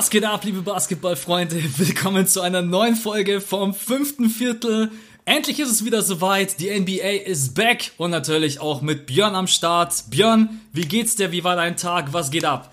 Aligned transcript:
Was 0.00 0.08
geht 0.08 0.24
ab, 0.24 0.44
liebe 0.44 0.62
Basketballfreunde? 0.62 1.62
Willkommen 1.76 2.26
zu 2.26 2.40
einer 2.40 2.62
neuen 2.62 2.96
Folge 2.96 3.42
vom 3.42 3.74
fünften 3.74 4.30
Viertel. 4.30 4.90
Endlich 5.26 5.60
ist 5.60 5.68
es 5.68 5.84
wieder 5.84 6.00
soweit. 6.00 6.58
Die 6.58 6.70
NBA 6.70 7.26
ist 7.26 7.54
back 7.54 7.92
und 7.98 8.10
natürlich 8.10 8.60
auch 8.60 8.80
mit 8.80 9.04
Björn 9.04 9.34
am 9.34 9.46
Start. 9.46 10.04
Björn, 10.08 10.62
wie 10.72 10.86
geht's 10.86 11.16
dir? 11.16 11.32
Wie 11.32 11.44
war 11.44 11.54
dein 11.54 11.76
Tag? 11.76 12.14
Was 12.14 12.30
geht 12.30 12.46
ab? 12.46 12.72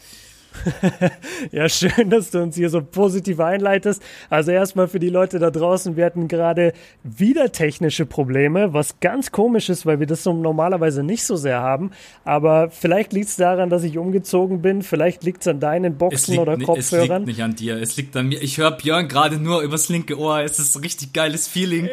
ja, 1.51 1.69
schön, 1.69 2.09
dass 2.09 2.31
du 2.31 2.41
uns 2.41 2.55
hier 2.55 2.69
so 2.69 2.81
positiv 2.81 3.39
einleitest. 3.39 4.01
Also 4.29 4.51
erstmal 4.51 4.87
für 4.87 4.99
die 4.99 5.09
Leute 5.09 5.39
da 5.39 5.51
draußen, 5.51 5.95
wir 5.95 6.05
hatten 6.05 6.27
gerade 6.27 6.73
wieder 7.03 7.51
technische 7.51 8.05
Probleme, 8.05 8.73
was 8.73 8.99
ganz 8.99 9.31
komisch 9.31 9.69
ist, 9.69 9.85
weil 9.85 9.99
wir 9.99 10.07
das 10.07 10.23
so 10.23 10.33
normalerweise 10.33 11.03
nicht 11.03 11.23
so 11.23 11.35
sehr 11.35 11.61
haben. 11.61 11.91
Aber 12.23 12.69
vielleicht 12.69 13.13
liegt 13.13 13.29
es 13.29 13.35
daran, 13.35 13.69
dass 13.69 13.83
ich 13.83 13.97
umgezogen 13.97 14.61
bin, 14.61 14.81
vielleicht 14.81 15.23
liegt 15.23 15.41
es 15.41 15.47
an 15.47 15.59
deinen 15.59 15.97
Boxen 15.97 16.39
oder 16.39 16.57
Kopfhörern. 16.57 17.23
Es 17.23 17.27
liegt 17.27 17.37
nicht 17.37 17.43
an 17.43 17.55
dir, 17.55 17.81
es 17.81 17.97
liegt 17.97 18.15
an 18.15 18.27
mir. 18.27 18.41
Ich 18.41 18.57
höre 18.57 18.71
Björn 18.71 19.07
gerade 19.07 19.37
nur 19.37 19.61
übers 19.61 19.89
linke 19.89 20.17
Ohr. 20.17 20.41
Es 20.41 20.59
ist 20.59 20.75
ein 20.75 20.83
richtig 20.83 21.13
geiles 21.13 21.47
Feeling. 21.47 21.89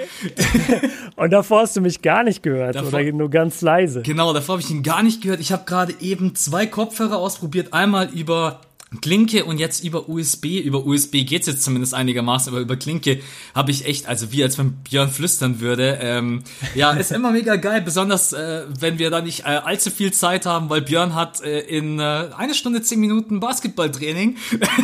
Und 1.16 1.32
davor 1.32 1.60
hast 1.60 1.76
du 1.76 1.80
mich 1.80 2.02
gar 2.02 2.24
nicht 2.24 2.42
gehört 2.42 2.76
davor, 2.76 3.00
oder 3.00 3.12
nur 3.12 3.30
ganz 3.30 3.60
leise. 3.60 4.02
Genau, 4.02 4.32
davor 4.32 4.54
habe 4.54 4.62
ich 4.62 4.70
ihn 4.70 4.82
gar 4.82 5.02
nicht 5.02 5.22
gehört. 5.22 5.40
Ich 5.40 5.52
habe 5.52 5.64
gerade 5.64 5.94
eben 6.00 6.34
zwei 6.34 6.66
Kopfhörer 6.66 7.18
ausprobiert. 7.18 7.72
Einmal 7.72 8.08
über 8.12 8.53
Klinke 9.00 9.44
und 9.44 9.58
jetzt 9.58 9.84
über 9.84 10.08
USB, 10.08 10.60
über 10.60 10.86
USB 10.86 11.24
geht's 11.24 11.46
jetzt 11.46 11.62
zumindest 11.62 11.94
einigermaßen, 11.94 12.52
aber 12.52 12.60
über 12.60 12.76
Klinke 12.76 13.20
habe 13.54 13.70
ich 13.70 13.86
echt, 13.86 14.08
also 14.08 14.32
wie 14.32 14.42
als 14.42 14.58
wenn 14.58 14.72
Björn 14.72 15.08
flüstern 15.08 15.60
würde. 15.60 15.98
Ähm, 16.00 16.42
ja, 16.74 16.92
ist 16.92 17.12
immer 17.12 17.30
mega 17.30 17.56
geil, 17.56 17.82
besonders 17.82 18.32
äh, 18.32 18.62
wenn 18.80 18.98
wir 18.98 19.10
da 19.10 19.20
nicht 19.20 19.40
äh, 19.40 19.60
allzu 19.64 19.90
viel 19.90 20.12
Zeit 20.12 20.46
haben, 20.46 20.70
weil 20.70 20.82
Björn 20.82 21.14
hat 21.14 21.42
äh, 21.42 21.60
in 21.60 21.98
äh, 21.98 22.28
eine 22.36 22.54
Stunde 22.54 22.82
zehn 22.82 23.00
Minuten 23.00 23.40
Basketballtraining. 23.40 24.36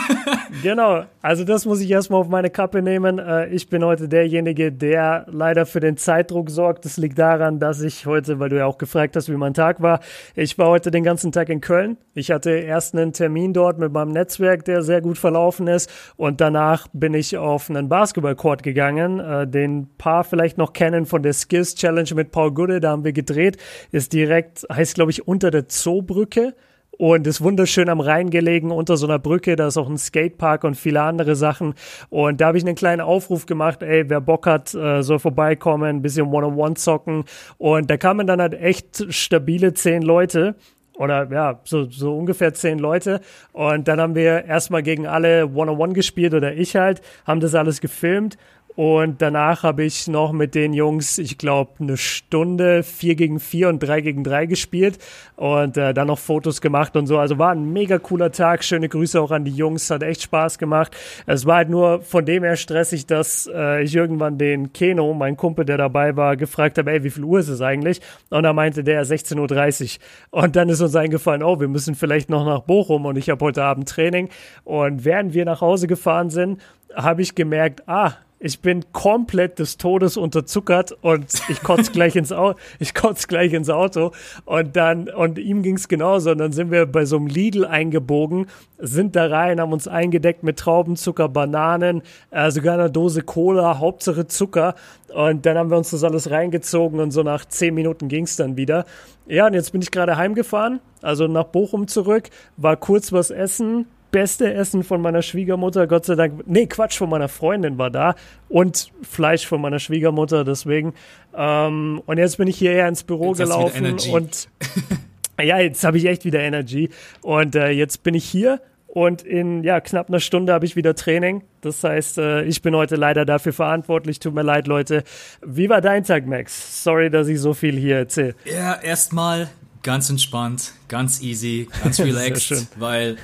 genau, 0.62 1.04
also 1.22 1.44
das 1.44 1.66
muss 1.66 1.80
ich 1.80 1.90
erstmal 1.90 2.20
auf 2.20 2.28
meine 2.28 2.50
Kappe 2.50 2.82
nehmen. 2.82 3.18
Äh, 3.18 3.48
ich 3.48 3.68
bin 3.68 3.84
heute 3.84 4.08
derjenige, 4.08 4.72
der 4.72 5.26
leider 5.28 5.66
für 5.66 5.80
den 5.80 5.96
Zeitdruck 5.96 6.50
sorgt. 6.50 6.84
Das 6.84 6.96
liegt 6.96 7.18
daran, 7.18 7.58
dass 7.58 7.80
ich 7.80 8.06
heute, 8.06 8.38
weil 8.38 8.48
du 8.48 8.56
ja 8.56 8.66
auch 8.66 8.78
gefragt 8.78 9.16
hast, 9.16 9.28
wie 9.28 9.36
mein 9.36 9.54
Tag 9.54 9.82
war, 9.82 10.00
ich 10.34 10.58
war 10.58 10.68
heute 10.68 10.90
den 10.90 11.04
ganzen 11.04 11.32
Tag 11.32 11.48
in 11.48 11.60
Köln. 11.60 11.96
Ich 12.14 12.30
hatte 12.30 12.50
erst 12.50 12.94
einen 12.94 13.12
Termin 13.12 13.52
dort 13.52 13.78
mit 13.78 13.92
meinem 13.92 13.99
Netzwerk, 14.08 14.64
der 14.64 14.82
sehr 14.82 15.00
gut 15.00 15.18
verlaufen 15.18 15.66
ist. 15.68 15.90
Und 16.16 16.40
danach 16.40 16.88
bin 16.92 17.14
ich 17.14 17.36
auf 17.36 17.68
einen 17.68 17.88
Basketballcourt 17.88 18.62
gegangen, 18.62 19.20
äh, 19.20 19.46
den 19.46 19.88
paar 19.98 20.24
vielleicht 20.24 20.58
noch 20.58 20.72
kennen 20.72 21.06
von 21.06 21.22
der 21.22 21.34
Skills 21.34 21.74
Challenge 21.74 22.10
mit 22.14 22.32
Paul 22.32 22.52
Gude. 22.52 22.80
Da 22.80 22.90
haben 22.90 23.04
wir 23.04 23.12
gedreht. 23.12 23.58
Ist 23.92 24.12
direkt, 24.12 24.66
heißt 24.72 24.94
glaube 24.94 25.10
ich, 25.10 25.28
unter 25.28 25.50
der 25.50 25.68
Zoobrücke 25.68 26.54
und 27.00 27.26
ist 27.26 27.40
wunderschön 27.40 27.88
am 27.88 28.00
Rhein 28.00 28.28
gelegen 28.28 28.70
unter 28.70 28.98
so 28.98 29.06
einer 29.06 29.18
Brücke. 29.18 29.56
Da 29.56 29.68
ist 29.68 29.78
auch 29.78 29.88
ein 29.88 29.96
Skatepark 29.96 30.64
und 30.64 30.74
viele 30.74 31.00
andere 31.00 31.34
Sachen. 31.34 31.72
Und 32.10 32.42
da 32.42 32.48
habe 32.48 32.58
ich 32.58 32.64
einen 32.64 32.74
kleinen 32.74 33.00
Aufruf 33.00 33.46
gemacht, 33.46 33.82
ey, 33.82 34.10
wer 34.10 34.20
Bock 34.20 34.46
hat, 34.46 34.74
äh, 34.74 35.02
soll 35.02 35.18
vorbeikommen, 35.18 35.96
ein 35.96 36.02
bisschen 36.02 36.26
One-on-One 36.26 36.74
zocken. 36.74 37.24
Und 37.56 37.90
da 37.90 37.96
kamen 37.96 38.26
dann 38.26 38.42
halt 38.42 38.52
echt 38.52 39.06
stabile 39.08 39.72
zehn 39.72 40.02
Leute 40.02 40.56
oder 41.00 41.26
ja, 41.32 41.60
so, 41.64 41.84
so 41.90 42.14
ungefähr 42.16 42.52
zehn 42.52 42.78
Leute. 42.78 43.22
Und 43.52 43.88
dann 43.88 43.98
haben 44.00 44.14
wir 44.14 44.44
erstmal 44.44 44.82
gegen 44.82 45.06
alle 45.06 45.46
One-on-One 45.46 45.94
gespielt 45.94 46.34
oder 46.34 46.52
ich 46.52 46.76
halt, 46.76 47.00
haben 47.26 47.40
das 47.40 47.54
alles 47.54 47.80
gefilmt 47.80 48.36
und 48.80 49.20
danach 49.20 49.62
habe 49.62 49.84
ich 49.84 50.08
noch 50.08 50.32
mit 50.32 50.54
den 50.54 50.72
Jungs, 50.72 51.18
ich 51.18 51.36
glaube, 51.36 51.72
eine 51.80 51.98
Stunde 51.98 52.82
vier 52.82 53.14
gegen 53.14 53.38
vier 53.38 53.68
und 53.68 53.80
drei 53.80 54.00
gegen 54.00 54.24
drei 54.24 54.46
gespielt 54.46 54.98
und 55.36 55.76
äh, 55.76 55.92
dann 55.92 56.06
noch 56.06 56.18
Fotos 56.18 56.62
gemacht 56.62 56.96
und 56.96 57.06
so. 57.06 57.18
Also 57.18 57.36
war 57.36 57.50
ein 57.50 57.74
mega 57.74 57.98
cooler 57.98 58.32
Tag. 58.32 58.64
Schöne 58.64 58.88
Grüße 58.88 59.20
auch 59.20 59.32
an 59.32 59.44
die 59.44 59.50
Jungs, 59.50 59.90
hat 59.90 60.02
echt 60.02 60.22
Spaß 60.22 60.56
gemacht. 60.56 60.96
Es 61.26 61.44
war 61.44 61.56
halt 61.56 61.68
nur 61.68 62.00
von 62.00 62.24
dem 62.24 62.42
her 62.42 62.56
stressig, 62.56 63.04
dass 63.04 63.50
äh, 63.54 63.82
ich 63.82 63.94
irgendwann 63.94 64.38
den 64.38 64.72
Keno, 64.72 65.12
mein 65.12 65.36
Kumpel, 65.36 65.66
der 65.66 65.76
dabei 65.76 66.16
war, 66.16 66.38
gefragt 66.38 66.78
habe, 66.78 66.90
ey, 66.90 67.04
wie 67.04 67.10
viel 67.10 67.24
Uhr 67.24 67.40
ist 67.40 67.48
es 67.48 67.60
eigentlich? 67.60 68.00
Und 68.30 68.44
da 68.44 68.54
meinte 68.54 68.82
der 68.82 69.04
16.30 69.04 69.98
Uhr. 70.32 70.42
Und 70.42 70.56
dann 70.56 70.70
ist 70.70 70.80
uns 70.80 70.96
eingefallen, 70.96 71.42
oh, 71.42 71.60
wir 71.60 71.68
müssen 71.68 71.94
vielleicht 71.94 72.30
noch 72.30 72.46
nach 72.46 72.60
Bochum 72.60 73.04
und 73.04 73.18
ich 73.18 73.28
habe 73.28 73.44
heute 73.44 73.62
Abend 73.62 73.90
Training. 73.90 74.30
Und 74.64 75.04
während 75.04 75.34
wir 75.34 75.44
nach 75.44 75.60
Hause 75.60 75.86
gefahren 75.86 76.30
sind, 76.30 76.62
habe 76.94 77.20
ich 77.20 77.34
gemerkt, 77.34 77.86
ah, 77.86 78.14
ich 78.42 78.60
bin 78.60 78.90
komplett 78.92 79.58
des 79.58 79.76
Todes 79.76 80.16
unterzuckert 80.16 80.96
und 81.02 81.26
ich 81.50 81.62
kotze 81.62 81.92
gleich 81.92 82.16
ins 82.16 82.32
Auto, 82.32 82.58
ich 82.78 82.94
kotze 82.94 83.28
gleich 83.28 83.52
ins 83.52 83.68
Auto. 83.68 84.12
Und 84.46 84.76
dann 84.76 85.10
und 85.10 85.38
ihm 85.38 85.62
ging's 85.62 85.88
genauso. 85.88 86.30
Und 86.30 86.38
dann 86.38 86.52
sind 86.52 86.70
wir 86.70 86.86
bei 86.86 87.04
so 87.04 87.16
einem 87.16 87.26
Lidl 87.26 87.66
eingebogen, 87.66 88.46
sind 88.78 89.14
da 89.14 89.26
rein, 89.26 89.60
haben 89.60 89.74
uns 89.74 89.86
eingedeckt 89.86 90.42
mit 90.42 90.58
Traubenzucker, 90.58 91.28
Bananen, 91.28 92.00
äh, 92.30 92.50
sogar 92.50 92.74
eine 92.74 92.90
Dose 92.90 93.20
Cola, 93.20 93.78
Hauptsache 93.78 94.26
Zucker. 94.26 94.74
Und 95.14 95.44
dann 95.44 95.58
haben 95.58 95.70
wir 95.70 95.76
uns 95.76 95.90
das 95.90 96.02
alles 96.02 96.30
reingezogen 96.30 96.98
und 96.98 97.10
so 97.10 97.22
nach 97.22 97.44
zehn 97.44 97.74
Minuten 97.74 98.08
ging's 98.08 98.36
dann 98.36 98.56
wieder. 98.56 98.86
Ja, 99.26 99.46
und 99.48 99.54
jetzt 99.54 99.72
bin 99.72 99.82
ich 99.82 99.90
gerade 99.90 100.16
heimgefahren, 100.16 100.80
also 101.02 101.26
nach 101.26 101.44
Bochum 101.44 101.88
zurück, 101.88 102.30
war 102.56 102.76
kurz 102.76 103.12
was 103.12 103.30
essen, 103.30 103.86
beste 104.10 104.52
Essen 104.52 104.82
von 104.82 105.00
meiner 105.00 105.22
Schwiegermutter, 105.22 105.86
Gott 105.86 106.04
sei 106.06 106.14
Dank. 106.14 106.42
Nee, 106.46 106.66
Quatsch, 106.66 106.98
von 106.98 107.10
meiner 107.10 107.28
Freundin 107.28 107.78
war 107.78 107.90
da 107.90 108.14
und 108.48 108.90
Fleisch 109.02 109.46
von 109.46 109.60
meiner 109.60 109.78
Schwiegermutter, 109.78 110.44
deswegen. 110.44 110.94
Ähm, 111.34 112.02
und 112.06 112.18
jetzt 112.18 112.38
bin 112.38 112.48
ich 112.48 112.58
hierher 112.58 112.88
ins 112.88 113.02
Büro 113.02 113.28
jetzt 113.28 113.38
gelaufen 113.38 113.96
und 114.12 114.48
ja, 115.40 115.58
jetzt 115.58 115.84
habe 115.84 115.98
ich 115.98 116.06
echt 116.06 116.24
wieder 116.24 116.40
Energy. 116.40 116.90
Und 117.22 117.54
äh, 117.54 117.70
jetzt 117.70 118.02
bin 118.02 118.14
ich 118.14 118.24
hier 118.24 118.60
und 118.92 119.22
in 119.22 119.62
ja, 119.62 119.80
knapp 119.80 120.08
einer 120.08 120.18
Stunde 120.18 120.52
habe 120.52 120.66
ich 120.66 120.74
wieder 120.74 120.96
Training. 120.96 121.44
Das 121.60 121.84
heißt, 121.84 122.18
äh, 122.18 122.42
ich 122.42 122.60
bin 122.60 122.74
heute 122.74 122.96
leider 122.96 123.24
dafür 123.24 123.52
verantwortlich. 123.52 124.18
Tut 124.18 124.34
mir 124.34 124.42
leid, 124.42 124.66
Leute. 124.66 125.04
Wie 125.46 125.68
war 125.68 125.80
dein 125.80 126.02
Tag, 126.02 126.26
Max? 126.26 126.82
Sorry, 126.82 127.08
dass 127.08 127.28
ich 127.28 127.40
so 127.40 127.54
viel 127.54 127.76
hier 127.78 127.98
erzähle. 127.98 128.34
Ja, 128.44 128.74
erstmal 128.82 129.48
ganz 129.82 130.10
entspannt, 130.10 130.72
ganz 130.88 131.22
easy, 131.22 131.68
ganz 131.82 131.98
relaxed, 132.00 132.68
weil 132.78 133.16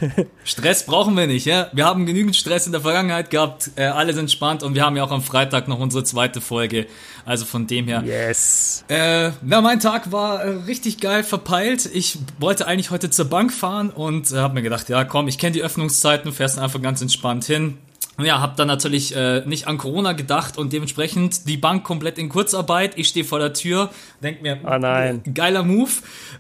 Stress 0.45 0.87
brauchen 0.87 1.17
wir 1.17 1.27
nicht, 1.27 1.47
ja. 1.47 1.69
Wir 1.73 1.85
haben 1.85 2.07
genügend 2.07 2.37
Stress 2.37 2.67
in 2.67 2.73
der 2.73 2.81
Vergangenheit 2.81 3.31
gehabt, 3.31 3.71
äh, 3.77 3.85
alles 3.85 4.17
entspannt 4.17 4.63
und 4.63 4.75
wir 4.75 4.85
haben 4.85 4.97
ja 4.97 5.05
auch 5.05 5.11
am 5.11 5.23
Freitag 5.23 5.69
noch 5.69 5.79
unsere 5.79 6.05
zweite 6.05 6.41
Folge. 6.41 6.87
Also 7.25 7.45
von 7.45 7.67
dem 7.67 7.89
her. 7.89 8.05
Yes. 8.07 8.85
Äh, 8.89 9.33
na, 9.43 9.61
mein 9.61 9.81
Tag 9.81 10.13
war 10.13 10.45
äh, 10.45 10.49
richtig 10.67 11.01
geil 11.01 11.25
verpeilt. 11.25 11.91
Ich 11.93 12.19
wollte 12.39 12.69
eigentlich 12.69 12.93
heute 12.93 13.11
zur 13.11 13.25
Bank 13.25 13.53
fahren 13.53 13.91
und 13.91 14.31
äh, 14.31 14.37
habe 14.37 14.55
mir 14.55 14.63
gedacht, 14.63 14.89
ja 14.89 15.03
komm, 15.03 15.27
ich 15.27 15.37
kenne 15.37 15.53
die 15.53 15.63
Öffnungszeiten, 15.63 16.33
fährst 16.33 16.57
einfach 16.57 16.81
ganz 16.81 17.03
entspannt 17.03 17.45
hin 17.45 17.79
ja, 18.25 18.41
habe 18.41 18.55
dann 18.57 18.67
natürlich 18.67 19.15
äh, 19.15 19.43
nicht 19.45 19.69
an 19.69 19.77
Corona 19.77 20.13
gedacht 20.13 20.57
und 20.57 20.73
dementsprechend 20.73 21.47
die 21.47 21.59
Bank 21.59 21.85
komplett 21.85 22.17
in 22.17 22.31
Kurzarbeit. 22.31 22.97
Ich 22.97 23.09
stehe 23.09 23.27
vor 23.27 23.39
der 23.39 23.53
Tür, 23.53 23.91
denk 24.23 24.41
mir, 24.41 24.59
oh 24.65 24.79
nein. 24.79 25.23
geiler 25.35 25.63
Move. 25.63 25.91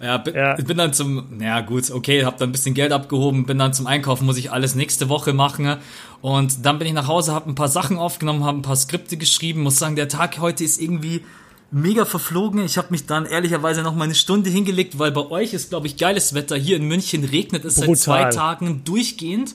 Ja, 0.02 0.16
bin, 0.16 0.34
ja. 0.34 0.54
bin 0.54 0.78
dann 0.78 0.94
zum, 0.94 1.38
ja 1.40 1.60
gut, 1.60 1.90
okay, 1.90 2.24
habe 2.24 2.38
dann 2.38 2.48
ein 2.48 2.52
bisschen 2.52 2.74
Geld 2.74 2.92
abgehoben, 2.92 3.44
bin 3.44 3.58
dann 3.58 3.74
zum 3.74 3.86
Einkaufen, 3.86 4.24
muss 4.24 4.38
ich 4.38 4.50
alles 4.50 4.74
nächste 4.74 5.10
Woche 5.10 5.34
machen. 5.34 5.76
Und 6.22 6.64
dann 6.64 6.78
bin 6.78 6.88
ich 6.88 6.94
nach 6.94 7.08
Hause, 7.08 7.34
habe 7.34 7.50
ein 7.50 7.54
paar 7.54 7.68
Sachen 7.68 7.98
aufgenommen, 7.98 8.44
habe 8.44 8.58
ein 8.58 8.62
paar 8.62 8.76
Skripte 8.76 9.18
geschrieben. 9.18 9.60
Muss 9.60 9.78
sagen, 9.78 9.96
der 9.96 10.08
Tag 10.08 10.38
heute 10.40 10.64
ist 10.64 10.80
irgendwie 10.80 11.22
mega 11.70 12.06
verflogen. 12.06 12.64
Ich 12.64 12.78
habe 12.78 12.88
mich 12.90 13.06
dann 13.06 13.26
ehrlicherweise 13.26 13.82
noch 13.82 13.94
mal 13.94 14.04
eine 14.04 14.14
Stunde 14.14 14.48
hingelegt, 14.48 14.98
weil 14.98 15.12
bei 15.12 15.30
euch 15.30 15.52
ist, 15.52 15.70
glaube 15.70 15.86
ich, 15.86 15.96
geiles 15.96 16.34
Wetter. 16.34 16.56
Hier 16.56 16.76
in 16.76 16.84
München 16.84 17.24
regnet 17.24 17.64
es 17.64 17.74
Brutal. 17.74 17.96
seit 17.96 18.02
zwei 18.02 18.24
Tagen 18.30 18.82
durchgehend. 18.84 19.54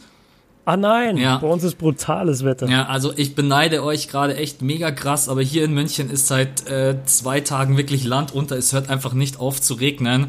Ah 0.64 0.78
nein, 0.78 1.18
ja. 1.18 1.38
bei 1.38 1.48
uns 1.48 1.64
ist 1.64 1.78
brutales 1.80 2.46
Wetter. 2.46 2.68
Ja, 2.68 2.86
also 2.86 3.14
ich 3.16 3.34
beneide 3.34 3.84
euch 3.84 4.08
gerade 4.08 4.36
echt 4.36 4.62
mega 4.62 4.92
krass, 4.92 5.28
aber 5.28 5.42
hier 5.42 5.66
in 5.66 5.74
München 5.74 6.10
ist 6.12 6.28
seit 6.28 6.68
äh, 6.68 6.98
zwei 7.06 7.42
Tagen 7.42 7.78
wirklich 7.78 8.04
Land 8.04 8.34
unter. 8.34 8.58
Es 8.58 8.72
hört 8.72 8.90
einfach 8.90 9.14
nicht 9.14 9.40
auf 9.40 9.60
zu 9.60 9.74
regnen. 9.74 10.28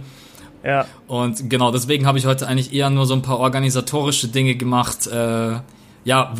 Ja. 0.64 0.86
Und 1.06 1.50
genau, 1.50 1.70
deswegen 1.70 2.06
habe 2.06 2.18
ich 2.18 2.26
heute 2.26 2.46
eigentlich 2.46 2.72
eher 2.72 2.88
nur 2.88 3.04
so 3.06 3.14
ein 3.14 3.22
paar 3.22 3.40
organisatorische 3.40 4.28
Dinge 4.28 4.54
gemacht. 4.54 5.06
Äh, 5.06 5.60
ja, 6.04 6.34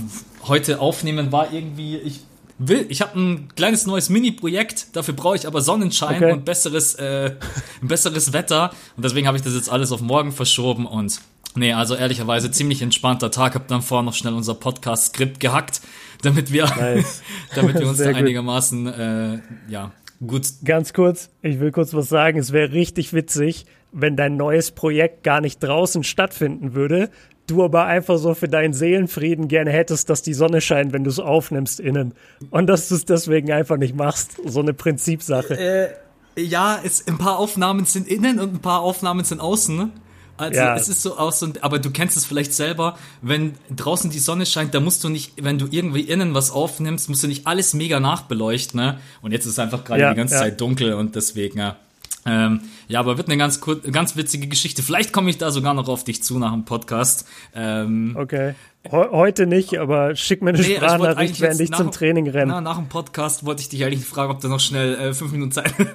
heute 0.47 0.81
aufnehmen 0.81 1.31
war 1.31 1.53
irgendwie, 1.53 1.99
ich 1.99 2.21
will, 2.59 2.87
ich 2.89 3.03
habe 3.03 3.19
ein 3.19 3.49
kleines 3.57 3.87
neues 3.87 4.09
Mini-Projekt, 4.09 4.97
dafür 4.97 5.15
brauche 5.15 5.37
ich 5.37 5.47
aber 5.47 5.61
Sonnenschein 5.61 6.17
okay. 6.17 6.33
und 6.33 6.45
besseres, 6.45 6.95
äh, 6.95 7.35
besseres 7.83 8.33
Wetter. 8.33 8.71
Und 8.97 9.05
deswegen 9.05 9.27
habe 9.27 9.37
ich 9.37 9.43
das 9.43 9.55
jetzt 9.55 9.71
alles 9.71 9.93
auf 9.93 10.01
morgen 10.01 10.33
verschoben 10.33 10.87
und 10.87 11.21
Nee, 11.55 11.73
also 11.73 11.95
ehrlicherweise 11.95 12.51
ziemlich 12.51 12.83
entspannter 12.83 13.31
Tag. 13.31 13.55
Hab 13.55 13.69
dann 13.69 13.83
vorher 13.83 14.05
noch 14.05 14.15
schnell 14.15 14.33
unser 14.33 14.55
Podcast-Skript 14.55 15.39
gehackt, 15.41 15.83
damit 16.23 16.53
wir, 16.53 16.65
nice. 16.65 17.23
damit 17.55 17.79
wir 17.79 17.89
uns 17.89 17.99
da 17.99 18.07
einigermaßen, 18.07 18.87
äh, 18.87 19.39
ja, 19.69 19.93
gut. 20.27 20.47
Ganz 20.65 20.93
kurz, 20.93 21.31
ich 21.43 21.61
will 21.61 21.73
kurz 21.73 21.93
was 21.95 22.09
sagen. 22.09 22.39
Es 22.39 22.53
wäre 22.53 22.73
richtig 22.73 23.13
witzig, 23.13 23.67
wenn 23.93 24.17
dein 24.17 24.37
neues 24.37 24.71
Projekt 24.71 25.23
gar 25.23 25.41
nicht 25.41 25.63
draußen 25.63 26.05
stattfinden 26.05 26.75
würde, 26.75 27.11
du 27.47 27.63
aber 27.63 27.85
einfach 27.85 28.19
so 28.19 28.35
für 28.35 28.49
deinen 28.49 28.73
Seelenfrieden 28.73 29.49
gerne 29.49 29.71
hättest, 29.71 30.09
dass 30.11 30.23
die 30.23 30.35
Sonne 30.35 30.61
scheint, 30.61 30.93
wenn 30.93 31.05
du 31.05 31.11
es 31.11 31.19
aufnimmst 31.19 31.81
innen. 31.81 32.15
Und 32.51 32.67
dass 32.67 32.89
du 32.89 32.95
es 32.95 33.05
deswegen 33.05 33.53
einfach 33.53 33.77
nicht 33.77 33.95
machst. 33.95 34.37
So 34.47 34.61
eine 34.61 34.75
Prinzipsache. 34.75 35.59
Äh, 35.59 35.89
ja, 36.37 36.81
es, 36.83 37.07
ein 37.07 37.19
paar 37.19 37.39
Aufnahmen 37.39 37.85
sind 37.85 38.09
innen 38.09 38.41
und 38.41 38.55
ein 38.55 38.61
paar 38.61 38.81
Aufnahmen 38.81 39.25
sind 39.25 39.41
außen. 39.41 39.93
Also 40.37 40.59
ja. 40.59 40.75
es 40.77 40.89
ist 40.89 41.03
so 41.03 41.17
aus 41.17 41.39
so, 41.39 41.53
aber 41.61 41.79
du 41.79 41.91
kennst 41.91 42.17
es 42.17 42.25
vielleicht 42.25 42.55
selber, 42.55 42.97
wenn 43.21 43.55
draußen 43.75 44.11
die 44.11 44.19
Sonne 44.19 44.47
scheint, 44.47 44.75
da 44.75 44.81
musst 44.81 45.05
du 45.05 45.09
nicht, 45.09 45.33
wenn 45.43 45.59
du 45.59 45.69
irgendwie 45.71 46.01
innen 46.01 46.35
was 46.35 46.51
aufnimmst, 46.51 47.09
musst 47.09 47.23
du 47.23 47.29
nicht 47.29 47.47
alles 47.47 47.75
mega 47.75 48.01
nachbeleuchten, 48.01 48.81
ne? 48.81 48.99
Und 49.21 49.33
jetzt 49.33 49.47
ist 49.47 49.53
es 49.53 49.59
einfach 49.59 49.85
gerade 49.85 50.01
ja, 50.01 50.11
die 50.11 50.17
ganze 50.17 50.35
ja. 50.35 50.41
Zeit 50.41 50.61
dunkel 50.61 50.95
und 50.95 51.15
deswegen, 51.15 51.59
ja. 51.59 51.77
Ähm, 52.25 52.61
ja, 52.87 53.01
aber 53.01 53.17
wird 53.17 53.29
eine 53.29 53.37
ganz, 53.37 53.61
ganz 53.61 54.17
witzige 54.17 54.47
Geschichte. 54.47 54.83
Vielleicht 54.83 55.13
komme 55.13 55.29
ich 55.31 55.39
da 55.39 55.51
sogar 55.51 55.75
noch 55.75 55.89
auf 55.89 56.05
dich 56.05 56.23
zu 56.23 56.39
nach 56.39 56.53
dem 56.53 56.65
Podcast. 56.65 57.27
Ähm, 57.55 58.17
okay. 58.19 58.55
Heute 58.91 59.47
nicht, 59.47 59.79
aber 59.79 60.17
schick 60.17 60.43
mir 60.43 60.51
eine 60.51 60.59
nee, 60.59 60.77
Sprachnachricht, 60.77 61.41
während 61.41 61.61
ich 61.61 61.73
zum 61.73 61.93
Training 61.93 62.29
renne. 62.29 62.53
Na, 62.53 62.61
nach 62.61 62.79
dem 62.79 62.89
Podcast 62.89 63.47
wollte 63.47 63.63
ich 63.63 63.69
dich 63.69 63.85
eigentlich 63.85 64.05
fragen, 64.05 64.33
ob 64.33 64.41
du 64.41 64.49
noch 64.49 64.59
schnell 64.59 64.95
äh, 64.95 65.15
fünf 65.15 65.31
Minuten 65.31 65.53
Zeit. 65.53 65.73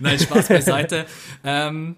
Nein, 0.00 0.18
Spaß 0.18 0.48
beiseite. 0.48 1.04
ähm, 1.44 1.96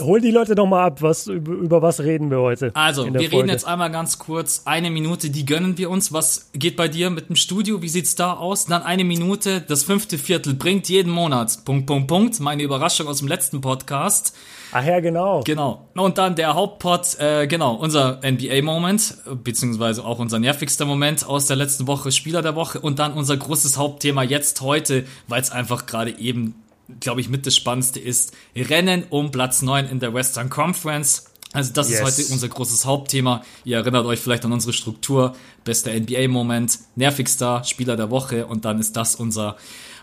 Hol 0.00 0.20
die 0.20 0.30
Leute 0.30 0.54
doch 0.54 0.66
mal 0.66 0.84
ab, 0.84 1.02
was, 1.02 1.26
über, 1.26 1.82
was 1.82 2.00
reden 2.00 2.30
wir 2.30 2.38
heute? 2.38 2.70
Also, 2.74 3.06
wir 3.06 3.12
Folge. 3.12 3.36
reden 3.36 3.48
jetzt 3.48 3.66
einmal 3.66 3.90
ganz 3.90 4.20
kurz, 4.20 4.62
eine 4.66 4.88
Minute, 4.88 5.30
die 5.30 5.44
gönnen 5.44 5.76
wir 5.78 5.90
uns. 5.90 6.12
Was 6.12 6.50
geht 6.52 6.76
bei 6.76 6.86
dir 6.86 7.10
mit 7.10 7.28
dem 7.28 7.34
Studio? 7.34 7.82
Wie 7.82 7.88
sieht's 7.88 8.14
da 8.14 8.34
aus? 8.34 8.66
Dann 8.66 8.82
eine 8.82 9.02
Minute, 9.02 9.60
das 9.60 9.82
fünfte 9.82 10.16
Viertel 10.16 10.54
bringt 10.54 10.88
jeden 10.88 11.10
Monat. 11.10 11.64
Punkt, 11.64 11.86
Punkt, 11.86 12.06
Punkt. 12.06 12.38
Meine 12.38 12.62
Überraschung 12.62 13.08
aus 13.08 13.18
dem 13.18 13.26
letzten 13.26 13.60
Podcast. 13.60 14.34
Ach 14.70 14.84
ja, 14.84 15.00
genau. 15.00 15.42
Genau. 15.44 15.88
Und 15.94 16.18
dann 16.18 16.36
der 16.36 16.54
Hauptpot, 16.54 17.18
äh, 17.18 17.46
genau, 17.46 17.74
unser 17.74 18.20
NBA-Moment, 18.24 19.18
beziehungsweise 19.42 20.04
auch 20.04 20.18
unser 20.18 20.38
nervigster 20.38 20.84
Moment 20.84 21.26
aus 21.26 21.46
der 21.46 21.56
letzten 21.56 21.86
Woche, 21.86 22.12
Spieler 22.12 22.42
der 22.42 22.54
Woche. 22.54 22.80
Und 22.80 22.98
dann 23.00 23.12
unser 23.12 23.36
großes 23.36 23.76
Hauptthema 23.76 24.22
jetzt 24.22 24.60
heute, 24.60 25.04
weil 25.28 25.40
es 25.40 25.50
einfach 25.50 25.86
gerade 25.86 26.18
eben 26.18 26.54
glaube 27.00 27.20
ich, 27.20 27.28
mit 27.28 27.46
das 27.46 27.56
Spannendste 27.56 28.00
ist. 28.00 28.34
Rennen 28.54 29.04
um 29.10 29.30
Platz 29.30 29.62
9 29.62 29.86
in 29.86 30.00
der 30.00 30.14
Western 30.14 30.50
Conference. 30.50 31.26
Also 31.52 31.72
das 31.72 31.88
yes. 31.88 32.00
ist 32.00 32.04
heute 32.04 32.32
unser 32.32 32.48
großes 32.48 32.84
Hauptthema. 32.84 33.42
Ihr 33.64 33.76
erinnert 33.76 34.06
euch 34.06 34.18
vielleicht 34.18 34.44
an 34.44 34.52
unsere 34.52 34.72
Struktur. 34.72 35.36
Bester 35.64 35.92
NBA-Moment, 35.92 36.78
nervigster 36.96 37.62
Spieler 37.64 37.96
der 37.96 38.10
Woche 38.10 38.46
und 38.46 38.64
dann 38.64 38.80
ist 38.80 38.96
das 38.96 39.14
unser 39.14 39.56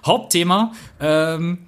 Hauptthema. 0.06 0.72
Ähm, 1.00 1.68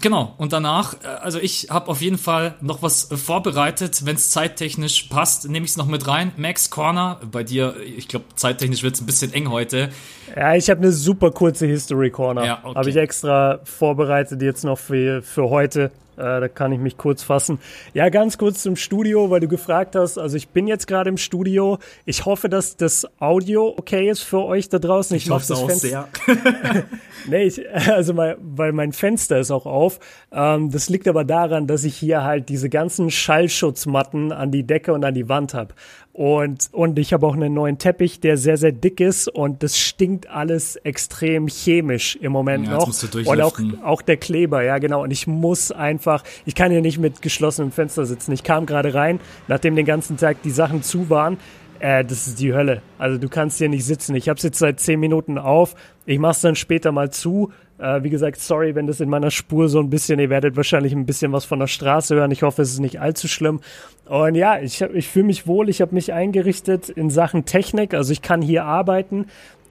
Genau, 0.00 0.34
und 0.38 0.52
danach, 0.52 0.94
äh, 1.02 1.06
also 1.06 1.38
ich 1.38 1.68
habe 1.70 1.88
auf 1.88 2.00
jeden 2.00 2.18
Fall 2.18 2.56
noch 2.60 2.82
was 2.82 3.10
äh, 3.10 3.16
vorbereitet. 3.16 4.04
Wenn 4.04 4.16
es 4.16 4.30
zeittechnisch 4.30 5.04
passt, 5.04 5.48
nehme 5.48 5.64
ich 5.64 5.72
es 5.72 5.76
noch 5.76 5.86
mit 5.86 6.06
rein. 6.08 6.32
Max 6.36 6.70
Corner, 6.70 7.20
bei 7.30 7.44
dir, 7.44 7.76
ich 7.80 8.08
glaube, 8.08 8.24
zeittechnisch 8.34 8.82
wird 8.82 8.94
es 8.94 9.00
ein 9.00 9.06
bisschen 9.06 9.32
eng 9.32 9.50
heute. 9.50 9.90
Ja, 10.34 10.56
ich 10.56 10.68
habe 10.68 10.80
eine 10.80 10.92
super 10.92 11.30
kurze 11.30 11.66
History 11.66 12.10
Corner. 12.10 12.44
Ja, 12.44 12.58
okay. 12.64 12.78
Habe 12.78 12.90
ich 12.90 12.96
extra 12.96 13.60
vorbereitet 13.62 14.42
jetzt 14.42 14.64
noch 14.64 14.78
für, 14.78 15.22
für 15.22 15.48
heute. 15.48 15.92
Äh, 16.16 16.40
da 16.40 16.48
kann 16.48 16.72
ich 16.72 16.78
mich 16.78 16.96
kurz 16.96 17.22
fassen. 17.22 17.58
Ja, 17.92 18.08
ganz 18.08 18.38
kurz 18.38 18.62
zum 18.62 18.76
Studio, 18.76 19.30
weil 19.30 19.40
du 19.40 19.48
gefragt 19.48 19.96
hast. 19.96 20.18
Also 20.18 20.36
ich 20.36 20.48
bin 20.48 20.66
jetzt 20.66 20.86
gerade 20.86 21.10
im 21.10 21.16
Studio. 21.16 21.78
Ich 22.04 22.24
hoffe, 22.24 22.48
dass 22.48 22.76
das 22.76 23.06
Audio 23.20 23.74
okay 23.76 24.08
ist 24.08 24.22
für 24.22 24.44
euch 24.44 24.68
da 24.68 24.78
draußen. 24.78 25.16
Ich, 25.16 25.26
ich 25.26 25.30
hoffe 25.30 25.52
es 25.52 25.58
auch 25.58 25.70
sehr. 25.70 26.08
nee, 27.28 27.44
ich, 27.44 27.62
also 27.72 28.14
mein, 28.14 28.36
weil 28.40 28.72
mein 28.72 28.92
Fenster 28.92 29.38
ist 29.38 29.50
auch 29.50 29.66
auf. 29.66 30.00
Ähm, 30.32 30.70
das 30.70 30.88
liegt 30.88 31.08
aber 31.08 31.24
daran, 31.24 31.66
dass 31.66 31.84
ich 31.84 31.96
hier 31.96 32.22
halt 32.22 32.48
diese 32.48 32.68
ganzen 32.68 33.10
Schallschutzmatten 33.10 34.32
an 34.32 34.50
die 34.50 34.64
Decke 34.64 34.92
und 34.92 35.04
an 35.04 35.14
die 35.14 35.28
Wand 35.28 35.54
habe. 35.54 35.74
Und, 36.14 36.68
und 36.70 36.96
ich 37.00 37.12
habe 37.12 37.26
auch 37.26 37.34
einen 37.34 37.54
neuen 37.54 37.78
Teppich, 37.78 38.20
der 38.20 38.36
sehr, 38.36 38.56
sehr 38.56 38.70
dick 38.70 39.00
ist 39.00 39.26
und 39.26 39.64
das 39.64 39.76
stinkt 39.76 40.30
alles 40.30 40.76
extrem 40.76 41.48
chemisch 41.48 42.14
im 42.14 42.30
Moment 42.30 42.68
ja, 42.68 42.74
noch. 42.74 42.86
und 42.86 43.40
auch, 43.40 43.58
auch 43.82 44.00
der 44.00 44.16
Kleber, 44.16 44.62
ja 44.62 44.78
genau. 44.78 45.02
Und 45.02 45.10
ich 45.10 45.26
muss 45.26 45.72
einfach, 45.72 46.22
ich 46.46 46.54
kann 46.54 46.70
hier 46.70 46.82
nicht 46.82 46.98
mit 46.98 47.20
geschlossenem 47.20 47.72
Fenster 47.72 48.06
sitzen. 48.06 48.30
Ich 48.30 48.44
kam 48.44 48.64
gerade 48.64 48.94
rein, 48.94 49.18
nachdem 49.48 49.74
den 49.74 49.86
ganzen 49.86 50.16
Tag 50.16 50.40
die 50.42 50.52
Sachen 50.52 50.84
zu 50.84 51.10
waren. 51.10 51.36
Äh, 51.80 52.04
das 52.04 52.28
ist 52.28 52.38
die 52.38 52.54
Hölle. 52.54 52.80
Also 52.96 53.18
du 53.18 53.28
kannst 53.28 53.58
hier 53.58 53.68
nicht 53.68 53.84
sitzen. 53.84 54.14
Ich 54.14 54.28
habe 54.28 54.36
es 54.36 54.44
jetzt 54.44 54.60
seit 54.60 54.78
zehn 54.78 55.00
Minuten 55.00 55.36
auf. 55.36 55.74
Ich 56.06 56.20
mache 56.20 56.32
es 56.32 56.40
dann 56.42 56.54
später 56.54 56.92
mal 56.92 57.10
zu 57.10 57.50
äh, 57.84 58.02
wie 58.02 58.10
gesagt, 58.10 58.40
sorry, 58.40 58.74
wenn 58.74 58.86
das 58.86 59.00
in 59.00 59.10
meiner 59.10 59.30
Spur 59.30 59.68
so 59.68 59.78
ein 59.78 59.90
bisschen, 59.90 60.18
ihr 60.18 60.30
werdet 60.30 60.56
wahrscheinlich 60.56 60.94
ein 60.94 61.04
bisschen 61.04 61.32
was 61.32 61.44
von 61.44 61.58
der 61.58 61.66
Straße 61.66 62.14
hören. 62.14 62.30
Ich 62.30 62.42
hoffe, 62.42 62.62
es 62.62 62.72
ist 62.72 62.80
nicht 62.80 63.00
allzu 63.00 63.28
schlimm. 63.28 63.60
Und 64.06 64.34
ja, 64.34 64.58
ich, 64.58 64.80
ich 64.80 65.08
fühle 65.08 65.26
mich 65.26 65.46
wohl, 65.46 65.68
ich 65.68 65.82
habe 65.82 65.94
mich 65.94 66.12
eingerichtet 66.12 66.88
in 66.88 67.10
Sachen 67.10 67.44
Technik, 67.44 67.92
also 67.92 68.12
ich 68.12 68.22
kann 68.22 68.40
hier 68.40 68.64
arbeiten. 68.64 69.26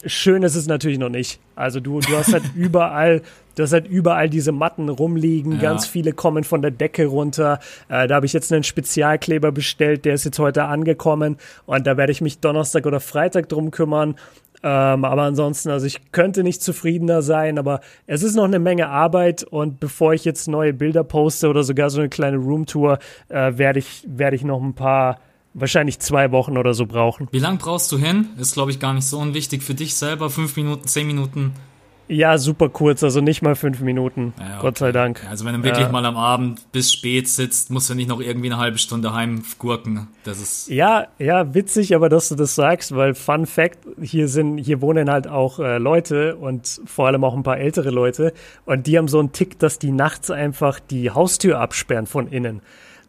Schön 0.06 0.44
ist 0.44 0.56
es 0.56 0.68
natürlich 0.68 1.00
noch 1.00 1.10
nicht. 1.10 1.40
Also 1.56 1.80
du, 1.80 2.02
du 2.02 2.16
hast 2.16 2.34
halt 2.34 2.44
überall, 2.56 3.22
du 3.56 3.64
hast 3.64 3.74
halt 3.74 3.88
überall 3.88 4.30
diese 4.30 4.52
Matten 4.52 4.90
rumliegen. 4.90 5.54
Ja. 5.54 5.60
Ganz 5.60 5.88
viele 5.88 6.14
kommen 6.14 6.44
von 6.44 6.62
der 6.62 6.72
Decke 6.72 7.06
runter. 7.08 7.60
Äh, 7.90 8.08
da 8.08 8.16
habe 8.16 8.26
ich 8.26 8.34
jetzt 8.34 8.52
einen 8.54 8.64
Spezialkleber 8.64 9.52
bestellt, 9.52 10.06
der 10.06 10.14
ist 10.14 10.26
jetzt 10.26 10.40
heute 10.40 10.66
angekommen 10.66 11.38
und 11.66 11.88
da 11.88 11.98
werde 11.98 12.12
ich 12.12 12.22
mich 12.22 12.40
Donnerstag 12.40 12.86
oder 12.86 13.00
Freitag 13.00 13.50
drum 13.50 13.72
kümmern. 13.72 14.16
Ähm, 14.64 15.04
aber 15.04 15.24
ansonsten, 15.24 15.70
also 15.70 15.86
ich 15.86 16.12
könnte 16.14 16.42
nicht 16.42 16.64
zufriedener 16.64 17.22
sein, 17.22 17.58
aber 17.60 17.82
es 18.08 18.24
ist 18.24 18.36
noch 18.36 18.46
eine 18.46 18.60
Menge 18.60 18.88
Arbeit 18.88 19.44
und 19.44 19.82
bevor 19.82 20.14
ich 20.14 20.24
jetzt 20.24 20.48
neue 20.48 20.74
Bilder 20.74 21.04
poste 21.04 21.50
oder 21.50 21.64
sogar 21.64 21.90
so 21.90 22.00
eine 22.00 22.10
kleine 22.10 22.38
Roomtour, 22.38 23.00
äh, 23.28 23.58
werde 23.58 23.80
ich, 23.80 24.06
werde 24.08 24.38
ich 24.38 24.44
noch 24.46 24.62
ein 24.62 24.74
paar 24.74 25.20
wahrscheinlich 25.54 26.00
zwei 26.00 26.32
Wochen 26.32 26.58
oder 26.58 26.74
so 26.74 26.86
brauchen. 26.86 27.28
Wie 27.32 27.40
lange 27.40 27.58
brauchst 27.58 27.92
du 27.92 27.98
hin? 27.98 28.30
Ist, 28.38 28.54
glaube 28.54 28.72
ich, 28.72 28.80
gar 28.80 28.94
nicht 28.94 29.06
so 29.06 29.20
unwichtig 29.20 29.64
für 29.64 29.76
dich 29.76 29.96
selber. 29.96 30.30
Fünf 30.30 30.56
Minuten, 30.56 30.88
zehn 30.88 31.08
Minuten? 31.08 31.54
Ja, 32.14 32.38
super 32.38 32.70
kurz, 32.70 33.04
also 33.04 33.22
nicht 33.22 33.42
mal 33.42 33.56
fünf 33.56 33.82
Minuten. 33.82 34.34
Ja, 34.38 34.46
okay. 34.46 34.58
Gott 34.62 34.78
sei 34.78 34.92
Dank. 34.92 35.26
Also 35.28 35.46
wenn 35.46 35.56
du 35.56 35.64
wirklich 35.64 35.88
ja. 35.88 35.92
mal 35.92 36.06
am 36.06 36.16
Abend 36.16 36.72
bis 36.72 36.94
spät 36.94 37.28
sitzt, 37.28 37.72
musst 37.72 37.90
du 37.90 37.96
nicht 37.96 38.08
noch 38.08 38.22
irgendwie 38.22 38.52
eine 38.52 38.58
halbe 38.58 38.78
Stunde 38.78 39.14
heimgurken. 39.14 40.08
Das 40.24 40.40
ist. 40.40 40.70
Ja, 40.70 41.08
ja, 41.18 41.56
witzig, 41.56 41.96
aber 41.96 42.10
dass 42.10 42.30
du 42.30 42.36
das 42.36 42.54
sagst, 42.54 42.96
weil 42.96 43.16
Fun 43.16 43.48
Fact, 43.48 43.80
hier 44.00 44.28
sind, 44.28 44.60
hier 44.60 44.82
wohnen 44.82 45.10
halt 45.10 45.28
auch 45.28 45.60
äh, 45.60 45.80
Leute 45.80 46.36
und 46.36 46.82
vor 46.86 47.08
allem 47.08 47.24
auch 47.24 47.36
ein 47.36 47.44
paar 47.44 47.58
ältere 47.58 47.90
Leute 47.90 48.34
und 48.66 48.86
die 48.86 48.98
haben 48.98 49.08
so 49.08 49.20
einen 49.20 49.32
Tick, 49.32 49.58
dass 49.58 49.80
die 49.80 49.92
nachts 49.92 50.30
einfach 50.30 50.80
die 50.80 51.10
Haustür 51.10 51.60
absperren 51.60 52.06
von 52.06 52.28
innen. 52.28 52.62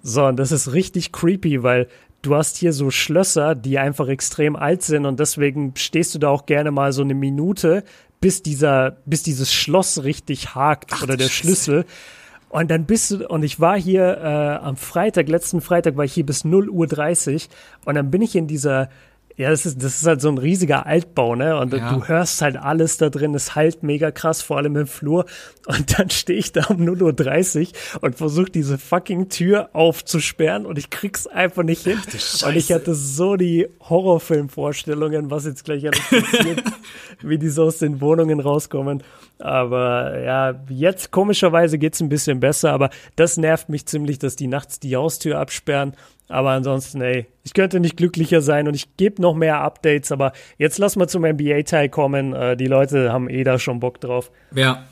So, 0.03 0.25
und 0.25 0.37
das 0.37 0.51
ist 0.51 0.73
richtig 0.73 1.12
creepy, 1.12 1.62
weil 1.62 1.89
du 2.25 2.35
hast 2.35 2.56
hier 2.56 2.73
so 2.73 2.91
Schlösser, 2.91 3.55
die 3.55 3.79
einfach 3.79 4.09
extrem 4.09 4.56
alt 4.56 4.83
sind 4.83 5.06
und 5.06 5.21
deswegen 5.21 5.75
stehst 5.77 6.15
du 6.15 6.19
da 6.19 6.29
auch 6.29 6.47
gerne 6.47 6.71
mal 6.71 6.93
so 6.93 7.03
eine 7.03 7.15
Minute, 7.15 7.85
bis 8.25 8.43
dieser, 8.43 8.97
bis 9.05 9.22
dieses 9.22 9.53
Schloss 9.53 10.03
richtig 10.03 10.55
hakt 10.55 10.93
Ach, 10.94 11.03
oder 11.03 11.19
der 11.19 11.25
Scheiße. 11.25 11.34
Schlüssel. 11.34 11.84
Und 12.49 12.70
dann 12.70 12.87
bist 12.87 13.10
du, 13.10 13.29
und 13.29 13.43
ich 13.43 13.60
war 13.60 13.79
hier 13.79 14.17
äh, 14.17 14.65
am 14.65 14.79
Freitag, 14.79 15.29
letzten 15.29 15.60
Freitag 15.60 15.99
war 15.99 16.06
ich 16.06 16.15
hier 16.15 16.25
bis 16.25 16.43
0 16.43 16.70
Uhr 16.70 16.87
30 16.87 17.51
und 17.84 17.96
dann 17.96 18.10
bin 18.10 18.22
ich 18.22 18.34
in 18.34 18.46
dieser 18.46 18.89
ja, 19.36 19.50
das 19.50 19.67
ist, 19.67 19.82
das 19.82 19.96
ist 19.96 20.06
halt 20.06 20.20
so 20.20 20.29
ein 20.29 20.38
riesiger 20.38 20.86
Altbau, 20.86 21.34
ne? 21.34 21.58
Und 21.58 21.72
ja. 21.72 21.93
du 21.93 22.06
hörst 22.06 22.41
halt 22.41 22.56
alles 22.56 22.98
da 22.98 23.10
drin, 23.10 23.34
es 23.34 23.56
halt 23.56 23.82
mega 23.82 24.12
krass, 24.12 24.43
vor 24.43 24.58
allem 24.58 24.76
im 24.76 24.86
Flur. 24.86 25.24
Und 25.67 25.98
dann 25.98 26.08
stehe 26.10 26.38
ich 26.38 26.53
da 26.53 26.67
um 26.67 26.76
0.30 26.76 27.60
Uhr 27.96 28.03
und 28.03 28.14
versuche 28.14 28.50
diese 28.50 28.79
fucking 28.79 29.31
Tür 29.31 29.70
aufzusperren 29.72 30.67
und 30.67 30.79
ich 30.79 30.91
krieg's 30.91 31.26
einfach 31.26 31.64
nicht 31.64 31.82
hin. 31.82 31.98
Ach, 32.06 32.48
und 32.48 32.56
ich 32.56 32.70
hatte 32.70 32.94
so 32.94 33.34
die 33.34 33.67
Horrorfilmvorstellungen, 33.81 35.31
was 35.32 35.46
jetzt 35.46 35.64
gleich 35.64 35.84
alles 35.84 36.00
passiert, 36.08 36.62
wie 37.22 37.38
die 37.38 37.48
so 37.48 37.64
aus 37.64 37.79
den 37.79 38.00
Wohnungen 38.00 38.38
rauskommen. 38.38 39.03
Aber 39.38 40.20
ja, 40.20 40.55
jetzt 40.69 41.10
komischerweise 41.10 41.79
geht's 41.79 42.00
ein 42.00 42.08
bisschen 42.08 42.38
besser, 42.38 42.72
aber 42.72 42.91
das 43.17 43.36
nervt 43.36 43.69
mich 43.69 43.86
ziemlich, 43.86 44.20
dass 44.20 44.36
die 44.36 44.46
nachts 44.46 44.79
die 44.79 44.94
Haustür 44.94 45.41
absperren 45.41 45.94
aber 46.29 46.51
ansonsten, 46.51 47.01
ey, 47.03 47.27
ich 47.43 47.53
könnte 47.53 47.81
nicht 47.81 47.97
glücklicher 47.97 48.41
sein 48.41 48.67
und 48.67 48.75
ich 48.75 48.97
gebe 48.97 49.21
noch 49.21 49.35
mehr 49.35 49.61
Updates, 49.61 50.11
aber 50.11 50.33
jetzt 50.59 50.79
lass 50.79 50.97
mal 50.97 51.09
zum 51.09 51.23
NBA-Teil 51.23 51.89
kommen. 51.89 52.33
Äh, 52.33 52.57
die 52.57 52.67
Leute 52.67 53.13
haben 53.13 53.29
eh 53.29 53.45
da 53.45 53.59
schon 53.59 53.81
Bock 53.81 54.01
drauf. 54.01 54.31
Ja. 54.55 54.85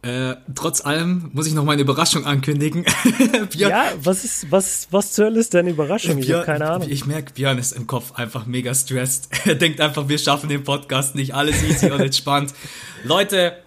Äh, 0.00 0.36
trotz 0.54 0.84
allem 0.84 1.30
muss 1.34 1.48
ich 1.48 1.54
noch 1.54 1.64
meine 1.64 1.82
Überraschung 1.82 2.24
ankündigen. 2.24 2.84
ja, 3.54 3.86
was 4.00 4.24
ist, 4.24 4.50
was, 4.50 4.86
was 4.92 5.12
zur 5.12 5.26
Hölle 5.26 5.40
ist 5.40 5.54
deine 5.54 5.70
Überraschung? 5.70 6.18
ich 6.18 6.32
habe 6.32 6.46
keine 6.46 6.70
Ahnung. 6.70 6.88
Ich 6.88 7.04
merke, 7.04 7.32
Björn 7.32 7.58
ist 7.58 7.72
im 7.72 7.88
Kopf 7.88 8.12
einfach 8.12 8.46
mega 8.46 8.72
stressed. 8.72 9.28
er 9.44 9.56
denkt 9.56 9.80
einfach, 9.80 10.08
wir 10.08 10.18
schaffen 10.18 10.48
den 10.48 10.62
Podcast 10.62 11.16
nicht. 11.16 11.34
Alles 11.34 11.62
easy 11.64 11.90
und 11.90 12.00
entspannt. 12.00 12.54
Leute, 13.02 13.58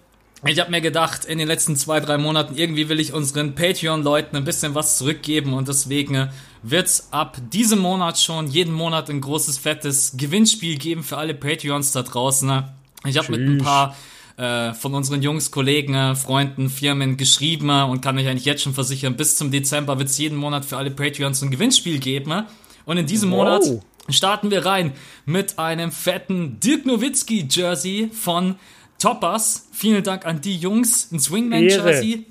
ich 0.45 0.59
habe 0.59 0.71
mir 0.71 0.81
gedacht, 0.81 1.25
in 1.25 1.37
den 1.37 1.47
letzten 1.47 1.75
zwei, 1.75 1.99
drei 1.99 2.17
Monaten, 2.17 2.55
irgendwie 2.55 2.89
will 2.89 2.99
ich 2.99 3.13
unseren 3.13 3.53
Patreon-Leuten 3.53 4.35
ein 4.37 4.45
bisschen 4.45 4.73
was 4.73 4.97
zurückgeben 4.97 5.53
und 5.53 5.67
deswegen 5.67 6.29
wird's 6.63 7.07
ab 7.11 7.37
diesem 7.51 7.79
Monat 7.79 8.19
schon 8.19 8.47
jeden 8.47 8.73
Monat 8.73 9.09
ein 9.09 9.21
großes, 9.21 9.57
fettes 9.57 10.13
Gewinnspiel 10.17 10.77
geben 10.77 11.03
für 11.03 11.17
alle 11.17 11.33
Patreons 11.33 11.91
da 11.91 12.03
draußen. 12.03 12.63
Ich 13.05 13.17
habe 13.17 13.31
mit 13.31 13.41
ein 13.41 13.57
paar 13.57 13.95
äh, 14.37 14.73
von 14.73 14.93
unseren 14.93 15.21
Jungs, 15.21 15.51
Kollegen, 15.51 15.93
äh, 15.93 16.15
Freunden, 16.15 16.69
Firmen 16.69 17.17
geschrieben 17.17 17.69
und 17.69 18.01
kann 18.01 18.17
euch 18.17 18.27
eigentlich 18.27 18.45
jetzt 18.45 18.63
schon 18.63 18.73
versichern, 18.73 19.15
bis 19.15 19.35
zum 19.35 19.51
Dezember 19.51 19.99
wird's 19.99 20.17
jeden 20.17 20.37
Monat 20.37 20.65
für 20.65 20.77
alle 20.77 20.91
Patreons 20.91 21.41
ein 21.41 21.51
Gewinnspiel 21.51 21.99
geben. 21.99 22.43
Und 22.85 22.97
in 22.97 23.05
diesem 23.05 23.31
wow. 23.31 23.37
Monat 23.37 23.63
starten 24.09 24.51
wir 24.51 24.65
rein 24.65 24.93
mit 25.25 25.59
einem 25.59 25.91
fetten 25.91 26.59
Dirk 26.59 26.85
Nowitzki 26.85 27.47
Jersey 27.49 28.09
von 28.13 28.55
Toppers. 28.99 29.67
Vielen 29.71 30.03
Dank 30.03 30.25
an 30.25 30.41
die 30.41 30.57
Jungs. 30.57 31.11
Ein 31.11 31.19
Swingman-Jersey. 31.19 32.25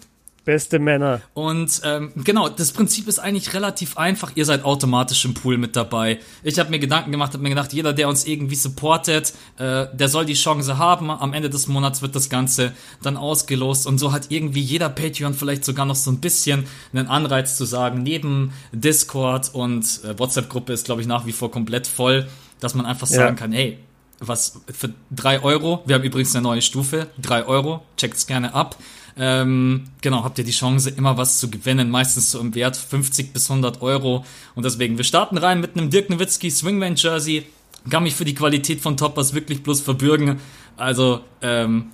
Beste 0.51 0.81
Männer. 0.81 1.21
Und 1.33 1.81
ähm, 1.85 2.11
genau, 2.17 2.49
das 2.49 2.73
Prinzip 2.73 3.07
ist 3.07 3.21
eigentlich 3.21 3.55
relativ 3.55 3.97
einfach. 3.97 4.33
Ihr 4.35 4.45
seid 4.45 4.65
automatisch 4.65 5.25
im 5.25 5.33
Pool 5.33 5.59
mit 5.59 5.77
dabei. 5.77 6.19
Ich 6.43 6.59
habe 6.59 6.71
mir 6.71 6.81
Gedanken 6.81 7.13
gemacht, 7.13 7.35
habe 7.35 7.45
mir 7.45 7.51
gedacht, 7.51 7.73
jeder, 7.73 7.93
der 7.93 8.09
uns 8.09 8.27
irgendwie 8.27 8.57
supportet, 8.57 9.33
äh, 9.59 9.87
der 9.93 10.09
soll 10.09 10.25
die 10.25 10.35
Chance 10.35 10.77
haben. 10.77 11.09
Am 11.09 11.35
Ende 11.35 11.51
des 11.51 11.69
Monats 11.69 12.03
wird 12.03 12.17
das 12.17 12.29
Ganze 12.31 12.73
dann 13.01 13.17
ausgelost. 13.17 13.87
Und 13.87 13.99
so 13.99 14.11
hat 14.11 14.27
irgendwie 14.31 14.61
jeder 14.61 14.89
Patreon 14.89 15.35
vielleicht 15.35 15.65
sogar 15.65 15.87
noch 15.87 15.95
so 15.95 16.11
ein 16.11 16.19
bisschen 16.19 16.67
einen 16.93 17.07
Anreiz 17.07 17.57
zu 17.57 17.65
sagen, 17.65 18.03
neben 18.03 18.53
Discord 18.73 19.55
und 19.55 19.85
äh, 20.03 20.19
WhatsApp-Gruppe 20.19 20.73
ist, 20.73 20.85
glaube 20.85 21.01
ich, 21.01 21.07
nach 21.07 21.27
wie 21.27 21.33
vor 21.33 21.53
komplett 21.53 21.87
voll, 21.87 22.27
dass 22.59 22.75
man 22.75 22.87
einfach 22.87 23.07
sagen 23.07 23.37
ja. 23.37 23.41
kann, 23.41 23.53
hey, 23.53 23.79
was 24.19 24.61
für 24.73 24.93
drei 25.11 25.43
Euro, 25.43 25.83
wir 25.87 25.95
haben 25.95 26.05
übrigens 26.05 26.35
eine 26.35 26.43
neue 26.43 26.61
Stufe, 26.61 27.07
drei 27.21 27.47
Euro, 27.47 27.83
checkt's 27.97 28.27
gerne 28.27 28.53
ab. 28.53 28.77
Ähm, 29.23 29.85
genau, 30.01 30.25
habt 30.25 30.39
ihr 30.39 30.45
die 30.45 30.51
Chance, 30.51 30.89
immer 30.89 31.19
was 31.19 31.39
zu 31.39 31.51
gewinnen, 31.51 31.91
meistens 31.91 32.31
so 32.31 32.41
im 32.41 32.55
Wert 32.55 32.75
50 32.75 33.35
bis 33.35 33.51
100 33.51 33.83
Euro. 33.83 34.25
Und 34.55 34.65
deswegen, 34.65 34.97
wir 34.97 35.05
starten 35.05 35.37
rein 35.37 35.61
mit 35.61 35.77
einem 35.77 35.91
Dirk 35.91 36.09
Nowitzki 36.09 36.51
Swingman 36.51 36.97
Jersey. 36.97 37.45
Kann 37.91 38.03
mich 38.03 38.15
für 38.15 38.25
die 38.25 38.35
Qualität 38.35 38.81
von 38.81 38.97
Toppers 38.97 39.35
wirklich 39.35 39.63
bloß 39.63 39.83
verbürgen. 39.83 40.41
Also, 40.79 41.21
ähm, 41.43 41.91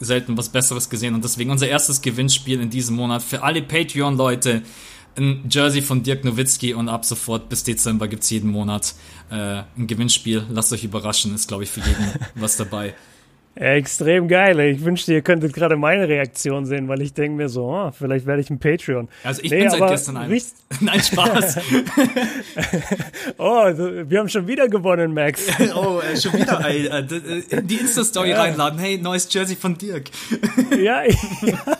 selten 0.00 0.38
was 0.38 0.48
Besseres 0.48 0.88
gesehen. 0.88 1.14
Und 1.14 1.22
deswegen 1.22 1.50
unser 1.50 1.68
erstes 1.68 2.00
Gewinnspiel 2.00 2.58
in 2.62 2.70
diesem 2.70 2.96
Monat 2.96 3.22
für 3.22 3.42
alle 3.42 3.60
Patreon-Leute 3.60 4.62
ein 5.18 5.44
Jersey 5.50 5.82
von 5.82 6.02
Dirk 6.02 6.24
Nowitzki 6.24 6.72
und 6.72 6.88
ab 6.88 7.04
sofort 7.04 7.50
bis 7.50 7.62
Dezember 7.62 8.08
gibt's 8.08 8.30
jeden 8.30 8.50
Monat 8.50 8.94
äh, 9.30 9.64
ein 9.76 9.86
Gewinnspiel. 9.86 10.46
Lasst 10.48 10.72
euch 10.72 10.84
überraschen, 10.84 11.34
ist 11.34 11.48
glaube 11.48 11.64
ich 11.64 11.70
für 11.70 11.80
jeden 11.80 12.14
was 12.36 12.56
dabei. 12.56 12.94
Extrem 13.56 14.28
geil. 14.28 14.58
Ich 14.60 14.84
wünschte, 14.84 15.12
ihr 15.12 15.22
könntet 15.22 15.52
gerade 15.52 15.76
meine 15.76 16.08
Reaktion 16.08 16.66
sehen, 16.66 16.86
weil 16.86 17.02
ich 17.02 17.12
denke 17.14 17.36
mir 17.36 17.48
so, 17.48 17.66
oh, 17.66 17.90
vielleicht 17.90 18.24
werde 18.24 18.40
ich 18.40 18.48
ein 18.48 18.60
Patreon. 18.60 19.08
Also 19.24 19.42
ich 19.42 19.50
nee, 19.50 19.62
bin 19.62 19.70
seit 19.70 19.88
gestern 19.88 20.16
ein. 20.18 20.30
Nein, 20.80 21.00
Spaß. 21.00 21.58
oh, 23.38 23.64
wir 24.06 24.18
haben 24.20 24.28
schon 24.28 24.46
wieder 24.46 24.68
gewonnen, 24.68 25.12
Max. 25.12 25.46
oh, 25.74 26.00
äh, 26.00 26.16
schon 26.16 26.34
wieder 26.34 26.64
äh, 26.64 26.86
äh, 26.86 27.62
die 27.62 27.76
Insta-Story 27.76 28.30
ja. 28.30 28.40
reinladen. 28.40 28.78
Hey, 28.78 28.98
neues 28.98 29.32
Jersey 29.32 29.56
von 29.56 29.76
Dirk. 29.76 30.10
ja, 30.80 31.02
ja. 31.02 31.78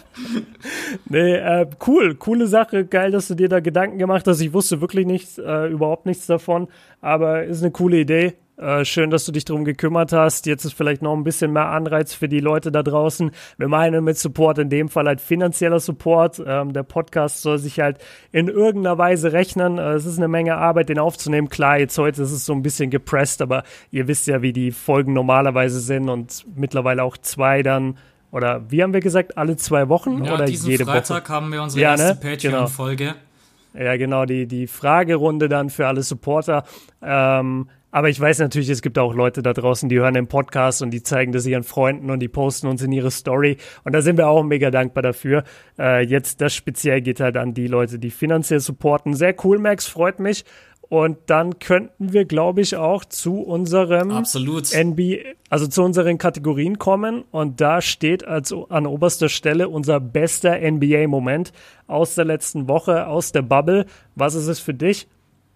Nee, 1.09 1.35
äh, 1.35 1.67
cool, 1.87 2.17
coole 2.17 2.49
Sache. 2.49 2.85
Geil, 2.85 3.13
dass 3.13 3.29
du 3.29 3.37
dir 3.37 3.49
da 3.49 3.61
Gedanken 3.61 3.99
gemacht 3.99 4.27
hast. 4.27 4.41
Ich 4.41 4.53
wusste 4.53 4.81
wirklich 4.81 5.07
nichts, 5.07 5.39
äh, 5.39 5.69
überhaupt 5.69 6.05
nichts 6.05 6.27
davon, 6.27 6.67
aber 7.01 7.45
ist 7.45 7.63
eine 7.63 7.71
coole 7.71 8.01
Idee. 8.01 8.35
Äh, 8.61 8.85
schön, 8.85 9.09
dass 9.09 9.25
du 9.25 9.33
dich 9.33 9.47
darum 9.47 9.65
gekümmert 9.65 10.13
hast. 10.13 10.45
Jetzt 10.45 10.67
ist 10.67 10.75
vielleicht 10.75 11.01
noch 11.01 11.15
ein 11.15 11.25
bisschen 11.25 11.51
mehr 11.51 11.69
Anreiz 11.69 12.13
für 12.13 12.29
die 12.29 12.41
Leute 12.41 12.71
da 12.71 12.83
draußen. 12.83 13.31
Wir 13.57 13.69
meinen 13.69 14.05
mit 14.05 14.19
Support 14.19 14.59
in 14.59 14.69
dem 14.69 14.91
Fall 14.91 15.07
halt 15.07 15.23
finanzieller 15.23 15.81
Support. 15.81 16.43
Ähm, 16.47 16.75
der 16.75 16.83
Podcast 16.83 17.41
soll 17.41 17.59
sich 17.59 17.81
halt 17.81 17.97
in 18.33 18.49
irgendeiner 18.49 18.99
Weise 18.99 19.33
rechnen. 19.33 19.79
Äh, 19.79 19.93
es 19.93 20.05
ist 20.05 20.19
eine 20.19 20.29
Menge 20.29 20.57
Arbeit, 20.57 20.91
den 20.91 20.99
aufzunehmen. 20.99 21.49
Klar, 21.49 21.79
jetzt 21.79 21.97
heute 21.97 22.21
ist 22.21 22.33
es 22.33 22.45
so 22.45 22.53
ein 22.53 22.63
bisschen 22.63 22.91
gepresst, 22.91 23.41
aber 23.41 23.63
ihr 23.91 24.09
wisst 24.09 24.27
ja, 24.27 24.43
wie 24.43 24.53
die 24.53 24.73
Folgen 24.73 25.15
normalerweise 25.15 25.81
sind 25.81 26.11
und 26.11 26.45
mittlerweile 26.55 27.03
auch 27.03 27.17
zwei 27.17 27.63
dann 27.63 27.97
oder 28.31 28.71
wie 28.71 28.83
haben 28.83 28.93
wir 28.93 29.01
gesagt, 29.01 29.39
alle 29.39 29.57
zwei 29.57 29.89
Wochen 29.89 30.23
ja, 30.23 30.35
oder 30.35 30.45
diesen 30.45 30.71
jede 30.71 30.85
Freitag 30.85 31.25
Woche? 31.25 31.33
haben 31.33 31.51
wir 31.51 31.63
unsere 31.63 31.83
ja, 31.83 31.91
erste 31.93 32.09
ne? 32.09 32.31
Patreon-Folge. 32.31 33.05
Genau. 33.05 33.85
Ja, 33.85 33.97
genau, 33.97 34.25
die, 34.25 34.47
die 34.47 34.67
Fragerunde 34.67 35.49
dann 35.49 35.71
für 35.71 35.87
alle 35.87 36.03
Supporter. 36.03 36.65
Ähm, 37.03 37.69
aber 37.91 38.09
ich 38.09 38.21
weiß 38.21 38.39
natürlich, 38.39 38.69
es 38.69 38.83
gibt 38.83 38.99
auch 38.99 39.15
Leute 39.15 39.43
da 39.43 39.53
draußen, 39.53 39.89
die 39.89 39.99
hören 39.99 40.15
den 40.15 40.29
Podcast 40.29 40.83
und 40.83 40.91
die 40.91 41.03
zeigen 41.03 41.33
das 41.33 41.47
ihren 41.47 41.65
Freunden 41.65 42.11
und 42.11 42.21
die 42.21 42.29
posten 42.29 42.69
uns 42.69 42.83
in 42.83 42.93
ihre 42.93 43.11
Story. 43.11 43.57
Und 43.85 43.93
da 43.95 44.03
sind 44.03 44.17
wir 44.17 44.29
auch 44.29 44.43
mega 44.43 44.71
dankbar 44.71 45.03
dafür. 45.03 45.45
Äh, 45.79 46.05
jetzt 46.05 46.41
das 46.41 46.55
speziell 46.55 47.01
geht 47.01 47.21
halt 47.21 47.37
an 47.37 47.55
die 47.55 47.67
Leute, 47.67 47.99
die 47.99 48.11
finanziell 48.11 48.61
supporten. 48.61 49.15
Sehr 49.15 49.35
cool, 49.45 49.59
Max, 49.59 49.87
freut 49.87 50.21
mich. 50.21 50.45
Und 50.91 51.19
dann 51.27 51.61
könnten 51.61 52.13
wir, 52.13 52.25
glaube 52.25 52.63
ich, 52.63 52.75
auch 52.75 53.05
zu 53.05 53.43
unserem 53.43 54.11
Absolut. 54.11 54.75
NBA, 54.75 55.19
also 55.49 55.69
zu 55.69 55.85
unseren 55.85 56.19
Kategorien 56.19 56.79
kommen. 56.79 57.23
Und 57.31 57.61
da 57.61 57.81
steht 57.81 58.27
also 58.27 58.69
an 58.71 58.87
oberster 58.87 59.29
Stelle 59.29 59.69
unser 59.69 60.01
bester 60.01 60.59
NBA-Moment 60.59 61.53
aus 61.87 62.17
der 62.17 62.25
letzten 62.25 62.69
Woche, 62.69 63.07
aus 63.07 63.31
der 63.31 63.43
Bubble. 63.43 63.87
Was 64.17 64.35
ist 64.35 64.49
es 64.49 64.59
für 64.59 64.75
dich? 64.75 65.07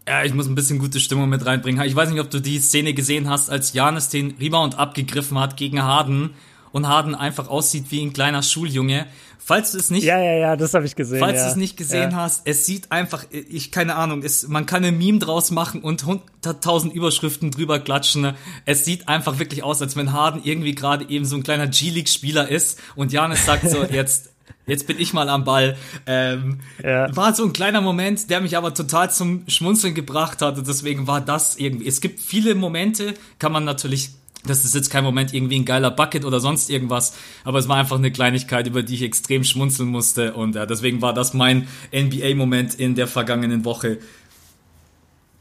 Ja, 0.07 0.23
ich 0.23 0.35
muss 0.35 0.47
ein 0.47 0.55
bisschen 0.55 0.79
gute 0.79 1.01
Stimmung 1.01 1.31
mit 1.31 1.47
reinbringen. 1.47 1.83
Ich 1.87 1.97
weiß 1.97 2.11
nicht, 2.11 2.21
ob 2.21 2.31
du 2.31 2.41
die 2.41 2.59
Szene 2.59 2.93
gesehen 2.93 3.29
hast, 3.31 3.49
als 3.49 3.73
Janis 3.73 4.11
den 4.11 4.35
Rebound 4.39 4.79
abgegriffen 4.79 5.39
hat 5.39 5.57
gegen 5.57 5.83
Harden 5.83 6.35
und 6.73 6.89
Harden 6.89 7.15
einfach 7.15 7.49
aussieht 7.49 7.87
wie 7.91 8.03
ein 8.03 8.13
kleiner 8.13 8.43
Schuljunge. 8.43 9.07
Falls 9.39 9.73
du 9.73 9.79
es 9.79 9.91
nicht, 9.91 10.05
ja, 10.05 10.19
ja, 10.19 10.33
ja, 10.33 10.57
das 10.57 10.75
habe 10.75 10.87
ich 10.87 10.97
gesehen. 10.97 11.21
Falls 11.21 11.37
ja. 11.37 11.45
du 11.45 11.51
es 11.51 11.57
nicht 11.57 11.77
gesehen 11.77 12.13
ja. 12.13 12.17
hast, 12.17 12.47
es 12.47 12.67
sieht 12.67 12.91
einfach, 12.91 13.25
ich 13.31 13.71
keine 13.71 13.95
Ahnung, 13.95 14.23
es, 14.23 14.49
man 14.49 14.67
kann 14.67 14.85
ein 14.85 14.97
Meme 14.97 15.19
draus 15.19 15.51
machen 15.51 15.83
und 15.83 16.05
hunderttausend 16.05 16.95
Überschriften 16.95 17.51
drüber 17.51 17.79
klatschen. 17.79 18.35
Es 18.65 18.85
sieht 18.85 19.09
einfach 19.09 19.39
wirklich 19.39 19.63
aus, 19.63 19.81
als 19.83 19.97
wenn 19.97 20.13
Harden 20.13 20.41
irgendwie 20.45 20.75
gerade 20.75 21.09
eben 21.09 21.27
so 21.27 21.37
ein 21.37 21.43
kleiner 21.43 21.67
G-League-Spieler 21.67 22.49
ist 22.49 22.81
und 22.95 23.13
Janis 23.13 23.45
sagt 23.45 23.71
so 23.71 23.85
jetzt 23.91 24.34
Jetzt 24.67 24.87
bin 24.87 24.99
ich 24.99 25.13
mal 25.13 25.29
am 25.29 25.45
Ball. 25.45 25.77
Ähm, 26.07 26.61
ja. 26.83 27.15
War 27.15 27.35
so 27.35 27.45
ein 27.45 27.53
kleiner 27.53 27.81
Moment, 27.81 28.31
der 28.31 28.41
mich 28.41 28.57
aber 28.57 28.73
total 28.73 29.11
zum 29.11 29.45
Schmunzeln 29.47 29.95
gebracht 29.95 30.41
hat. 30.41 30.57
Und 30.57 30.67
deswegen 30.67 31.07
war 31.07 31.21
das 31.21 31.57
irgendwie. 31.57 31.87
Es 31.87 32.01
gibt 32.01 32.21
viele 32.21 32.55
Momente, 32.55 33.15
kann 33.39 33.53
man 33.53 33.65
natürlich. 33.65 34.11
Das 34.47 34.65
ist 34.67 34.75
jetzt 34.75 34.91
kein 34.91 35.05
Moment 35.05 35.33
irgendwie 35.33 35.59
ein 35.59 35.65
geiler 35.65 35.91
Bucket 35.91 36.27
oder 36.27 36.39
sonst 36.39 36.69
irgendwas, 36.69 37.17
aber 37.45 37.59
es 37.59 37.67
war 37.67 37.79
einfach 37.79 37.97
eine 37.97 38.13
Kleinigkeit, 38.13 38.67
über 38.67 38.83
die 38.83 38.93
ich 38.93 39.03
extrem 39.03 39.43
schmunzeln 39.43 39.89
musste 39.89 40.35
und 40.35 40.55
ja, 40.55 40.67
deswegen 40.67 41.01
war 41.01 41.15
das 41.15 41.33
mein 41.33 41.67
NBA-Moment 41.95 42.75
in 42.75 42.95
der 42.95 43.07
vergangenen 43.07 43.65
Woche. 43.65 44.01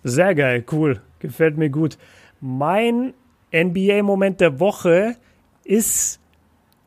Sehr 0.05 0.33
geil, 0.35 0.63
cool, 0.71 1.01
gefällt 1.19 1.57
mir 1.57 1.69
gut. 1.69 1.97
Mein 2.39 3.13
NBA-Moment 3.53 4.39
der 4.39 4.61
Woche 4.61 5.17
ist 5.65 6.21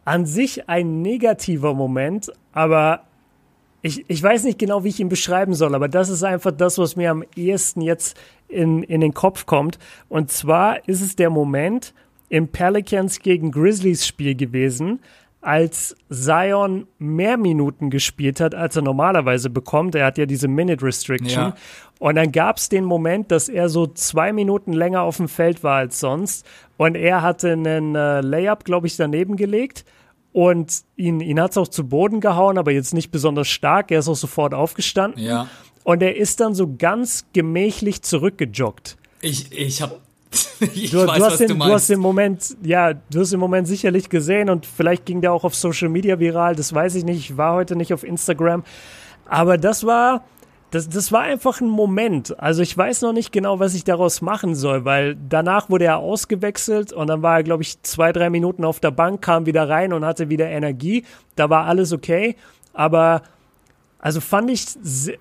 an 0.07 0.25
sich 0.25 0.69
ein 0.69 1.03
negativer 1.03 1.75
Moment, 1.75 2.33
aber 2.53 3.03
ich, 3.83 4.05
ich 4.09 4.23
weiß 4.23 4.45
nicht 4.45 4.59
genau, 4.59 4.85
wie 4.85 4.89
ich 4.89 5.01
ihn 5.01 5.09
beschreiben 5.09 5.53
soll, 5.53 5.75
aber 5.75 5.89
das 5.89 6.09
ist 6.09 6.23
einfach 6.23 6.53
das, 6.53 6.79
was 6.79 6.97
mir 6.97 7.11
am 7.11 7.25
ehesten 7.35 7.83
jetzt 7.83 8.19
in, 8.49 8.83
in 8.85 9.01
den 9.01 9.15
Kopf 9.15 9.47
kommt. 9.47 9.79
Und 10.09 10.31
zwar 10.31 10.89
ist 10.89 11.03
es 11.03 11.17
der 11.17 11.29
Moment 11.29 11.93
im 12.29 12.49
Pelicans 12.49 13.19
gegen 13.19 13.51
Grizzlies 13.51 14.07
Spiel 14.07 14.35
gewesen, 14.35 15.01
als 15.41 15.97
Zion 16.11 16.87
mehr 16.99 17.37
Minuten 17.37 17.91
gespielt 17.91 18.41
hat, 18.41 18.55
als 18.55 18.75
er 18.75 18.83
normalerweise 18.83 19.51
bekommt. 19.51 19.95
Er 19.95 20.07
hat 20.07 20.19
ja 20.19 20.27
diese 20.27 20.49
Minute 20.49 20.85
Restriction. 20.85 21.43
Ja. 21.43 21.55
Und 21.99 22.17
dann 22.17 22.33
gab 22.33 22.57
es 22.57 22.69
den 22.69 22.85
Moment, 22.85 23.31
dass 23.31 23.49
er 23.49 23.69
so 23.69 23.87
zwei 23.87 24.33
Minuten 24.33 24.73
länger 24.73 25.03
auf 25.03 25.19
dem 25.19 25.29
Feld 25.29 25.63
war 25.63 25.77
als 25.77 26.01
sonst. 26.01 26.45
Und 26.77 26.95
er 26.95 27.23
hatte 27.23 27.53
einen 27.53 27.95
äh, 27.95 28.21
Layup, 28.21 28.65
glaube 28.65 28.87
ich, 28.87 28.97
daneben 28.97 29.37
gelegt. 29.37 29.85
Und 30.33 30.83
ihn, 30.97 31.21
ihn 31.21 31.41
hat 31.41 31.53
es 31.53 31.57
auch 31.57 31.69
zu 31.69 31.89
Boden 31.89 32.21
gehauen, 32.21 32.59
aber 32.59 32.71
jetzt 32.71 32.93
nicht 32.93 33.11
besonders 33.11 33.49
stark. 33.49 33.91
Er 33.91 34.01
ist 34.01 34.09
auch 34.09 34.17
sofort 34.17 34.53
aufgestanden. 34.53 35.23
Ja. 35.23 35.49
Und 35.85 36.03
er 36.03 36.17
ist 36.17 36.41
dann 36.41 36.55
so 36.55 36.75
ganz 36.77 37.27
gemächlich 37.33 38.03
zurückgejoggt. 38.03 38.99
Ich, 39.23 39.51
ich 39.53 39.81
habe 39.81 40.01
ich 40.75 40.91
du, 40.91 41.07
weiß, 41.07 41.19
du, 41.19 41.25
hast 41.25 41.39
den, 41.39 41.49
du, 41.49 41.55
du, 41.55 41.65
hast 41.65 41.89
den 41.89 42.01
Moment, 42.01 42.57
ja, 42.63 42.93
du 42.93 43.21
hast 43.21 43.33
den 43.33 43.41
Moment 43.41 43.67
sicherlich 43.69 44.09
gesehen 44.09 44.51
und 44.51 44.67
vielleicht 44.67 45.07
ging 45.07 45.21
der 45.21 45.33
auch 45.33 45.45
auf 45.45 45.55
Social 45.55 45.89
Media 45.89 46.19
viral, 46.19 46.57
das 46.57 46.75
weiß 46.75 46.97
ich 46.97 47.05
nicht. 47.05 47.19
Ich 47.19 47.37
war 47.37 47.55
heute 47.55 47.77
nicht 47.77 47.95
auf 47.95 48.05
Instagram. 48.05 48.65
Aber 49.25 49.59
das 49.59 49.85
war, 49.85 50.25
das, 50.77 50.91
das 50.91 51.11
war 51.11 51.23
einfach 51.23 51.63
ein 51.63 51.71
Moment. 51.71 52.39
Also 52.39 52.61
ich 52.61 52.77
weiß 52.77 53.01
noch 53.01 53.15
nicht 53.15 53.33
genau, 53.33 53.59
was 53.59 53.75
ich 53.75 53.85
daraus 53.85 54.21
machen 54.21 54.55
soll, 54.55 54.85
weil 54.85 55.17
danach 55.17 55.71
wurde 55.71 55.87
er 55.87 55.99
ausgewechselt 55.99 56.93
und 56.93 57.07
dann 57.07 57.23
war 57.23 57.39
er, 57.39 57.43
glaube 57.43 57.63
ich, 57.63 57.83
zwei, 57.83 58.13
drei 58.13 58.29
Minuten 58.29 58.63
auf 58.63 58.79
der 58.79 58.91
Bank, 58.91 59.23
kam 59.23 59.47
wieder 59.47 59.69
rein 59.69 59.95
und 59.95 60.05
hatte 60.05 60.29
wieder 60.29 60.49
Energie. 60.49 61.05
Da 61.35 61.49
war 61.49 61.65
alles 61.65 61.95
okay. 61.95 62.37
Aber 62.75 63.23
also 64.07 64.21
fand 64.21 64.53
ich, 64.53 64.65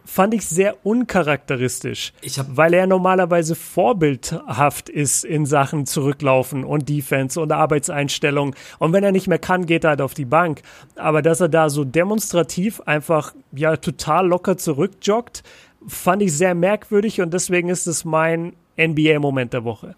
fand 0.06 0.36
ich 0.36 0.46
sehr 0.46 0.86
uncharakteristisch, 0.86 2.14
ich 2.22 2.40
weil 2.50 2.72
er 2.76 2.86
normalerweise 2.86 3.56
vorbildhaft 3.56 4.90
ist 4.90 5.24
in 5.24 5.48
Sachen 5.48 5.88
Zurücklaufen 5.88 6.64
und 6.64 6.88
Defense 6.88 7.42
und 7.42 7.52
Arbeitseinstellung. 7.52 8.54
Und 8.78 8.94
wenn 8.94 9.04
er 9.04 9.12
nicht 9.12 9.26
mehr 9.26 9.40
kann, 9.40 9.66
geht 9.66 9.86
er 9.86 9.90
halt 9.90 10.02
auf 10.02 10.14
die 10.14 10.26
Bank. 10.26 10.62
Aber 10.98 11.24
dass 11.24 11.42
er 11.42 11.50
da 11.50 11.72
so 11.72 11.84
demonstrativ 11.84 12.80
einfach 12.82 13.34
ja 13.54 13.76
total 13.76 14.28
locker 14.28 14.56
zurückjoggt, 14.56 15.42
fand 15.88 16.22
ich 16.22 16.38
sehr 16.38 16.54
merkwürdig 16.54 17.22
und 17.22 17.34
deswegen 17.34 17.70
ist 17.70 17.88
es 17.88 18.06
mein 18.06 18.54
NBA-Moment 18.78 19.54
der 19.54 19.64
Woche. 19.64 19.96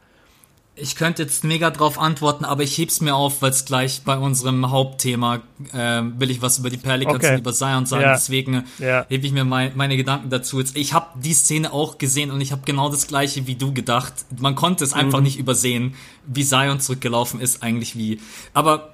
Ich 0.79 0.95
könnte 0.95 1.23
jetzt 1.23 1.43
mega 1.43 1.71
drauf 1.71 1.99
antworten, 1.99 2.45
aber 2.45 2.63
ich 2.63 2.77
heb's 2.77 3.01
mir 3.01 3.15
auf, 3.15 3.41
weil 3.41 3.49
es 3.49 3.65
gleich 3.65 4.03
bei 4.05 4.17
unserem 4.17 4.69
Hauptthema 4.69 5.41
äh, 5.73 6.01
will 6.17 6.29
ich 6.29 6.41
was 6.41 6.59
über 6.59 6.69
die 6.69 6.77
Pelicans 6.77 7.15
okay. 7.15 7.33
und 7.33 7.39
über 7.39 7.53
Zion 7.53 7.85
sagen. 7.85 8.03
Ja. 8.03 8.13
Deswegen 8.13 8.63
ja. 8.77 9.05
hebe 9.09 9.25
ich 9.25 9.33
mir 9.33 9.43
mein, 9.43 9.71
meine 9.75 9.97
Gedanken 9.97 10.29
dazu. 10.29 10.59
Jetzt, 10.59 10.77
ich 10.77 10.93
habe 10.93 11.07
die 11.19 11.33
Szene 11.33 11.73
auch 11.73 11.97
gesehen 11.97 12.29
und 12.29 12.41
ich 12.41 12.51
habe 12.51 12.61
genau 12.65 12.89
das 12.89 13.07
gleiche 13.07 13.47
wie 13.47 13.55
du 13.55 13.73
gedacht. 13.73 14.13
Man 14.37 14.55
konnte 14.55 14.83
es 14.83 14.93
mhm. 14.93 15.01
einfach 15.01 15.21
nicht 15.21 15.39
übersehen, 15.39 15.95
wie 16.27 16.45
Zion 16.45 16.79
zurückgelaufen 16.79 17.41
ist, 17.41 17.63
eigentlich 17.63 17.97
wie. 17.97 18.19
Aber 18.53 18.93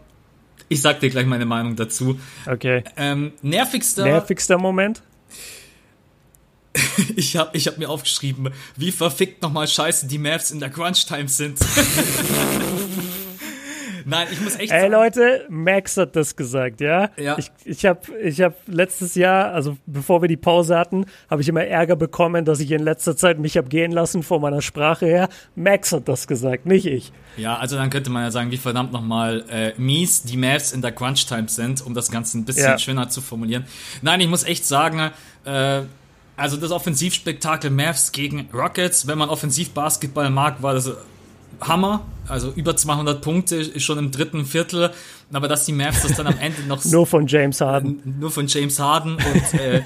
Ich 0.70 0.82
sag 0.82 1.02
dir 1.02 1.10
gleich 1.10 1.28
meine 1.28 1.46
Meinung 1.46 1.76
dazu. 1.76 2.20
Okay. 2.48 2.84
Ähm, 2.98 3.34
nervigster. 3.42 4.06
Nervigster 4.06 4.58
Moment? 4.58 5.04
ich 7.16 7.36
habe 7.36 7.56
ich 7.56 7.68
hab 7.68 7.78
mir 7.78 7.90
aufgeschrieben, 7.90 8.50
wie 8.76 8.92
verfickt 8.92 9.42
nochmal 9.42 9.68
scheiße 9.68 10.08
die 10.08 10.18
Mavs 10.18 10.52
in 10.52 10.60
der 10.60 10.70
Crunch-Time 10.70 11.28
sind. 11.28 11.60
Nein, 14.06 14.28
ich 14.32 14.42
muss 14.42 14.56
echt. 14.56 14.72
Ey 14.72 14.90
Leute, 14.90 15.46
Max 15.50 15.98
hat 15.98 16.16
das 16.16 16.36
gesagt, 16.36 16.82
ja? 16.82 17.10
Ja. 17.18 17.38
Ich, 17.38 17.52
ich 17.64 17.86
habe 17.86 18.00
ich 18.22 18.42
hab 18.42 18.56
letztes 18.68 19.16
Jahr, 19.16 19.54
also 19.54 19.78
bevor 19.86 20.22
wir 20.22 20.28
die 20.28 20.38
Pause 20.38 20.78
hatten, 20.78 21.06
habe 21.30 21.42
ich 21.42 21.48
immer 21.48 21.64
Ärger 21.64 21.96
bekommen, 21.96 22.46
dass 22.46 22.60
ich 22.60 22.72
in 22.72 22.84
letzter 22.84 23.16
Zeit 23.16 23.40
mich 23.40 23.58
habe 23.58 23.70
gehen 23.70 23.92
lassen 23.92 24.24
von 24.24 24.42
meiner 24.42 24.62
Sprache 24.62 25.06
her. 25.06 25.30
Max 25.56 25.92
hat 25.92 26.08
das 26.08 26.28
gesagt, 26.28 26.66
nicht 26.66 26.86
ich. 26.86 27.12
Ja, 27.38 27.58
also 27.58 27.76
dann 27.76 27.90
könnte 27.90 28.10
man 28.10 28.24
ja 28.24 28.32
sagen, 28.32 28.52
wie 28.52 28.58
verdammt 28.58 28.92
nochmal 28.92 29.46
äh, 29.50 29.74
mies 29.78 30.24
die 30.24 30.38
Mavs 30.38 30.72
in 30.72 30.82
der 30.82 30.92
Crunch-Time 30.92 31.48
sind, 31.48 31.86
um 31.86 31.94
das 31.94 32.12
Ganze 32.12 32.38
ein 32.38 32.46
bisschen 32.46 32.64
ja. 32.72 32.78
schöner 32.78 33.10
zu 33.10 33.22
formulieren. 33.22 33.66
Nein, 34.02 34.20
ich 34.20 34.28
muss 34.28 34.44
echt 34.44 34.66
sagen, 34.66 35.12
äh, 35.46 35.82
also 36.36 36.58
das 36.58 36.72
Offensivspektakel 36.72 37.70
Mavs 37.70 38.12
gegen 38.12 38.50
Rockets, 38.54 39.08
wenn 39.08 39.18
man 39.18 39.30
Offensivbasketball 39.30 40.30
mag, 40.30 40.62
war 40.64 40.74
das 40.74 40.92
Hammer. 41.62 42.06
Also 42.28 42.54
über 42.56 42.76
200 42.76 43.22
Punkte 43.22 43.80
schon 43.82 43.98
im 43.98 44.12
dritten 44.12 44.46
Viertel. 44.46 44.92
Aber 45.32 45.48
dass 45.48 45.66
die 45.66 45.74
Mavs 45.74 46.04
das 46.04 46.16
dann 46.16 46.28
am 46.28 46.38
Ende 46.40 46.62
noch 46.68 46.84
nur 46.86 47.06
von 47.06 47.28
James 47.28 47.60
Harden, 47.60 48.18
nur 48.20 48.32
von 48.32 48.48
James 48.48 48.80
Harden 48.80 49.16
und 49.16 49.60
äh, 49.60 49.82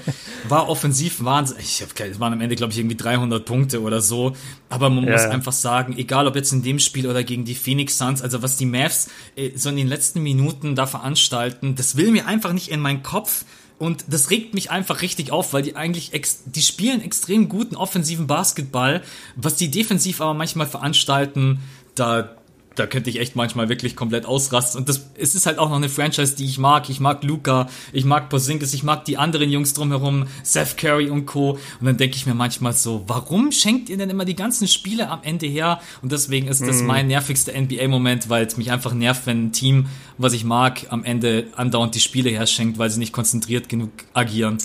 war 0.48 0.68
offensiv 0.68 1.24
wahnsinnig. 1.24 1.64
Ich 1.64 1.82
habe 1.82 2.10
es 2.10 2.20
waren 2.20 2.32
am 2.32 2.40
Ende 2.40 2.54
glaube 2.54 2.72
ich 2.72 2.78
irgendwie 2.78 2.96
300 2.96 3.44
Punkte 3.44 3.82
oder 3.82 4.00
so. 4.00 4.34
Aber 4.68 4.88
man 4.90 5.04
ja. 5.04 5.12
muss 5.12 5.22
einfach 5.22 5.52
sagen, 5.52 5.96
egal 5.96 6.26
ob 6.26 6.36
jetzt 6.36 6.52
in 6.52 6.62
dem 6.62 6.78
Spiel 6.78 7.08
oder 7.08 7.24
gegen 7.24 7.44
die 7.44 7.54
Phoenix 7.54 7.98
Suns, 7.98 8.22
also 8.22 8.42
was 8.42 8.56
die 8.56 8.66
Mavs 8.66 9.08
äh, 9.36 9.50
so 9.56 9.70
in 9.70 9.76
den 9.76 9.88
letzten 9.88 10.22
Minuten 10.22 10.76
da 10.76 10.86
veranstalten, 10.86 11.74
das 11.74 11.96
will 11.96 12.12
mir 12.12 12.26
einfach 12.26 12.52
nicht 12.52 12.68
in 12.68 12.80
meinen 12.80 13.02
Kopf. 13.02 13.44
Und 13.78 14.04
das 14.08 14.30
regt 14.30 14.54
mich 14.54 14.70
einfach 14.70 15.02
richtig 15.02 15.30
auf, 15.30 15.52
weil 15.52 15.62
die 15.62 15.76
eigentlich, 15.76 16.12
ex 16.12 16.42
die 16.46 16.62
spielen 16.62 17.00
extrem 17.00 17.48
guten 17.48 17.76
offensiven 17.76 18.26
Basketball, 18.26 19.02
was 19.36 19.54
die 19.54 19.70
defensiv 19.70 20.20
aber 20.20 20.34
manchmal 20.34 20.66
veranstalten, 20.66 21.60
da, 21.94 22.37
da 22.78 22.86
könnte 22.86 23.10
ich 23.10 23.20
echt 23.20 23.36
manchmal 23.36 23.68
wirklich 23.68 23.96
komplett 23.96 24.26
ausrasten. 24.26 24.80
Und 24.80 24.88
das, 24.88 25.10
es 25.16 25.34
ist 25.34 25.46
halt 25.46 25.58
auch 25.58 25.68
noch 25.68 25.76
eine 25.76 25.88
Franchise, 25.88 26.36
die 26.36 26.44
ich 26.44 26.58
mag. 26.58 26.88
Ich 26.90 27.00
mag 27.00 27.22
Luca, 27.24 27.68
ich 27.92 28.04
mag 28.04 28.28
Porzingis, 28.28 28.74
ich 28.74 28.82
mag 28.82 29.04
die 29.04 29.16
anderen 29.16 29.50
Jungs 29.50 29.74
drumherum, 29.74 30.26
Seth 30.42 30.76
Curry 30.76 31.10
und 31.10 31.26
Co. 31.26 31.58
Und 31.80 31.86
dann 31.86 31.96
denke 31.96 32.16
ich 32.16 32.26
mir 32.26 32.34
manchmal 32.34 32.72
so, 32.72 33.04
warum 33.06 33.52
schenkt 33.52 33.88
ihr 33.88 33.96
denn 33.96 34.10
immer 34.10 34.24
die 34.24 34.36
ganzen 34.36 34.68
Spiele 34.68 35.08
am 35.08 35.20
Ende 35.22 35.46
her? 35.46 35.80
Und 36.02 36.12
deswegen 36.12 36.48
ist 36.48 36.66
das 36.66 36.80
mhm. 36.80 36.86
mein 36.86 37.06
nervigster 37.08 37.52
NBA-Moment, 37.58 38.28
weil 38.28 38.46
es 38.46 38.56
mich 38.56 38.70
einfach 38.70 38.94
nervt, 38.94 39.26
wenn 39.26 39.46
ein 39.46 39.52
Team, 39.52 39.86
was 40.16 40.32
ich 40.32 40.44
mag, 40.44 40.86
am 40.90 41.04
Ende 41.04 41.46
andauernd 41.56 41.94
die 41.94 42.00
Spiele 42.00 42.30
herschenkt, 42.30 42.78
weil 42.78 42.90
sie 42.90 42.98
nicht 42.98 43.12
konzentriert 43.12 43.68
genug 43.68 43.90
agieren. 44.14 44.58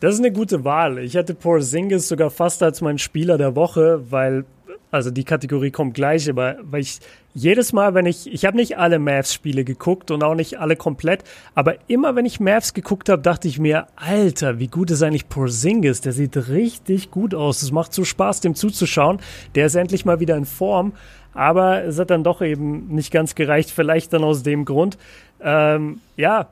Das 0.00 0.14
ist 0.14 0.20
eine 0.20 0.32
gute 0.32 0.64
Wahl. 0.64 0.98
Ich 0.98 1.16
hatte 1.16 1.32
Porzingis 1.32 2.08
sogar 2.08 2.30
fast 2.30 2.60
als 2.64 2.80
mein 2.80 2.98
Spieler 2.98 3.38
der 3.38 3.54
Woche, 3.54 4.02
weil 4.10 4.44
also 4.92 5.10
die 5.10 5.24
Kategorie 5.24 5.70
kommt 5.70 5.94
gleich, 5.94 6.28
aber 6.28 6.56
weil 6.62 6.82
ich 6.82 7.00
jedes 7.32 7.72
Mal, 7.72 7.94
wenn 7.94 8.04
ich, 8.04 8.30
ich 8.30 8.44
habe 8.44 8.58
nicht 8.58 8.76
alle 8.76 8.98
Mavs-Spiele 8.98 9.64
geguckt 9.64 10.10
und 10.10 10.22
auch 10.22 10.34
nicht 10.34 10.60
alle 10.60 10.76
komplett, 10.76 11.24
aber 11.54 11.76
immer 11.88 12.14
wenn 12.14 12.26
ich 12.26 12.40
Mavs 12.40 12.74
geguckt 12.74 13.08
habe, 13.08 13.22
dachte 13.22 13.48
ich 13.48 13.58
mir, 13.58 13.86
Alter, 13.96 14.58
wie 14.58 14.68
gut 14.68 14.90
ist 14.90 15.02
eigentlich 15.02 15.30
Porzingis? 15.30 16.02
Der 16.02 16.12
sieht 16.12 16.36
richtig 16.48 17.10
gut 17.10 17.34
aus. 17.34 17.62
Es 17.62 17.72
macht 17.72 17.94
so 17.94 18.04
Spaß, 18.04 18.40
dem 18.42 18.54
zuzuschauen. 18.54 19.18
Der 19.54 19.64
ist 19.64 19.76
endlich 19.76 20.04
mal 20.04 20.20
wieder 20.20 20.36
in 20.36 20.44
Form, 20.44 20.92
aber 21.32 21.84
es 21.84 21.98
hat 21.98 22.10
dann 22.10 22.22
doch 22.22 22.42
eben 22.42 22.88
nicht 22.88 23.10
ganz 23.10 23.34
gereicht. 23.34 23.70
Vielleicht 23.70 24.12
dann 24.12 24.22
aus 24.22 24.42
dem 24.42 24.66
Grund. 24.66 24.98
Ähm, 25.40 26.00
ja, 26.18 26.48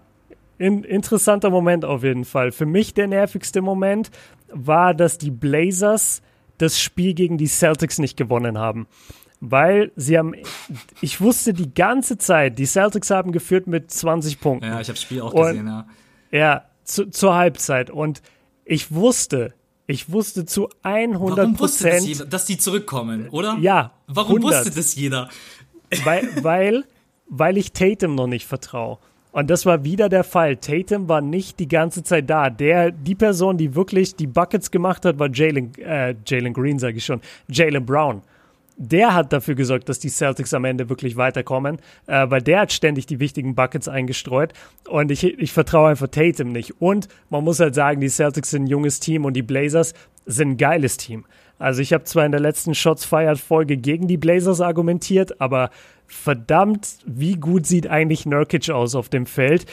in, 0.57 0.83
interessanter 0.85 1.51
Moment 1.51 1.85
auf 1.85 2.05
jeden 2.05 2.25
Fall. 2.25 2.53
Für 2.53 2.67
mich 2.67 2.95
der 2.95 3.07
nervigste 3.07 3.61
Moment 3.61 4.11
war, 4.51 4.95
dass 4.95 5.19
die 5.19 5.31
Blazers 5.31 6.23
das 6.61 6.81
Spiel 6.81 7.15
gegen 7.15 7.39
die 7.39 7.47
Celtics 7.47 7.99
nicht 7.99 8.17
gewonnen 8.17 8.59
haben. 8.59 8.87
Weil 9.41 9.91
sie 9.97 10.19
haben, 10.19 10.35
ich 11.01 11.21
wusste 11.21 11.55
die 11.55 11.73
ganze 11.73 12.19
Zeit, 12.19 12.59
die 12.59 12.67
Celtics 12.67 13.09
haben 13.11 13.33
geführt 13.33 13.67
mit 13.67 13.91
20 13.91 14.39
Punkten. 14.39 14.67
Ja, 14.67 14.81
ich 14.81 14.89
habe 14.89 14.95
das 14.95 15.03
Spiel 15.03 15.23
auch 15.23 15.35
gesehen, 15.35 15.67
ja. 15.67 15.87
Ja, 16.31 16.65
zu, 16.85 17.07
zur 17.11 17.35
Halbzeit. 17.35 17.91
Und 17.91 18.21
ich 18.65 18.93
wusste, 18.93 19.55
ich 19.87 20.13
wusste 20.13 20.45
zu 20.45 20.69
100 20.83 21.57
Prozent, 21.57 22.21
das 22.21 22.29
dass 22.29 22.45
die 22.45 22.59
zurückkommen, 22.59 23.29
oder? 23.31 23.57
Ja. 23.61 23.93
Warum 24.07 24.37
100. 24.37 24.67
wusste 24.67 24.77
das 24.79 24.95
jeder? 24.95 25.31
Weil, 26.05 26.45
weil, 26.45 26.85
weil 27.27 27.57
ich 27.57 27.73
Tatum 27.73 28.15
noch 28.15 28.27
nicht 28.27 28.47
vertraue. 28.47 28.99
Und 29.33 29.49
das 29.49 29.65
war 29.65 29.85
wieder 29.85 30.09
der 30.09 30.25
Fall. 30.25 30.57
Tatum 30.57 31.09
war 31.09 31.21
nicht 31.21 31.61
die 31.61 31.69
ganze 31.69 32.03
Zeit 32.03 32.29
da. 32.29 32.51
Der, 32.51 32.91
die 32.91 33.15
Person, 33.15 33.57
die 33.57 33.75
wirklich 33.75 34.17
die 34.17 34.27
Buckets 34.27 34.71
gemacht 34.71 35.05
hat, 35.05 35.19
war 35.19 35.31
Jalen, 35.33 35.73
äh, 35.79 36.15
Jalen 36.27 36.53
Green, 36.53 36.79
sage 36.79 36.97
ich 36.97 37.05
schon, 37.05 37.21
Jalen 37.49 37.87
Brown. 37.87 38.23
Der 38.77 39.15
hat 39.15 39.33
dafür 39.33 39.55
gesorgt, 39.55 39.89
dass 39.89 39.99
die 39.99 40.09
Celtics 40.09 40.55
am 40.55 40.65
Ende 40.65 40.89
wirklich 40.89 41.17
weiterkommen, 41.17 41.79
äh, 42.07 42.29
weil 42.31 42.41
der 42.41 42.61
hat 42.61 42.73
ständig 42.73 43.07
die 43.07 43.21
wichtigen 43.21 43.55
Buckets 43.55 43.89
eingestreut. 43.89 44.53
Und 44.89 45.11
ich, 45.11 45.23
ich 45.23 45.53
vertraue 45.53 45.91
einfach 45.91 46.09
Tatum 46.09 46.51
nicht. 46.51 46.81
Und 46.81 47.07
man 47.29 47.45
muss 47.45 47.61
halt 47.61 47.75
sagen, 47.75 48.01
die 48.01 48.09
Celtics 48.09 48.51
sind 48.51 48.65
ein 48.65 48.69
junges 48.69 48.99
Team 48.99 49.27
und 49.27 49.35
die 49.35 49.43
Blazers 49.43 49.95
sind 50.27 50.53
ein 50.53 50.57
geiles 50.57 50.97
Team. 50.97 51.25
Also 51.61 51.83
ich 51.83 51.93
habe 51.93 52.05
zwar 52.05 52.25
in 52.25 52.33
der 52.33 52.41
letzten 52.41 52.75
Shots 52.75 53.05
Fired 53.05 53.39
Folge 53.39 53.77
gegen 53.77 54.09
die 54.09 54.17
Blazers 54.17 54.63
argumentiert, 54.63 55.43
aber 55.43 55.69
verdammt, 56.11 56.99
wie 57.07 57.37
gut 57.37 57.67
sieht 57.67 57.87
eigentlich 57.87 58.27
Nurkic 58.27 58.71
aus 58.71 58.95
auf 58.95 59.09
dem 59.09 59.27
Feld. 59.27 59.67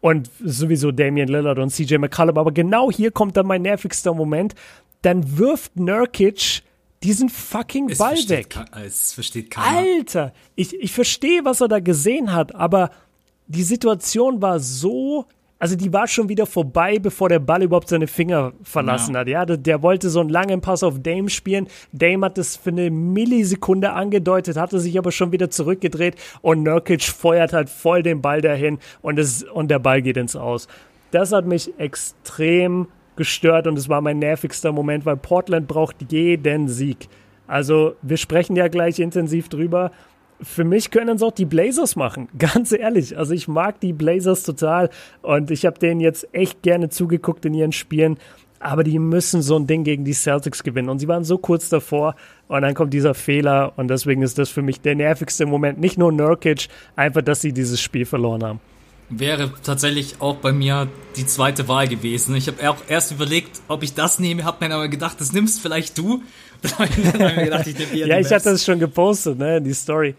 Und 0.00 0.30
sowieso 0.42 0.92
Damian 0.92 1.28
Lillard 1.28 1.58
und 1.58 1.70
CJ 1.70 1.96
McCollum. 1.96 2.36
Aber 2.36 2.52
genau 2.52 2.90
hier 2.90 3.10
kommt 3.10 3.36
dann 3.36 3.46
mein 3.46 3.62
nervigster 3.62 4.12
Moment. 4.12 4.54
Dann 5.02 5.38
wirft 5.38 5.76
Nurkic 5.76 6.62
diesen 7.02 7.28
fucking 7.28 7.90
es 7.90 7.98
Ball 7.98 8.16
weg. 8.28 8.58
Es 8.84 9.12
versteht 9.12 9.50
keiner. 9.50 9.78
Alter, 9.78 10.32
ich, 10.54 10.74
ich 10.78 10.92
verstehe, 10.92 11.44
was 11.44 11.60
er 11.60 11.68
da 11.68 11.80
gesehen 11.80 12.32
hat, 12.32 12.54
aber 12.54 12.90
die 13.46 13.62
Situation 13.62 14.40
war 14.40 14.60
so 14.60 15.26
also 15.58 15.76
die 15.76 15.92
war 15.92 16.06
schon 16.08 16.28
wieder 16.28 16.46
vorbei, 16.46 16.98
bevor 16.98 17.28
der 17.28 17.38
Ball 17.38 17.62
überhaupt 17.62 17.88
seine 17.88 18.06
Finger 18.06 18.52
verlassen 18.62 19.14
ja. 19.14 19.20
hat. 19.20 19.28
Ja, 19.28 19.46
der, 19.46 19.56
der, 19.56 19.82
wollte 19.82 20.10
so 20.10 20.20
einen 20.20 20.28
langen 20.28 20.60
Pass 20.60 20.82
auf 20.82 21.00
Dame 21.00 21.30
spielen. 21.30 21.68
Dame 21.92 22.26
hat 22.26 22.38
das 22.38 22.56
für 22.56 22.70
eine 22.70 22.90
Millisekunde 22.90 23.92
angedeutet, 23.92 24.56
hatte 24.56 24.80
sich 24.80 24.98
aber 24.98 25.12
schon 25.12 25.32
wieder 25.32 25.50
zurückgedreht 25.50 26.16
und 26.42 26.62
Nurkic 26.62 27.02
feuert 27.02 27.52
halt 27.52 27.70
voll 27.70 28.02
den 28.02 28.20
Ball 28.20 28.40
dahin 28.40 28.78
und, 29.00 29.18
es, 29.18 29.42
und 29.42 29.70
der 29.70 29.78
Ball 29.78 30.02
geht 30.02 30.16
ins 30.16 30.36
Aus. 30.36 30.68
Das 31.12 31.32
hat 31.32 31.46
mich 31.46 31.72
extrem 31.78 32.88
gestört 33.16 33.66
und 33.66 33.78
es 33.78 33.88
war 33.88 34.00
mein 34.00 34.18
nervigster 34.18 34.72
Moment, 34.72 35.06
weil 35.06 35.16
Portland 35.16 35.68
braucht 35.68 36.10
jeden 36.10 36.68
Sieg. 36.68 37.08
Also 37.46 37.94
wir 38.02 38.16
sprechen 38.16 38.56
ja 38.56 38.68
gleich 38.68 38.98
intensiv 38.98 39.48
drüber 39.48 39.92
für 40.40 40.64
mich 40.64 40.90
können 40.90 41.16
es 41.16 41.22
auch 41.22 41.32
die 41.32 41.44
Blazers 41.44 41.96
machen, 41.96 42.28
ganz 42.38 42.72
ehrlich. 42.72 43.16
Also 43.16 43.34
ich 43.34 43.48
mag 43.48 43.80
die 43.80 43.92
Blazers 43.92 44.42
total 44.42 44.90
und 45.22 45.50
ich 45.50 45.66
habe 45.66 45.78
denen 45.78 46.00
jetzt 46.00 46.28
echt 46.32 46.62
gerne 46.62 46.88
zugeguckt 46.88 47.44
in 47.44 47.54
ihren 47.54 47.72
Spielen. 47.72 48.18
Aber 48.60 48.82
die 48.82 48.98
müssen 48.98 49.42
so 49.42 49.56
ein 49.56 49.66
Ding 49.66 49.84
gegen 49.84 50.06
die 50.06 50.14
Celtics 50.14 50.62
gewinnen. 50.62 50.88
Und 50.88 50.98
sie 50.98 51.06
waren 51.06 51.22
so 51.22 51.36
kurz 51.36 51.68
davor. 51.68 52.14
Und 52.48 52.62
dann 52.62 52.72
kommt 52.72 52.94
dieser 52.94 53.12
Fehler. 53.12 53.74
Und 53.76 53.88
deswegen 53.88 54.22
ist 54.22 54.38
das 54.38 54.48
für 54.48 54.62
mich 54.62 54.80
der 54.80 54.94
nervigste 54.94 55.44
Moment. 55.44 55.78
Nicht 55.78 55.98
nur 55.98 56.10
Nurkic, 56.10 56.68
einfach, 56.96 57.20
dass 57.20 57.42
sie 57.42 57.52
dieses 57.52 57.82
Spiel 57.82 58.06
verloren 58.06 58.42
haben. 58.42 58.60
Wäre 59.10 59.52
tatsächlich 59.62 60.16
auch 60.20 60.36
bei 60.36 60.52
mir 60.52 60.88
die 61.16 61.26
zweite 61.26 61.68
Wahl 61.68 61.88
gewesen. 61.88 62.34
Ich 62.36 62.48
habe 62.48 62.70
auch 62.70 62.78
erst 62.88 63.12
überlegt, 63.12 63.60
ob 63.68 63.82
ich 63.82 63.92
das 63.92 64.18
nehme, 64.18 64.44
habe 64.44 64.66
mir 64.66 64.74
aber 64.74 64.88
gedacht, 64.88 65.20
das 65.20 65.34
nimmst 65.34 65.60
vielleicht 65.60 65.98
du. 65.98 66.22
gedacht, 67.44 67.66
ich 67.66 67.92
Ja, 67.92 68.18
ich 68.18 68.32
hatte 68.32 68.50
das 68.50 68.64
schon 68.64 68.78
gepostet, 68.78 69.38
ne, 69.38 69.60
die 69.60 69.74
Story. 69.74 70.14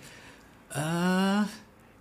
Äh. 0.74 1.44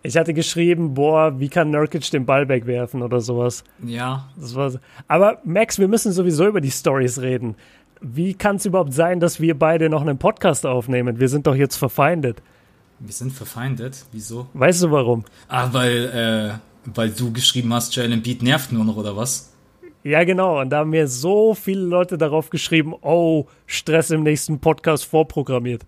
Ich 0.07 0.19
hatte 0.19 0.35
geschrieben, 0.35 0.93
boah, 0.93 1.41
wie 1.41 1.49
kann 1.49 1.71
Nurkic 1.71 2.11
den 2.11 2.27
Ball 2.27 2.47
wegwerfen 2.47 3.01
oder 3.01 3.23
sowas. 3.23 3.65
Ja. 3.83 4.29
Das 4.37 4.55
war. 4.55 4.73
Aber 5.09 5.39
Max, 5.45 5.79
wir 5.79 5.89
müssen 5.89 6.13
sowieso 6.13 6.47
über 6.47 6.61
die 6.61 6.71
Stories 6.71 7.23
reden. 7.23 7.55
Wie 8.03 8.35
kann 8.35 8.57
es 8.57 8.67
überhaupt 8.67 8.93
sein, 8.93 9.19
dass 9.19 9.41
wir 9.41 9.59
beide 9.59 9.89
noch 9.89 10.03
einen 10.03 10.19
Podcast 10.19 10.67
aufnehmen? 10.67 11.21
Wir 11.21 11.31
sind 11.31 11.47
doch 11.47 11.55
jetzt 11.55 11.77
verfeindet. 11.77 12.43
Wir 12.99 13.15
sind 13.15 13.33
verfeindet? 13.33 14.05
Wieso? 14.13 14.47
Weißt 14.53 14.83
du 14.83 14.91
warum? 14.91 15.25
Ah, 15.49 15.71
weil, 15.73 16.61
äh, 16.85 16.91
weil 16.95 17.09
du 17.09 17.33
geschrieben 17.33 17.73
hast, 17.73 17.97
Jalen 17.97 18.23
Beat 18.23 18.43
nervt 18.43 18.73
nur 18.73 18.85
noch, 18.85 18.99
oder 18.99 19.17
was? 19.17 19.54
Ja, 20.05 20.23
genau. 20.25 20.61
Und 20.61 20.71
da 20.71 20.79
haben 20.79 20.91
mir 20.91 21.09
so 21.09 21.55
viele 21.55 21.81
Leute 21.81 22.19
darauf 22.19 22.51
geschrieben, 22.51 22.95
oh, 23.01 23.47
Stress 23.67 24.11
im 24.11 24.23
nächsten 24.23 24.61
Podcast 24.61 25.07
vorprogrammiert. 25.07 25.83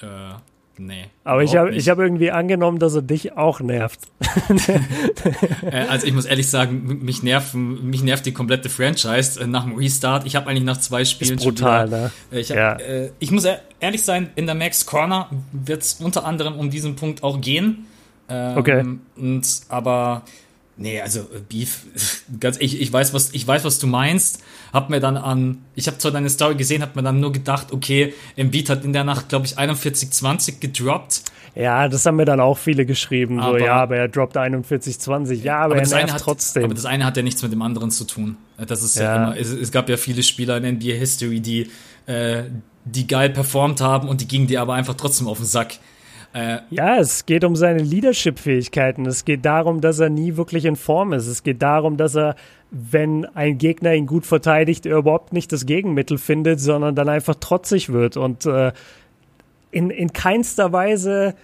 Äh, 0.00 0.34
Nee. 0.80 1.06
Aber 1.24 1.42
ich 1.42 1.56
habe 1.56 1.76
hab 1.76 1.98
irgendwie 1.98 2.30
angenommen, 2.30 2.78
dass 2.78 2.94
er 2.94 3.02
dich 3.02 3.32
auch 3.36 3.60
nervt. 3.60 4.00
Äh, 5.70 5.86
also 5.88 6.06
ich 6.06 6.12
muss 6.14 6.24
ehrlich 6.24 6.48
sagen, 6.48 7.00
mich 7.04 7.22
nerven, 7.22 7.90
mich 7.90 8.02
nervt 8.02 8.24
die 8.24 8.32
komplette 8.32 8.68
Franchise 8.68 9.40
äh, 9.40 9.46
nach 9.46 9.64
dem 9.64 9.74
Restart. 9.74 10.24
Ich 10.26 10.36
habe 10.36 10.48
eigentlich 10.48 10.64
nach 10.64 10.78
zwei 10.78 11.04
Spielen 11.04 11.36
ist 11.36 11.44
brutal, 11.44 11.88
wieder, 11.88 12.00
ne? 12.00 12.10
Äh, 12.32 12.40
ich, 12.40 12.50
hab, 12.50 12.80
ja. 12.80 13.08
ich 13.18 13.30
muss 13.30 13.44
ehrlich 13.80 14.02
sein, 14.02 14.30
in 14.36 14.46
der 14.46 14.54
Max 14.54 14.86
Corner 14.86 15.28
wird 15.52 15.82
es 15.82 15.94
unter 15.94 16.24
anderem 16.24 16.54
um 16.58 16.70
diesen 16.70 16.96
Punkt 16.96 17.22
auch 17.22 17.40
gehen. 17.40 17.86
Ähm, 18.28 18.56
okay. 18.56 18.84
Und, 19.16 19.60
aber 19.68 20.22
Nee, 20.78 21.00
also 21.00 21.20
äh, 21.20 21.40
Beef, 21.46 21.82
ganz 22.40 22.56
ich, 22.58 22.80
ich 22.80 22.92
weiß, 22.92 23.12
was 23.12 23.30
ich 23.32 23.46
weiß, 23.46 23.64
was 23.64 23.78
du 23.78 23.86
meinst. 23.86 24.42
Hab 24.72 24.90
mir 24.90 25.00
dann 25.00 25.16
an, 25.16 25.58
ich 25.74 25.86
habe 25.86 25.98
zwar 25.98 26.12
deine 26.12 26.30
Story 26.30 26.54
gesehen, 26.54 26.82
hab 26.82 26.94
mir 26.94 27.02
dann 27.02 27.20
nur 27.20 27.32
gedacht, 27.32 27.72
okay, 27.72 28.14
Embiid 28.36 28.70
hat 28.70 28.84
in 28.84 28.92
der 28.92 29.04
Nacht, 29.04 29.28
glaube 29.28 29.46
ich, 29.46 29.58
41-20 29.58 30.60
gedroppt. 30.60 31.22
Ja, 31.54 31.88
das 31.88 32.06
haben 32.06 32.16
mir 32.16 32.24
dann 32.24 32.38
auch 32.38 32.56
viele 32.56 32.86
geschrieben. 32.86 33.40
Aber, 33.40 33.58
so, 33.58 33.64
ja, 33.64 33.74
aber 33.74 33.96
er 33.96 34.08
droppt 34.08 34.36
41-20. 34.36 35.42
Ja, 35.42 35.58
aber, 35.58 35.74
aber 35.74 35.82
er 35.82 35.88
nervt 35.88 36.12
hat, 36.12 36.20
trotzdem. 36.20 36.64
Aber 36.64 36.74
das 36.74 36.84
eine 36.84 37.04
hat 37.04 37.16
ja 37.16 37.22
nichts 37.24 37.42
mit 37.42 37.50
dem 37.50 37.62
anderen 37.62 37.90
zu 37.90 38.04
tun. 38.04 38.36
Das 38.64 38.82
ist 38.82 38.96
ja, 38.96 39.02
ja 39.02 39.16
immer, 39.16 39.36
es, 39.36 39.50
es, 39.50 39.72
gab 39.72 39.88
ja 39.88 39.96
viele 39.96 40.22
Spieler 40.22 40.56
in 40.58 40.76
NBA 40.76 40.92
History, 40.92 41.40
die, 41.40 41.70
äh, 42.06 42.44
die 42.84 43.08
geil 43.08 43.30
performt 43.30 43.80
haben 43.80 44.08
und 44.08 44.20
die 44.20 44.28
gingen 44.28 44.46
dir 44.46 44.60
aber 44.60 44.74
einfach 44.74 44.94
trotzdem 44.94 45.26
auf 45.26 45.38
den 45.38 45.46
Sack. 45.46 45.78
Äh, 46.38 46.60
ja, 46.70 46.98
es 46.98 47.26
geht 47.26 47.42
um 47.42 47.56
seine 47.56 47.82
Leadership-Fähigkeiten. 47.82 49.06
Es 49.06 49.24
geht 49.24 49.44
darum, 49.44 49.80
dass 49.80 49.98
er 49.98 50.08
nie 50.08 50.36
wirklich 50.36 50.66
in 50.66 50.76
Form 50.76 51.12
ist. 51.12 51.26
Es 51.26 51.42
geht 51.42 51.62
darum, 51.62 51.96
dass 51.96 52.14
er, 52.14 52.36
wenn 52.70 53.24
ein 53.34 53.58
Gegner 53.58 53.94
ihn 53.94 54.06
gut 54.06 54.24
verteidigt, 54.24 54.86
er 54.86 54.98
überhaupt 54.98 55.32
nicht 55.32 55.50
das 55.50 55.66
Gegenmittel 55.66 56.16
findet, 56.16 56.60
sondern 56.60 56.94
dann 56.94 57.08
einfach 57.08 57.34
trotzig 57.34 57.92
wird 57.92 58.16
und 58.16 58.46
äh, 58.46 58.72
in, 59.72 59.90
in 59.90 60.12
keinster 60.12 60.72
Weise 60.72 61.34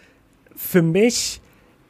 für 0.54 0.82
mich 0.82 1.40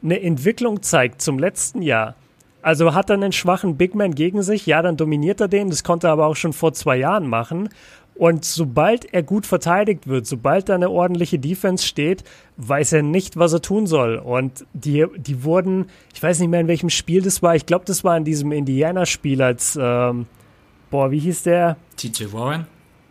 eine 0.03 0.21
Entwicklung 0.21 0.81
zeigt 0.81 1.21
zum 1.21 1.37
letzten 1.37 1.83
Jahr. 1.83 2.15
Also 2.63 2.95
hat 2.95 3.11
er 3.11 3.15
einen 3.15 3.31
schwachen 3.31 3.77
Big 3.77 3.93
Man 3.93 4.15
gegen 4.15 4.41
sich, 4.41 4.65
ja, 4.65 4.81
dann 4.81 4.97
dominiert 4.97 5.39
er 5.41 5.47
den. 5.47 5.69
Das 5.69 5.83
konnte 5.83 6.07
er 6.07 6.13
aber 6.13 6.25
auch 6.25 6.35
schon 6.35 6.53
vor 6.53 6.73
zwei 6.73 6.97
Jahren 6.97 7.27
machen. 7.27 7.69
Und 8.17 8.45
sobald 8.45 9.13
er 9.13 9.23
gut 9.23 9.45
verteidigt 9.45 10.07
wird, 10.07 10.25
sobald 10.25 10.69
da 10.69 10.75
eine 10.75 10.89
ordentliche 10.89 11.37
Defense 11.37 11.85
steht, 11.85 12.23
weiß 12.55 12.93
er 12.93 13.01
nicht, 13.01 13.37
was 13.37 13.51
er 13.51 13.61
tun 13.61 13.87
soll. 13.87 14.15
Und 14.17 14.65
die, 14.73 15.05
die 15.17 15.43
wurden, 15.43 15.87
ich 16.13 16.23
weiß 16.23 16.39
nicht 16.39 16.49
mehr, 16.49 16.61
in 16.61 16.69
welchem 16.69 16.89
Spiel 16.89 17.21
das 17.21 17.43
war. 17.43 17.55
Ich 17.55 17.65
glaube, 17.65 17.83
das 17.85 18.05
war 18.05 18.15
in 18.15 18.23
diesem 18.23 18.53
Indiana-Spiel, 18.53 19.41
als, 19.41 19.77
ähm, 19.79 20.27
boah, 20.89 21.11
wie 21.11 21.19
hieß 21.19 21.43
der? 21.43 21.75
TJ 21.97 22.31
Warren. 22.31 22.67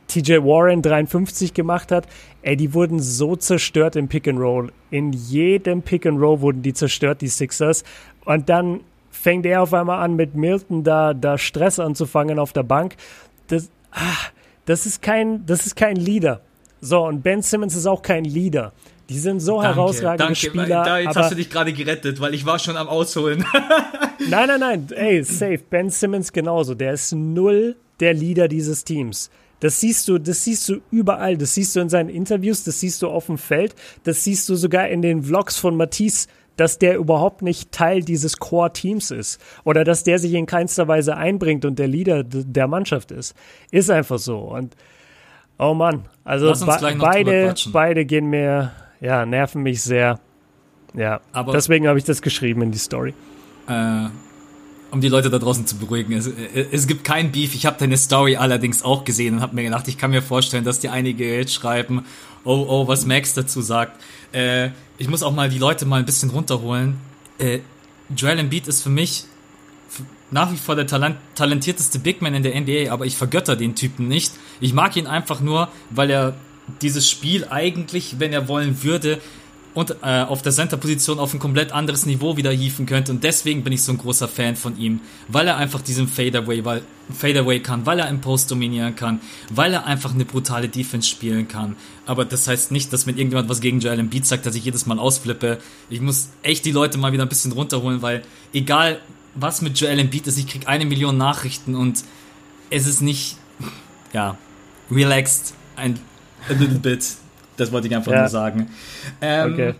TJ 0.08 0.38
Warren 0.38 0.80
53 0.80 1.52
gemacht 1.52 1.92
hat. 1.92 2.06
Ey, 2.40 2.56
die 2.56 2.72
wurden 2.72 2.98
so 3.00 3.36
zerstört 3.36 3.96
im 3.96 4.08
Pick 4.08 4.26
and 4.26 4.38
Roll. 4.38 4.72
In 4.90 5.12
jedem 5.12 5.82
Pick 5.82 6.06
and 6.06 6.18
Roll 6.18 6.40
wurden 6.40 6.62
die 6.62 6.72
zerstört, 6.72 7.20
die 7.20 7.28
Sixers. 7.28 7.84
Und 8.24 8.48
dann 8.48 8.80
fängt 9.10 9.44
er 9.44 9.62
auf 9.62 9.74
einmal 9.74 10.02
an, 10.02 10.16
mit 10.16 10.34
Milton 10.34 10.82
da, 10.82 11.12
da 11.12 11.36
Stress 11.36 11.78
anzufangen 11.78 12.38
auf 12.38 12.54
der 12.54 12.62
Bank. 12.62 12.96
Das, 13.48 13.70
ah, 13.92 14.30
das 14.66 14.86
ist 14.86 15.02
kein, 15.02 15.44
das 15.46 15.66
ist 15.66 15.76
kein 15.76 15.96
Leader. 15.96 16.40
So, 16.80 17.06
und 17.06 17.22
Ben 17.22 17.42
Simmons 17.42 17.74
ist 17.74 17.86
auch 17.86 18.02
kein 18.02 18.24
Leader. 18.24 18.72
Die 19.08 19.18
sind 19.18 19.40
so 19.40 19.60
danke, 19.60 19.76
herausragende 19.76 20.24
danke. 20.24 20.34
Spieler. 20.34 20.82
Da, 20.84 20.98
jetzt 20.98 21.16
hast 21.16 21.32
du 21.32 21.36
dich 21.36 21.50
gerade 21.50 21.72
gerettet, 21.72 22.20
weil 22.20 22.34
ich 22.34 22.46
war 22.46 22.58
schon 22.58 22.76
am 22.76 22.88
Ausholen. 22.88 23.44
nein, 24.28 24.48
nein, 24.48 24.60
nein. 24.60 24.88
Ey, 24.94 25.22
safe. 25.22 25.60
Ben 25.68 25.90
Simmons 25.90 26.32
genauso. 26.32 26.74
Der 26.74 26.92
ist 26.92 27.12
null 27.12 27.76
der 28.00 28.14
Leader 28.14 28.48
dieses 28.48 28.84
Teams. 28.84 29.30
Das 29.60 29.80
siehst 29.80 30.08
du, 30.08 30.18
das 30.18 30.44
siehst 30.44 30.68
du 30.68 30.80
überall. 30.90 31.36
Das 31.36 31.54
siehst 31.54 31.76
du 31.76 31.80
in 31.80 31.88
seinen 31.88 32.08
Interviews, 32.08 32.64
das 32.64 32.80
siehst 32.80 33.00
du 33.02 33.08
auf 33.08 33.26
dem 33.26 33.38
Feld, 33.38 33.74
das 34.02 34.24
siehst 34.24 34.48
du 34.48 34.56
sogar 34.56 34.88
in 34.88 35.00
den 35.00 35.22
Vlogs 35.22 35.56
von 35.56 35.76
Matisse 35.76 36.28
dass 36.56 36.78
der 36.78 36.96
überhaupt 36.96 37.42
nicht 37.42 37.72
Teil 37.72 38.02
dieses 38.02 38.38
Core-Teams 38.38 39.10
ist 39.10 39.40
oder 39.64 39.84
dass 39.84 40.04
der 40.04 40.18
sich 40.18 40.32
in 40.34 40.46
keinster 40.46 40.88
Weise 40.88 41.16
einbringt 41.16 41.64
und 41.64 41.78
der 41.78 41.88
Leader 41.88 42.22
der 42.24 42.68
Mannschaft 42.68 43.10
ist. 43.10 43.34
Ist 43.70 43.90
einfach 43.90 44.18
so. 44.18 44.38
Und 44.38 44.76
oh 45.58 45.74
Mann, 45.74 46.04
also 46.24 46.52
be 46.52 46.96
beide, 46.98 47.54
beide 47.72 48.04
gehen 48.04 48.30
mir, 48.30 48.72
ja, 49.00 49.26
nerven 49.26 49.62
mich 49.62 49.82
sehr. 49.82 50.20
Ja, 50.94 51.20
Aber 51.32 51.52
deswegen 51.52 51.88
habe 51.88 51.98
ich 51.98 52.04
das 52.04 52.22
geschrieben 52.22 52.62
in 52.62 52.70
die 52.70 52.78
Story. 52.78 53.14
Äh, 53.66 54.08
um 54.92 55.00
die 55.00 55.08
Leute 55.08 55.28
da 55.28 55.40
draußen 55.40 55.66
zu 55.66 55.76
beruhigen. 55.76 56.12
Es, 56.12 56.30
es 56.70 56.86
gibt 56.86 57.02
kein 57.02 57.32
Beef. 57.32 57.54
Ich 57.56 57.66
habe 57.66 57.76
deine 57.80 57.96
Story 57.96 58.36
allerdings 58.36 58.84
auch 58.84 59.04
gesehen 59.04 59.34
und 59.34 59.40
habe 59.40 59.56
mir 59.56 59.64
gedacht, 59.64 59.88
ich 59.88 59.98
kann 59.98 60.12
mir 60.12 60.22
vorstellen, 60.22 60.64
dass 60.64 60.78
die 60.78 60.88
einige 60.88 61.36
jetzt 61.36 61.52
schreiben, 61.52 62.04
oh, 62.44 62.64
oh, 62.68 62.86
was 62.86 63.04
Max 63.04 63.34
dazu 63.34 63.60
sagt. 63.60 64.00
Äh, 64.30 64.70
ich 64.98 65.08
muss 65.08 65.22
auch 65.22 65.32
mal 65.32 65.48
die 65.48 65.58
Leute 65.58 65.86
mal 65.86 65.98
ein 65.98 66.06
bisschen 66.06 66.30
runterholen. 66.30 66.98
Äh, 67.38 67.60
Joel 68.16 68.38
Embiid 68.38 68.68
ist 68.68 68.82
für 68.82 68.90
mich 68.90 69.24
nach 70.30 70.50
wie 70.50 70.56
vor 70.56 70.74
der 70.74 70.86
Talent 70.86 71.16
talentierteste 71.34 71.98
Big 71.98 72.20
Man 72.20 72.34
in 72.34 72.42
der 72.42 72.60
NBA, 72.60 72.92
aber 72.92 73.06
ich 73.06 73.16
vergötter 73.16 73.56
den 73.56 73.74
Typen 73.74 74.08
nicht. 74.08 74.32
Ich 74.60 74.72
mag 74.72 74.96
ihn 74.96 75.06
einfach 75.06 75.40
nur, 75.40 75.68
weil 75.90 76.10
er 76.10 76.34
dieses 76.82 77.08
Spiel 77.08 77.46
eigentlich, 77.48 78.16
wenn 78.18 78.32
er 78.32 78.48
wollen 78.48 78.82
würde, 78.82 79.20
und 79.74 79.96
äh, 80.02 80.22
auf 80.22 80.42
der 80.42 80.52
Center-Position 80.52 81.18
auf 81.18 81.34
ein 81.34 81.40
komplett 81.40 81.72
anderes 81.72 82.06
Niveau 82.06 82.36
wieder 82.36 82.52
hieven 82.52 82.86
könnte. 82.86 83.12
Und 83.12 83.24
deswegen 83.24 83.64
bin 83.64 83.72
ich 83.72 83.82
so 83.82 83.92
ein 83.92 83.98
großer 83.98 84.28
Fan 84.28 84.54
von 84.56 84.78
ihm, 84.78 85.00
weil 85.28 85.48
er 85.48 85.56
einfach 85.56 85.82
diesen 85.82 86.06
Fadeaway, 86.06 86.64
weil, 86.64 86.82
Fadeaway 87.12 87.60
kann, 87.60 87.84
weil 87.84 87.98
er 87.98 88.08
im 88.08 88.20
Post 88.20 88.50
dominieren 88.50 88.94
kann, 88.94 89.20
weil 89.50 89.74
er 89.74 89.84
einfach 89.84 90.14
eine 90.14 90.24
brutale 90.24 90.68
Defense 90.68 91.08
spielen 91.08 91.48
kann. 91.48 91.76
Aber 92.06 92.24
das 92.24 92.46
heißt 92.46 92.70
nicht, 92.70 92.92
dass 92.92 93.06
wenn 93.06 93.16
irgendjemand 93.16 93.48
was 93.48 93.60
gegen 93.60 93.80
Joel 93.80 93.98
Embiid 93.98 94.24
sagt, 94.24 94.46
dass 94.46 94.54
ich 94.54 94.64
jedes 94.64 94.86
Mal 94.86 94.98
ausflippe. 94.98 95.58
Ich 95.90 96.00
muss 96.00 96.28
echt 96.42 96.64
die 96.64 96.72
Leute 96.72 96.96
mal 96.96 97.12
wieder 97.12 97.24
ein 97.24 97.28
bisschen 97.28 97.52
runterholen, 97.52 98.00
weil 98.00 98.22
egal 98.52 99.00
was 99.34 99.60
mit 99.60 99.78
Joel 99.80 99.98
Embiid 99.98 100.28
ist, 100.28 100.38
ich 100.38 100.46
krieg 100.46 100.68
eine 100.68 100.84
Million 100.84 101.16
Nachrichten 101.16 101.74
und 101.74 102.04
es 102.70 102.86
ist 102.86 103.00
nicht, 103.00 103.36
ja, 104.12 104.38
relaxed 104.90 105.54
ein 105.76 105.98
a 106.48 106.52
little 106.52 106.78
bit. 106.78 107.04
Das 107.56 107.72
wollte 107.72 107.88
ich 107.88 107.94
einfach 107.94 108.12
ja. 108.12 108.20
nur 108.20 108.28
sagen. 108.28 108.68
Ähm, 109.20 109.52
okay. 109.52 109.74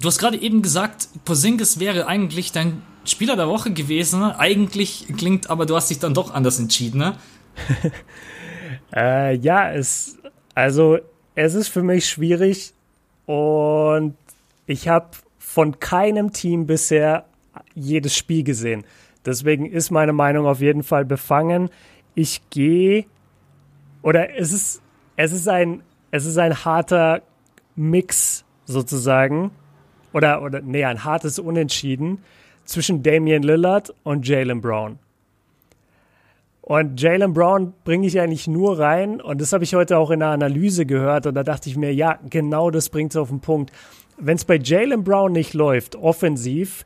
Du 0.00 0.08
hast 0.08 0.18
gerade 0.18 0.36
eben 0.36 0.62
gesagt, 0.62 1.08
Posingis 1.24 1.80
wäre 1.80 2.06
eigentlich 2.06 2.52
dein 2.52 2.82
Spieler 3.04 3.36
der 3.36 3.48
Woche 3.48 3.72
gewesen. 3.72 4.22
Eigentlich 4.22 5.06
klingt, 5.16 5.48
aber 5.48 5.64
du 5.64 5.74
hast 5.76 5.90
dich 5.90 5.98
dann 5.98 6.12
doch 6.12 6.34
anders 6.34 6.58
entschieden, 6.58 6.98
ne? 6.98 7.14
äh, 8.94 9.36
ja, 9.36 9.72
es, 9.72 10.18
also 10.54 10.98
es 11.34 11.54
ist 11.54 11.68
für 11.68 11.82
mich 11.82 12.08
schwierig 12.08 12.74
und 13.24 14.14
ich 14.66 14.88
habe 14.88 15.08
von 15.38 15.80
keinem 15.80 16.32
Team 16.32 16.66
bisher 16.66 17.24
jedes 17.74 18.14
Spiel 18.14 18.42
gesehen. 18.42 18.84
Deswegen 19.24 19.66
ist 19.66 19.90
meine 19.90 20.12
Meinung 20.12 20.46
auf 20.46 20.60
jeden 20.60 20.82
Fall 20.82 21.04
befangen. 21.04 21.70
Ich 22.14 22.42
gehe 22.50 23.06
oder 24.02 24.36
es 24.38 24.52
ist 24.52 24.82
es 25.16 25.32
ist 25.32 25.48
ein 25.48 25.82
es 26.10 26.24
ist 26.24 26.38
ein 26.38 26.64
harter 26.64 27.22
Mix 27.74 28.44
sozusagen. 28.64 29.50
Oder, 30.12 30.42
oder 30.42 30.60
nee, 30.62 30.84
ein 30.84 31.04
hartes 31.04 31.38
Unentschieden 31.38 32.18
zwischen 32.64 33.02
Damian 33.02 33.42
Lillard 33.42 33.94
und 34.02 34.26
Jalen 34.26 34.60
Brown. 34.60 34.98
Und 36.62 37.00
Jalen 37.00 37.32
Brown 37.32 37.74
bringe 37.84 38.06
ich 38.06 38.18
eigentlich 38.18 38.48
nur 38.48 38.78
rein, 38.78 39.20
und 39.20 39.40
das 39.40 39.52
habe 39.52 39.62
ich 39.62 39.74
heute 39.74 39.98
auch 39.98 40.10
in 40.10 40.18
der 40.18 40.30
Analyse 40.30 40.84
gehört, 40.84 41.26
und 41.26 41.34
da 41.34 41.44
dachte 41.44 41.68
ich 41.68 41.76
mir, 41.76 41.94
ja, 41.94 42.18
genau 42.28 42.70
das 42.70 42.88
bringt 42.88 43.12
es 43.12 43.16
auf 43.16 43.28
den 43.28 43.40
Punkt. 43.40 43.70
Wenn 44.16 44.36
es 44.36 44.44
bei 44.44 44.56
Jalen 44.56 45.04
Brown 45.04 45.30
nicht 45.30 45.54
läuft, 45.54 45.94
offensiv, 45.94 46.84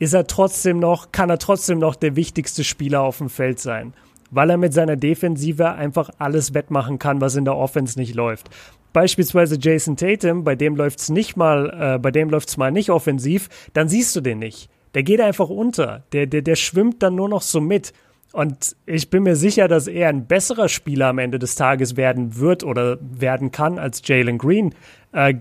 ist 0.00 0.14
er 0.14 0.26
trotzdem 0.26 0.80
noch, 0.80 1.12
kann 1.12 1.30
er 1.30 1.38
trotzdem 1.38 1.78
noch 1.78 1.94
der 1.94 2.16
wichtigste 2.16 2.64
Spieler 2.64 3.02
auf 3.02 3.18
dem 3.18 3.28
Feld 3.28 3.60
sein 3.60 3.92
weil 4.32 4.50
er 4.50 4.56
mit 4.56 4.72
seiner 4.72 4.96
Defensive 4.96 5.72
einfach 5.72 6.10
alles 6.18 6.54
wettmachen 6.54 6.98
kann, 6.98 7.20
was 7.20 7.36
in 7.36 7.44
der 7.44 7.56
Offense 7.56 7.98
nicht 7.98 8.14
läuft. 8.14 8.48
Beispielsweise 8.92 9.56
Jason 9.60 9.96
Tatum, 9.96 10.42
bei 10.42 10.56
dem 10.56 10.74
läuft's 10.74 11.10
nicht 11.10 11.36
mal, 11.36 11.94
äh, 11.94 11.98
bei 11.98 12.10
dem 12.10 12.30
läuft's 12.30 12.56
mal 12.56 12.72
nicht 12.72 12.90
offensiv, 12.90 13.48
dann 13.74 13.88
siehst 13.88 14.16
du 14.16 14.20
den 14.20 14.38
nicht. 14.38 14.68
Der 14.94 15.02
geht 15.02 15.20
einfach 15.20 15.48
unter. 15.48 16.02
Der, 16.12 16.26
der, 16.26 16.42
der 16.42 16.56
schwimmt 16.56 17.02
dann 17.02 17.14
nur 17.14 17.28
noch 17.28 17.42
so 17.42 17.60
mit. 17.60 17.92
Und 18.32 18.76
ich 18.86 19.10
bin 19.10 19.22
mir 19.22 19.36
sicher, 19.36 19.68
dass 19.68 19.86
er 19.86 20.08
ein 20.08 20.26
besserer 20.26 20.68
Spieler 20.68 21.08
am 21.08 21.18
Ende 21.18 21.38
des 21.38 21.54
Tages 21.54 21.96
werden 21.96 22.38
wird 22.38 22.64
oder 22.64 22.98
werden 23.00 23.52
kann 23.52 23.78
als 23.78 24.02
Jalen 24.04 24.38
Green. 24.38 24.74
Äh, 25.12 25.34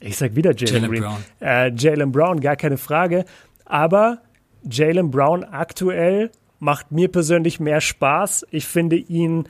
ich 0.00 0.16
sag 0.16 0.34
wieder 0.34 0.52
Jalen 0.54 0.90
Green. 0.90 1.02
Brown. 1.02 1.24
Äh, 1.40 1.72
Jalen 1.76 2.10
Brown, 2.10 2.40
gar 2.40 2.56
keine 2.56 2.76
Frage. 2.76 3.24
Aber 3.64 4.18
Jalen 4.68 5.10
Brown 5.10 5.44
aktuell 5.44 6.30
macht 6.62 6.92
mir 6.92 7.08
persönlich 7.08 7.58
mehr 7.58 7.80
Spaß. 7.80 8.46
Ich 8.52 8.66
finde 8.66 8.94
ihn 8.94 9.48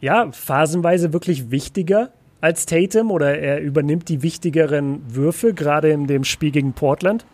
ja 0.00 0.30
phasenweise 0.30 1.14
wirklich 1.14 1.50
wichtiger 1.50 2.12
als 2.42 2.66
Tatum 2.66 3.10
oder 3.10 3.38
er 3.38 3.62
übernimmt 3.62 4.10
die 4.10 4.22
wichtigeren 4.22 5.00
Würfe, 5.14 5.54
gerade 5.54 5.90
in 5.90 6.06
dem 6.06 6.22
Spiel 6.22 6.50
gegen 6.50 6.74
Portland. 6.74 7.24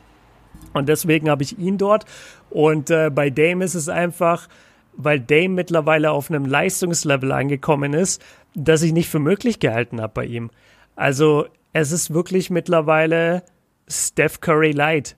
Und 0.75 0.89
deswegen 0.89 1.29
habe 1.29 1.43
ich 1.43 1.59
ihn 1.59 1.77
dort. 1.77 2.05
Und 2.51 2.91
äh, 2.91 3.11
bei 3.13 3.31
Dame 3.31 3.65
ist 3.65 3.75
es 3.75 3.89
einfach, 3.89 4.49
weil 4.93 5.19
Dame 5.19 5.49
mittlerweile 5.49 6.13
auf 6.13 6.31
einem 6.31 6.45
Leistungslevel 6.45 7.33
angekommen 7.33 7.95
ist, 7.95 8.23
das 8.55 8.83
ich 8.83 8.93
nicht 8.93 9.09
für 9.09 9.19
möglich 9.19 9.59
gehalten 9.59 10.01
habe 10.01 10.13
bei 10.15 10.27
ihm. 10.27 10.51
Also 10.95 11.47
es 11.73 11.91
ist 11.91 12.15
wirklich 12.15 12.49
mittlerweile 12.49 13.43
Steph 13.89 14.41
Curry 14.41 14.71
Light. 14.71 15.17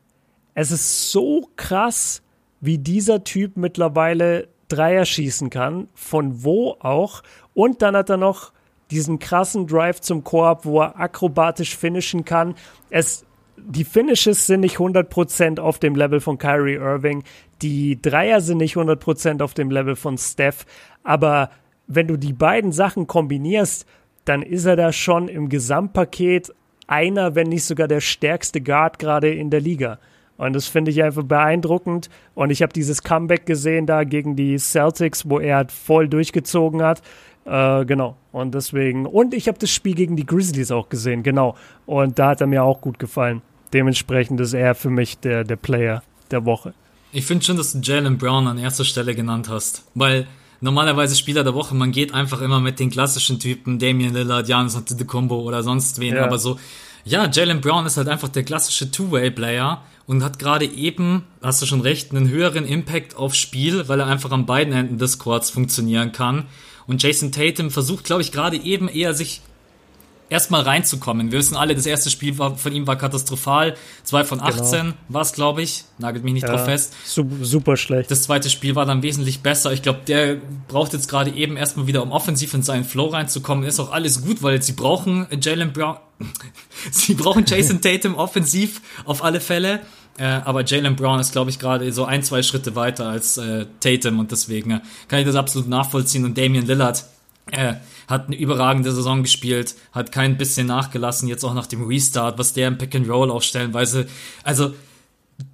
Es 0.54 0.70
ist 0.70 1.12
so 1.12 1.50
krass, 1.56 2.21
wie 2.62 2.78
dieser 2.78 3.24
Typ 3.24 3.58
mittlerweile 3.58 4.48
Dreier 4.68 5.04
schießen 5.04 5.50
kann, 5.50 5.88
von 5.94 6.44
wo 6.44 6.76
auch. 6.80 7.22
Und 7.52 7.82
dann 7.82 7.94
hat 7.94 8.08
er 8.08 8.16
noch 8.16 8.52
diesen 8.90 9.18
krassen 9.18 9.66
Drive 9.66 10.00
zum 10.00 10.24
Korb, 10.24 10.64
wo 10.64 10.80
er 10.80 10.98
akrobatisch 10.98 11.76
finishen 11.76 12.24
kann. 12.24 12.54
Es, 12.88 13.26
die 13.56 13.84
Finishes 13.84 14.46
sind 14.46 14.60
nicht 14.60 14.76
100% 14.76 15.60
auf 15.60 15.78
dem 15.78 15.96
Level 15.96 16.20
von 16.20 16.38
Kyrie 16.38 16.76
Irving. 16.76 17.24
Die 17.60 18.00
Dreier 18.00 18.40
sind 18.40 18.58
nicht 18.58 18.76
100% 18.76 19.42
auf 19.42 19.54
dem 19.54 19.70
Level 19.70 19.96
von 19.96 20.16
Steph. 20.16 20.64
Aber 21.02 21.50
wenn 21.88 22.06
du 22.06 22.16
die 22.16 22.32
beiden 22.32 22.70
Sachen 22.70 23.06
kombinierst, 23.08 23.86
dann 24.24 24.42
ist 24.42 24.66
er 24.66 24.76
da 24.76 24.92
schon 24.92 25.26
im 25.26 25.48
Gesamtpaket 25.48 26.54
einer, 26.86 27.34
wenn 27.34 27.48
nicht 27.48 27.64
sogar 27.64 27.88
der 27.88 28.00
stärkste 28.00 28.60
Guard 28.60 29.00
gerade 29.00 29.32
in 29.34 29.50
der 29.50 29.60
Liga. 29.60 29.98
Und 30.38 30.54
das 30.54 30.66
finde 30.66 30.90
ich 30.90 31.02
einfach 31.02 31.22
beeindruckend. 31.22 32.10
Und 32.34 32.50
ich 32.50 32.62
habe 32.62 32.72
dieses 32.72 33.02
Comeback 33.02 33.46
gesehen 33.46 33.86
da 33.86 34.04
gegen 34.04 34.34
die 34.34 34.58
Celtics, 34.58 35.28
wo 35.28 35.38
er 35.38 35.56
halt 35.56 35.72
voll 35.72 36.08
durchgezogen 36.08 36.82
hat. 36.82 37.02
Äh, 37.44 37.84
genau. 37.84 38.16
Und 38.32 38.54
deswegen. 38.54 39.06
Und 39.06 39.34
ich 39.34 39.48
habe 39.48 39.58
das 39.58 39.70
Spiel 39.70 39.94
gegen 39.94 40.16
die 40.16 40.26
Grizzlies 40.26 40.70
auch 40.70 40.88
gesehen, 40.88 41.22
genau. 41.22 41.56
Und 41.86 42.18
da 42.18 42.30
hat 42.30 42.40
er 42.40 42.46
mir 42.46 42.64
auch 42.64 42.80
gut 42.80 42.98
gefallen. 42.98 43.42
Dementsprechend 43.72 44.40
ist 44.40 44.52
er 44.52 44.74
für 44.74 44.90
mich 44.90 45.18
der, 45.18 45.44
der 45.44 45.56
Player 45.56 46.02
der 46.30 46.44
Woche. 46.44 46.74
Ich 47.12 47.26
finde 47.26 47.44
schon, 47.44 47.56
dass 47.56 47.72
du 47.72 47.78
Jalen 47.80 48.18
Brown 48.18 48.46
an 48.46 48.58
erster 48.58 48.84
Stelle 48.84 49.14
genannt 49.14 49.48
hast. 49.48 49.84
Weil 49.94 50.26
normalerweise 50.60 51.14
Spieler 51.16 51.44
der 51.44 51.54
Woche, 51.54 51.74
man 51.74 51.92
geht 51.92 52.14
einfach 52.14 52.40
immer 52.40 52.60
mit 52.60 52.80
den 52.80 52.90
klassischen 52.90 53.38
Typen, 53.38 53.78
Damian 53.78 54.14
Lillard, 54.14 54.46
Giannis 54.46 54.76
Antetokounmpo 54.76 55.40
oder 55.40 55.62
sonst 55.62 56.00
wen, 56.00 56.14
ja. 56.14 56.24
aber 56.24 56.38
so, 56.38 56.58
ja, 57.04 57.28
Jalen 57.30 57.60
Brown 57.60 57.84
ist 57.84 57.96
halt 57.96 58.08
einfach 58.08 58.28
der 58.28 58.44
klassische 58.44 58.90
Two-Way-Player 58.90 59.82
und 60.06 60.22
hat 60.22 60.38
gerade 60.38 60.66
eben, 60.66 61.24
hast 61.42 61.62
du 61.62 61.66
schon 61.66 61.80
recht, 61.80 62.10
einen 62.10 62.28
höheren 62.28 62.64
Impact 62.64 63.16
aufs 63.16 63.38
Spiel, 63.38 63.88
weil 63.88 64.00
er 64.00 64.06
einfach 64.06 64.30
an 64.30 64.46
beiden 64.46 64.72
Enden 64.72 64.98
des 64.98 65.18
Courts 65.18 65.50
funktionieren 65.50 66.12
kann. 66.12 66.46
Und 66.86 67.02
Jason 67.02 67.32
Tatum 67.32 67.70
versucht, 67.70 68.04
glaube 68.04 68.22
ich, 68.22 68.32
gerade 68.32 68.56
eben 68.56 68.88
eher 68.88 69.14
sich 69.14 69.40
erstmal 70.32 70.62
reinzukommen. 70.62 71.30
Wir 71.30 71.38
wissen 71.38 71.56
alle, 71.56 71.74
das 71.74 71.86
erste 71.86 72.10
Spiel 72.10 72.38
war, 72.38 72.56
von 72.56 72.72
ihm 72.72 72.86
war 72.86 72.96
katastrophal. 72.96 73.74
Zwei 74.02 74.24
von 74.24 74.40
18 74.40 74.80
genau. 74.80 74.94
war 75.08 75.22
es, 75.22 75.32
glaube 75.32 75.62
ich. 75.62 75.84
Nagelt 75.98 76.24
mich 76.24 76.32
nicht 76.32 76.42
ja, 76.42 76.50
drauf 76.50 76.64
fest. 76.64 76.94
Super 77.04 77.76
schlecht. 77.76 78.10
Das 78.10 78.22
zweite 78.22 78.50
Spiel 78.50 78.74
war 78.74 78.86
dann 78.86 79.02
wesentlich 79.02 79.40
besser. 79.40 79.72
Ich 79.72 79.82
glaube, 79.82 80.00
der 80.06 80.38
braucht 80.68 80.94
jetzt 80.94 81.08
gerade 81.08 81.30
eben 81.30 81.56
erstmal 81.56 81.86
wieder, 81.86 82.02
um 82.02 82.10
offensiv 82.10 82.54
in 82.54 82.62
seinen 82.62 82.84
Flow 82.84 83.06
reinzukommen. 83.06 83.64
Ist 83.64 83.78
auch 83.78 83.92
alles 83.92 84.24
gut, 84.24 84.42
weil 84.42 84.60
sie 84.62 84.72
brauchen 84.72 85.26
Jalen 85.40 85.72
Brown. 85.72 85.98
sie 86.90 87.14
brauchen 87.14 87.44
Jason 87.46 87.80
Tatum 87.82 88.14
offensiv 88.16 88.80
auf 89.04 89.22
alle 89.22 89.40
Fälle. 89.40 89.80
Äh, 90.18 90.24
aber 90.24 90.64
Jalen 90.64 90.96
Brown 90.96 91.20
ist, 91.20 91.32
glaube 91.32 91.50
ich, 91.50 91.58
gerade 91.58 91.92
so 91.92 92.04
ein, 92.04 92.22
zwei 92.22 92.42
Schritte 92.42 92.74
weiter 92.74 93.06
als 93.06 93.36
äh, 93.36 93.66
Tatum 93.80 94.18
und 94.18 94.30
deswegen 94.30 94.70
äh, 94.70 94.80
kann 95.08 95.20
ich 95.20 95.26
das 95.26 95.36
absolut 95.36 95.68
nachvollziehen. 95.68 96.24
Und 96.24 96.36
Damian 96.36 96.66
Lillard 96.66 97.04
äh, 97.50 97.74
hat 98.12 98.26
eine 98.26 98.36
überragende 98.36 98.92
Saison 98.92 99.22
gespielt, 99.22 99.74
hat 99.92 100.12
kein 100.12 100.38
bisschen 100.38 100.66
nachgelassen, 100.66 101.28
jetzt 101.28 101.44
auch 101.44 101.54
nach 101.54 101.66
dem 101.66 101.84
Restart, 101.86 102.38
was 102.38 102.52
der 102.52 102.68
im 102.68 102.78
Pick 102.78 102.94
and 102.94 103.08
Roll 103.08 103.30
auch 103.30 103.42
stellenweise, 103.42 104.06
also 104.44 104.74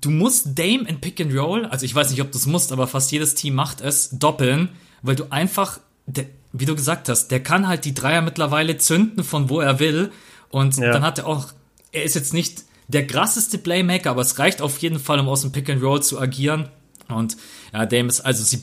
du 0.00 0.10
musst 0.10 0.58
Dame 0.58 0.86
in 0.86 1.00
Pick 1.00 1.20
and 1.20 1.34
Roll, 1.34 1.64
also 1.66 1.84
ich 1.84 1.94
weiß 1.94 2.10
nicht, 2.10 2.20
ob 2.20 2.32
du 2.32 2.38
es 2.38 2.46
musst, 2.46 2.72
aber 2.72 2.86
fast 2.86 3.10
jedes 3.12 3.34
Team 3.34 3.54
macht 3.54 3.80
es, 3.80 4.10
doppeln, 4.10 4.70
weil 5.02 5.16
du 5.16 5.30
einfach, 5.30 5.80
der, 6.06 6.26
wie 6.52 6.66
du 6.66 6.74
gesagt 6.74 7.08
hast, 7.08 7.28
der 7.28 7.42
kann 7.42 7.68
halt 7.68 7.84
die 7.84 7.94
Dreier 7.94 8.22
mittlerweile 8.22 8.76
zünden 8.78 9.24
von 9.24 9.48
wo 9.48 9.60
er 9.60 9.78
will 9.78 10.10
und 10.50 10.76
ja. 10.76 10.92
dann 10.92 11.02
hat 11.02 11.18
er 11.18 11.26
auch, 11.26 11.48
er 11.92 12.02
ist 12.02 12.14
jetzt 12.14 12.34
nicht 12.34 12.64
der 12.88 13.06
krasseste 13.06 13.58
Playmaker, 13.58 14.10
aber 14.10 14.22
es 14.22 14.38
reicht 14.38 14.62
auf 14.62 14.78
jeden 14.78 14.98
Fall, 14.98 15.20
um 15.20 15.28
aus 15.28 15.42
dem 15.42 15.52
Pick 15.52 15.70
and 15.70 15.82
Roll 15.82 16.02
zu 16.02 16.18
agieren 16.18 16.68
und 17.08 17.36
ja, 17.72 17.86
Dame 17.86 18.08
ist, 18.08 18.20
also 18.20 18.42
sie 18.44 18.62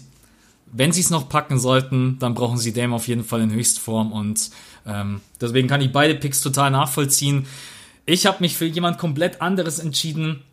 wenn 0.71 0.91
sie 0.91 1.01
es 1.01 1.09
noch 1.09 1.29
packen 1.29 1.59
sollten, 1.59 2.17
dann 2.19 2.33
brauchen 2.33 2.57
sie 2.57 2.73
Dame 2.73 2.95
auf 2.95 3.07
jeden 3.07 3.23
Fall 3.23 3.41
in 3.41 3.51
Höchstform 3.51 4.11
und 4.11 4.49
ähm, 4.85 5.21
deswegen 5.39 5.67
kann 5.67 5.81
ich 5.81 5.91
beide 5.91 6.15
Picks 6.15 6.41
total 6.41 6.71
nachvollziehen. 6.71 7.47
Ich 8.05 8.25
habe 8.25 8.37
mich 8.41 8.55
für 8.55 8.65
jemand 8.65 8.97
komplett 8.97 9.41
anderes 9.41 9.79
entschieden, 9.79 10.43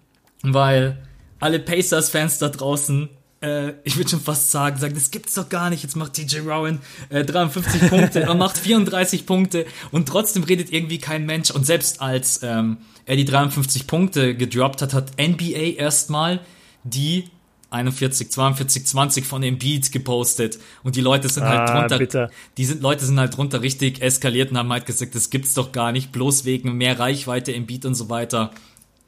weil 0.43 1.07
alle 1.39 1.59
Pacers-Fans 1.59 2.39
da 2.39 2.49
draußen, 2.49 3.09
äh, 3.43 3.73
ich 3.85 3.97
würde 3.97 4.11
schon 4.11 4.21
fast 4.21 4.51
sagen, 4.51 4.79
sagen, 4.79 4.95
das 4.95 5.11
gibt's 5.11 5.35
doch 5.35 5.49
gar 5.49 5.71
nicht. 5.71 5.83
Jetzt 5.83 5.97
macht 5.97 6.15
TJ 6.15 6.39
Rowan 6.39 6.81
äh, 7.11 7.25
53 7.25 7.91
Punkte, 7.91 8.23
er 8.23 8.35
macht 8.35 8.57
34 8.57 9.27
Punkte 9.27 9.67
und 9.91 10.09
trotzdem 10.09 10.45
redet 10.45 10.73
irgendwie 10.73 10.99
kein 10.99 11.27
Mensch. 11.27 11.51
Und 11.51 11.67
selbst 11.67 12.01
als 12.01 12.43
ähm, 12.43 12.79
er 13.07 13.17
die 13.17 13.25
53 13.25 13.87
Punkte 13.87 14.37
gedroppt 14.37 14.83
hat, 14.83 14.95
hat 14.95 15.13
NBA 15.19 15.77
erstmal 15.77 16.41
die 16.85 17.25
41, 17.73 18.31
42, 18.31 18.87
20 18.87 19.27
von 19.27 19.43
dem 19.43 19.59
Beat 19.59 19.93
gepostet 19.93 20.59
und 20.83 20.97
die 20.97 21.01
Leute 21.01 21.29
sind 21.29 21.45
halt 21.45 21.71
ah, 21.71 21.79
drunter, 21.79 21.99
bitter. 21.99 22.31
die 22.57 22.65
sind, 22.65 22.83
Leute 22.83 23.05
sind 23.05 23.19
halt 23.19 23.37
drunter 23.37 23.63
richtig 23.63 24.03
eskaliert 24.03 24.51
und 24.51 24.59
haben 24.59 24.73
halt 24.73 24.87
gesagt, 24.87 25.15
das 25.15 25.31
gibt's 25.31 25.55
doch 25.55 25.73
gar 25.73 25.93
nicht, 25.93 26.13
bloß 26.13 26.45
wegen 26.45 26.77
mehr 26.77 26.99
Reichweite 26.99 27.53
Beat 27.63 27.85
und 27.85 27.95
so 27.95 28.11
weiter. 28.11 28.51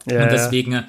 Ja, 0.06 0.22
und 0.24 0.32
deswegen, 0.32 0.72
ja. 0.72 0.84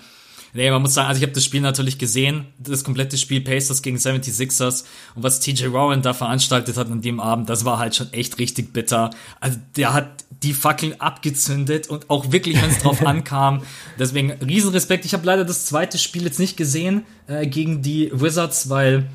Nee, 0.56 0.72
man 0.72 0.82
muss 0.82 0.94
sagen, 0.94 1.10
also 1.10 1.20
ich 1.20 1.24
habe 1.24 1.34
das 1.34 1.44
Spiel 1.44 1.60
natürlich 1.60 1.98
gesehen, 1.98 2.48
das 2.58 2.86
komplette 2.86 3.18
Spiel 3.18 3.42
Pacers 3.42 3.82
gegen 3.82 3.98
76ers 3.98 4.86
und 5.14 5.24
was 5.24 5.42
TJ 5.42 5.66
Rowan 5.66 6.02
da 6.02 6.14
veranstaltet 6.14 6.78
hat 6.78 6.90
an 6.90 7.02
dem 7.02 7.20
Abend, 7.20 7.50
das 7.50 7.66
war 7.66 7.78
halt 7.78 7.94
schon 7.94 8.14
echt 8.14 8.40
richtig 8.40 8.72
bitter. 8.72 9.10
Also 9.42 9.60
der 9.76 9.94
hat 9.94 10.25
die 10.46 10.54
Fackeln 10.54 11.02
abgezündet 11.02 11.88
und 11.88 12.10
auch 12.10 12.32
wirklich, 12.32 12.62
wenn 12.62 12.70
es 12.70 12.80
drauf 12.80 13.02
ankam. 13.06 13.64
Deswegen 14.00 14.32
Riesenrespekt. 14.32 15.06
Ich 15.06 15.14
habe 15.14 15.26
leider 15.26 15.44
das 15.44 15.66
zweite 15.66 15.98
Spiel 15.98 16.24
jetzt 16.24 16.40
nicht 16.40 16.56
gesehen 16.56 17.06
äh, 17.28 17.48
gegen 17.48 17.82
die 17.82 18.12
Wizards, 18.14 18.70
weil 18.70 19.10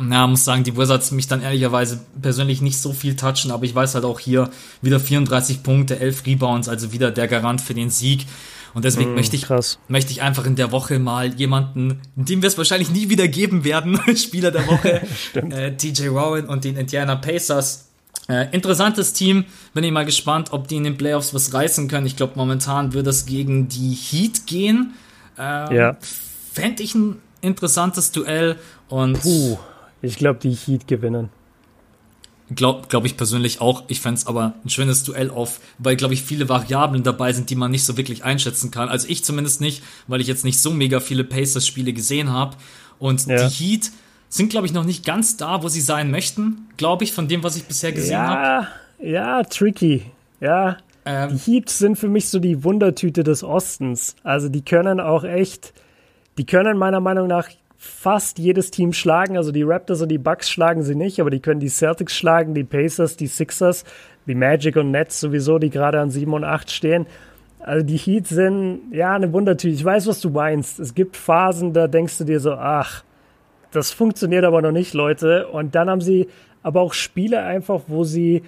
na, 0.00 0.26
muss 0.26 0.44
sagen, 0.44 0.64
die 0.64 0.76
Wizards 0.76 1.10
mich 1.10 1.28
dann 1.28 1.42
ehrlicherweise 1.42 2.00
persönlich 2.20 2.62
nicht 2.62 2.78
so 2.78 2.94
viel 2.94 3.14
touchen, 3.14 3.50
aber 3.50 3.64
ich 3.64 3.74
weiß 3.74 3.94
halt 3.94 4.04
auch 4.04 4.20
hier 4.20 4.50
wieder 4.80 4.98
34 4.98 5.62
Punkte, 5.62 6.00
11 6.00 6.24
Rebounds, 6.24 6.68
also 6.68 6.92
wieder 6.92 7.10
der 7.10 7.28
Garant 7.28 7.60
für 7.60 7.74
den 7.74 7.90
Sieg. 7.90 8.26
Und 8.72 8.86
deswegen 8.86 9.12
mm, 9.12 9.16
möchte, 9.16 9.36
ich, 9.36 9.46
möchte 9.88 10.12
ich 10.12 10.22
einfach 10.22 10.46
in 10.46 10.56
der 10.56 10.72
Woche 10.72 10.98
mal 10.98 11.34
jemanden, 11.34 12.00
dem 12.16 12.40
wir 12.40 12.46
es 12.46 12.56
wahrscheinlich 12.56 12.90
nie 12.90 13.10
wieder 13.10 13.28
geben 13.28 13.64
werden, 13.64 14.00
Spieler 14.16 14.50
der 14.50 14.66
Woche, 14.66 15.02
äh, 15.34 15.76
TJ 15.76 16.06
Rowan 16.06 16.46
und 16.46 16.64
den 16.64 16.78
Indiana 16.78 17.16
Pacers. 17.16 17.91
Äh, 18.28 18.48
interessantes 18.52 19.12
Team. 19.12 19.44
Bin 19.74 19.84
ich 19.84 19.92
mal 19.92 20.04
gespannt, 20.04 20.52
ob 20.52 20.68
die 20.68 20.76
in 20.76 20.84
den 20.84 20.96
Playoffs 20.96 21.34
was 21.34 21.52
reißen 21.52 21.88
können. 21.88 22.06
Ich 22.06 22.16
glaube, 22.16 22.34
momentan 22.36 22.92
wird 22.92 23.06
es 23.06 23.26
gegen 23.26 23.68
die 23.68 23.94
Heat 23.94 24.46
gehen. 24.46 24.94
Ähm, 25.38 25.74
ja. 25.74 25.96
Fände 26.52 26.82
ich 26.82 26.94
ein 26.94 27.18
interessantes 27.40 28.12
Duell. 28.12 28.56
Und 28.88 29.20
Puh, 29.20 29.58
ich 30.02 30.16
glaube, 30.16 30.38
die 30.40 30.54
Heat 30.54 30.86
gewinnen. 30.86 31.30
Glaube 32.54 32.86
glaub 32.88 33.06
ich 33.06 33.16
persönlich 33.16 33.60
auch. 33.60 33.84
Ich 33.88 34.00
fände 34.00 34.18
es 34.18 34.26
aber 34.26 34.54
ein 34.62 34.68
schönes 34.68 35.04
Duell 35.04 35.30
auf, 35.30 35.60
weil, 35.78 35.96
glaube 35.96 36.12
ich, 36.12 36.22
viele 36.22 36.48
Variablen 36.48 37.02
dabei 37.02 37.32
sind, 37.32 37.48
die 37.48 37.54
man 37.54 37.70
nicht 37.70 37.84
so 37.84 37.96
wirklich 37.96 38.24
einschätzen 38.24 38.70
kann. 38.70 38.88
Also 38.88 39.08
ich 39.08 39.24
zumindest 39.24 39.60
nicht, 39.60 39.82
weil 40.06 40.20
ich 40.20 40.26
jetzt 40.26 40.44
nicht 40.44 40.60
so 40.60 40.70
mega 40.70 41.00
viele 41.00 41.24
Pacers-Spiele 41.24 41.92
gesehen 41.92 42.30
habe. 42.30 42.56
Und 42.98 43.26
ja. 43.26 43.48
die 43.48 43.54
Heat 43.54 43.90
sind, 44.32 44.48
glaube 44.48 44.66
ich, 44.66 44.72
noch 44.72 44.84
nicht 44.84 45.04
ganz 45.04 45.36
da, 45.36 45.62
wo 45.62 45.68
sie 45.68 45.82
sein 45.82 46.10
möchten, 46.10 46.66
glaube 46.78 47.04
ich, 47.04 47.12
von 47.12 47.28
dem, 47.28 47.42
was 47.42 47.54
ich 47.54 47.64
bisher 47.64 47.92
gesehen 47.92 48.12
ja, 48.12 48.26
habe. 48.26 48.66
Ja, 48.98 49.42
tricky. 49.42 50.06
Ja. 50.40 50.78
Ähm, 51.04 51.30
die 51.32 51.52
Heat 51.52 51.68
sind 51.68 51.96
für 51.96 52.08
mich 52.08 52.30
so 52.30 52.38
die 52.38 52.64
Wundertüte 52.64 53.24
des 53.24 53.44
Ostens. 53.44 54.16
Also 54.22 54.48
die 54.48 54.64
können 54.64 55.00
auch 55.00 55.24
echt, 55.24 55.74
die 56.38 56.46
können 56.46 56.78
meiner 56.78 57.00
Meinung 57.00 57.26
nach 57.26 57.50
fast 57.76 58.38
jedes 58.38 58.70
Team 58.70 58.94
schlagen. 58.94 59.36
Also 59.36 59.52
die 59.52 59.64
Raptors 59.64 60.00
und 60.00 60.08
die 60.08 60.16
Bucks 60.16 60.50
schlagen 60.50 60.82
sie 60.82 60.94
nicht, 60.94 61.20
aber 61.20 61.28
die 61.28 61.40
können 61.40 61.60
die 61.60 61.68
Celtics 61.68 62.16
schlagen, 62.16 62.54
die 62.54 62.64
Pacers, 62.64 63.18
die 63.18 63.26
Sixers, 63.26 63.84
die 64.26 64.34
Magic 64.34 64.76
und 64.76 64.92
Nets 64.92 65.20
sowieso, 65.20 65.58
die 65.58 65.68
gerade 65.68 66.00
an 66.00 66.10
7 66.10 66.32
und 66.32 66.44
8 66.44 66.70
stehen. 66.70 67.06
Also 67.58 67.84
die 67.84 67.98
Heat 67.98 68.28
sind 68.28 68.92
ja 68.92 69.14
eine 69.14 69.30
Wundertüte. 69.30 69.74
Ich 69.74 69.84
weiß, 69.84 70.06
was 70.06 70.20
du 70.20 70.30
meinst. 70.30 70.80
Es 70.80 70.94
gibt 70.94 71.18
Phasen, 71.18 71.74
da 71.74 71.86
denkst 71.86 72.16
du 72.16 72.24
dir 72.24 72.40
so, 72.40 72.54
ach, 72.54 73.04
das 73.72 73.90
funktioniert 73.90 74.44
aber 74.44 74.62
noch 74.62 74.72
nicht, 74.72 74.94
Leute. 74.94 75.48
Und 75.48 75.74
dann 75.74 75.90
haben 75.90 76.00
sie 76.00 76.28
aber 76.62 76.80
auch 76.80 76.92
Spiele 76.92 77.42
einfach, 77.42 77.82
wo 77.88 78.04
sie 78.04 78.42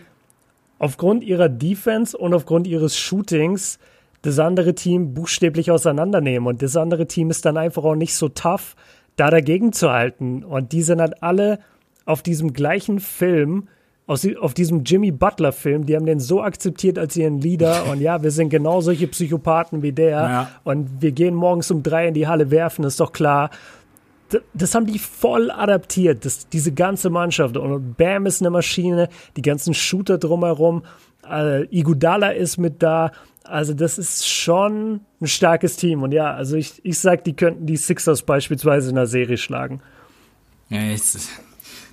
aufgrund 0.79 1.25
ihrer 1.25 1.49
Defense 1.49 2.17
und 2.17 2.35
aufgrund 2.35 2.67
ihres 2.67 2.97
Shootings 2.97 3.79
das 4.23 4.39
andere 4.39 4.75
Team 4.75 5.15
buchstäblich 5.15 5.71
auseinandernehmen. 5.71 6.47
Und 6.47 6.63
das 6.63 6.77
andere 6.77 7.07
Team 7.07 7.31
ist 7.31 7.45
dann 7.45 7.57
einfach 7.57 7.85
auch 7.85 7.95
nicht 7.95 8.15
so 8.15 8.29
tough, 8.29 8.75
da 9.17 9.31
dagegen 9.31 9.73
zu 9.73 9.91
halten. 9.91 10.45
Und 10.45 10.73
die 10.73 10.83
sind 10.83 11.01
halt 11.01 11.23
alle 11.23 11.59
auf 12.07 12.23
diesem 12.23 12.53
gleichen 12.53 13.01
Film, 13.01 13.69
aus, 14.07 14.27
auf 14.41 14.53
diesem 14.53 14.85
Jimmy 14.85 15.11
Butler-Film, 15.11 15.87
die 15.87 15.97
haben 15.97 16.05
den 16.05 16.21
so 16.21 16.43
akzeptiert 16.43 16.99
als 16.99 17.17
ihren 17.17 17.41
Leader. 17.41 17.87
Und 17.91 18.01
ja, 18.01 18.23
wir 18.23 18.31
sind 18.31 18.51
genau 18.51 18.81
solche 18.81 19.07
Psychopathen 19.07 19.83
wie 19.83 19.93
der. 19.93 20.11
Ja. 20.11 20.51
Und 20.65 21.01
wir 21.01 21.13
gehen 21.13 21.35
morgens 21.35 21.71
um 21.71 21.83
drei 21.83 22.09
in 22.09 22.15
die 22.15 22.27
Halle 22.27 22.51
werfen, 22.51 22.85
ist 22.85 23.01
doch 23.01 23.13
klar. 23.13 23.51
Das 24.53 24.75
haben 24.75 24.87
die 24.87 24.99
voll 24.99 25.51
adaptiert, 25.51 26.25
das, 26.25 26.49
diese 26.49 26.73
ganze 26.73 27.11
Mannschaft. 27.11 27.57
Und 27.57 27.97
Bam 27.97 28.27
ist 28.27 28.41
eine 28.41 28.51
Maschine, 28.51 29.09
die 29.37 29.43
ganzen 29.43 29.75
Shooter 29.75 30.19
drumherum. 30.19 30.83
Äh, 31.29 31.65
Igudala 31.67 32.31
ist 32.31 32.59
mit 32.59 32.83
da. 32.83 33.13
Also 33.45 33.75
das 33.75 33.99
ist 33.99 34.27
schon 34.27 35.01
ein 35.21 35.27
starkes 35.27 35.77
Team. 35.77 36.03
Und 36.03 36.13
ja, 36.13 36.33
also 36.33 36.57
ich, 36.57 36.81
ich 36.85 36.99
sag, 36.99 37.25
die 37.25 37.35
könnten 37.35 37.67
die 37.67 37.77
Sixers 37.77 38.23
beispielsweise 38.23 38.89
in 38.89 38.97
der 38.97 39.07
Serie 39.07 39.37
schlagen. 39.37 39.81
Ja, 40.71 40.81
jetzt, 40.81 41.29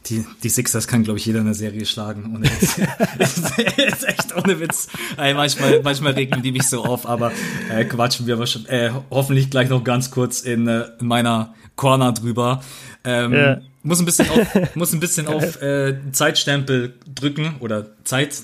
die, 0.07 0.25
die 0.43 0.49
Sixers 0.49 0.87
kann, 0.87 1.03
glaube 1.03 1.19
ich, 1.19 1.25
jeder 1.25 1.39
in 1.39 1.45
der 1.45 1.53
Serie 1.53 1.85
schlagen. 1.85 2.33
Ohne 2.35 2.45
Witz. 2.45 2.77
ist 3.77 4.07
echt 4.07 4.35
ohne 4.35 4.59
Witz. 4.59 4.87
Ey, 5.17 5.33
manchmal, 5.33 5.81
manchmal 5.83 6.13
regen 6.13 6.41
die 6.41 6.51
mich 6.51 6.63
so 6.63 6.83
auf, 6.83 7.07
aber 7.07 7.31
äh, 7.69 7.85
quatschen 7.85 8.25
wir 8.25 8.35
aber 8.35 8.47
schon, 8.47 8.65
äh, 8.65 8.91
hoffentlich 9.09 9.49
gleich 9.49 9.69
noch 9.69 9.83
ganz 9.83 10.11
kurz 10.11 10.41
in, 10.41 10.67
äh, 10.67 10.85
in 10.99 11.07
meiner 11.07 11.53
Corner 11.75 12.11
drüber. 12.13 12.61
Ähm, 13.03 13.33
yeah. 13.33 13.61
Muss 13.83 13.99
ein 13.99 14.05
bisschen 14.05 14.29
auf, 14.29 14.47
muss 14.75 14.93
ein 14.93 14.99
bisschen 14.99 15.27
auf 15.27 15.61
äh, 15.61 15.95
Zeitstempel 16.11 16.95
drücken 17.13 17.55
oder 17.59 17.87
Zeit. 18.03 18.43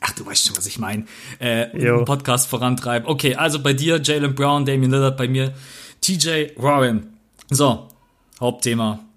Ach, 0.00 0.12
du 0.12 0.24
weißt 0.24 0.46
schon, 0.46 0.56
was 0.56 0.66
ich 0.66 0.78
meine. 0.78 1.04
Äh, 1.38 1.66
Podcast 2.04 2.48
vorantreiben. 2.48 3.08
Okay, 3.08 3.34
also 3.34 3.60
bei 3.60 3.72
dir 3.72 4.00
Jalen 4.02 4.34
Brown, 4.34 4.64
Damian 4.64 4.92
Lillard, 4.92 5.16
bei 5.16 5.26
mir 5.26 5.52
TJ 6.00 6.52
Warren. 6.56 7.14
So, 7.50 7.88
Hauptthema. 8.40 9.07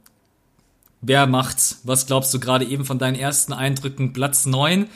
Wer 1.01 1.25
macht's? 1.25 1.81
Was 1.83 2.05
glaubst 2.05 2.33
du 2.33 2.39
gerade 2.39 2.65
eben 2.65 2.85
von 2.85 2.99
deinen 2.99 3.15
ersten 3.15 3.53
Eindrücken? 3.53 4.13
Platz 4.13 4.45
9. 4.45 4.87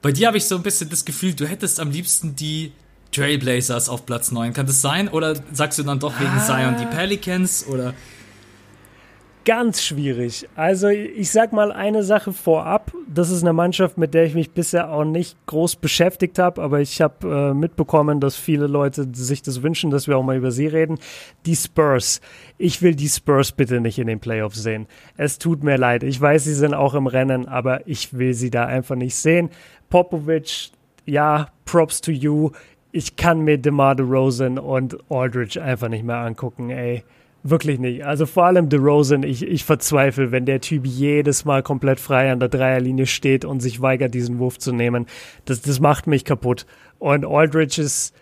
Bei 0.00 0.10
dir 0.10 0.28
habe 0.28 0.38
ich 0.38 0.46
so 0.46 0.56
ein 0.56 0.62
bisschen 0.62 0.88
das 0.88 1.04
Gefühl, 1.04 1.34
du 1.34 1.46
hättest 1.46 1.80
am 1.80 1.90
liebsten 1.90 2.34
die 2.34 2.72
Trailblazers 3.12 3.90
auf 3.90 4.06
Platz 4.06 4.32
9. 4.32 4.54
Kann 4.54 4.66
das 4.66 4.80
sein? 4.80 5.08
Oder 5.08 5.34
sagst 5.52 5.78
du 5.78 5.82
dann 5.82 6.00
doch 6.00 6.18
wegen 6.18 6.30
ah. 6.30 6.46
Zion 6.46 6.76
die 6.78 6.86
Pelicans? 6.86 7.66
Oder 7.66 7.94
ganz 9.44 9.82
schwierig. 9.82 10.48
Also 10.54 10.88
ich 10.88 11.30
sag 11.30 11.52
mal 11.52 11.72
eine 11.72 12.02
Sache 12.02 12.32
vorab. 12.32 12.92
Das 13.08 13.30
ist 13.30 13.42
eine 13.42 13.52
Mannschaft, 13.52 13.98
mit 13.98 14.14
der 14.14 14.24
ich 14.24 14.34
mich 14.34 14.52
bisher 14.52 14.92
auch 14.92 15.04
nicht 15.04 15.36
groß 15.46 15.76
beschäftigt 15.76 16.38
habe, 16.38 16.62
aber 16.62 16.80
ich 16.80 17.00
habe 17.00 17.50
äh, 17.50 17.54
mitbekommen, 17.54 18.20
dass 18.20 18.36
viele 18.36 18.66
Leute 18.66 19.08
sich 19.12 19.42
das 19.42 19.62
wünschen, 19.62 19.90
dass 19.90 20.06
wir 20.06 20.16
auch 20.16 20.22
mal 20.22 20.36
über 20.36 20.50
sie 20.50 20.66
reden. 20.66 20.98
Die 21.46 21.56
Spurs. 21.56 22.20
Ich 22.58 22.82
will 22.82 22.94
die 22.94 23.08
Spurs 23.08 23.52
bitte 23.52 23.80
nicht 23.80 23.98
in 23.98 24.06
den 24.06 24.20
Playoffs 24.20 24.62
sehen. 24.62 24.86
Es 25.16 25.38
tut 25.38 25.64
mir 25.64 25.76
leid. 25.76 26.02
Ich 26.02 26.20
weiß, 26.20 26.44
sie 26.44 26.54
sind 26.54 26.74
auch 26.74 26.94
im 26.94 27.06
Rennen, 27.06 27.48
aber 27.48 27.86
ich 27.86 28.16
will 28.16 28.34
sie 28.34 28.50
da 28.50 28.66
einfach 28.66 28.96
nicht 28.96 29.16
sehen. 29.16 29.50
Popovic, 29.88 30.70
ja, 31.06 31.48
props 31.64 32.00
to 32.00 32.12
you. 32.12 32.50
Ich 32.92 33.16
kann 33.16 33.42
mir 33.42 33.58
DeMar 33.58 33.94
DeRozan 33.94 34.58
und 34.58 34.98
Aldridge 35.10 35.62
einfach 35.62 35.88
nicht 35.88 36.04
mehr 36.04 36.18
angucken, 36.18 36.70
ey. 36.70 37.04
Wirklich 37.42 37.78
nicht. 37.78 38.04
Also 38.04 38.26
vor 38.26 38.44
allem 38.44 38.68
DeRozan, 38.68 39.22
ich, 39.22 39.42
ich 39.42 39.64
verzweifle, 39.64 40.30
wenn 40.30 40.44
der 40.44 40.60
Typ 40.60 40.84
jedes 40.86 41.46
Mal 41.46 41.62
komplett 41.62 41.98
frei 41.98 42.30
an 42.30 42.38
der 42.38 42.50
Dreierlinie 42.50 43.06
steht 43.06 43.46
und 43.46 43.60
sich 43.60 43.80
weigert, 43.80 44.12
diesen 44.12 44.38
Wurf 44.38 44.58
zu 44.58 44.72
nehmen. 44.72 45.06
Das, 45.46 45.62
das 45.62 45.80
macht 45.80 46.06
mich 46.06 46.26
kaputt. 46.26 46.66
Und 46.98 47.24
Aldridge 47.24 47.80
ist, 47.80 48.14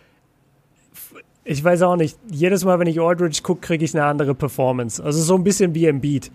ich 1.44 1.64
weiß 1.64 1.82
auch 1.82 1.96
nicht, 1.96 2.16
jedes 2.30 2.64
Mal, 2.64 2.78
wenn 2.78 2.86
ich 2.86 3.00
Aldridge 3.00 3.40
gucke, 3.42 3.60
kriege 3.60 3.84
ich 3.84 3.92
eine 3.92 4.04
andere 4.04 4.36
Performance. 4.36 5.02
Also 5.02 5.20
so 5.20 5.34
ein 5.34 5.42
bisschen 5.42 5.74
wie 5.74 5.86
Embiid. 5.86 6.30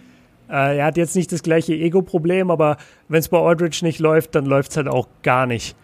Äh, 0.50 0.78
er 0.80 0.86
hat 0.86 0.98
jetzt 0.98 1.16
nicht 1.16 1.32
das 1.32 1.42
gleiche 1.42 1.74
Ego-Problem, 1.74 2.52
aber 2.52 2.76
wenn 3.08 3.20
es 3.20 3.30
bei 3.30 3.40
Aldridge 3.40 3.80
nicht 3.84 4.00
läuft, 4.00 4.36
dann 4.36 4.46
läuft 4.46 4.72
es 4.72 4.78
halt 4.78 4.90
auch 4.90 5.08
gar 5.22 5.46
nicht. 5.46 5.78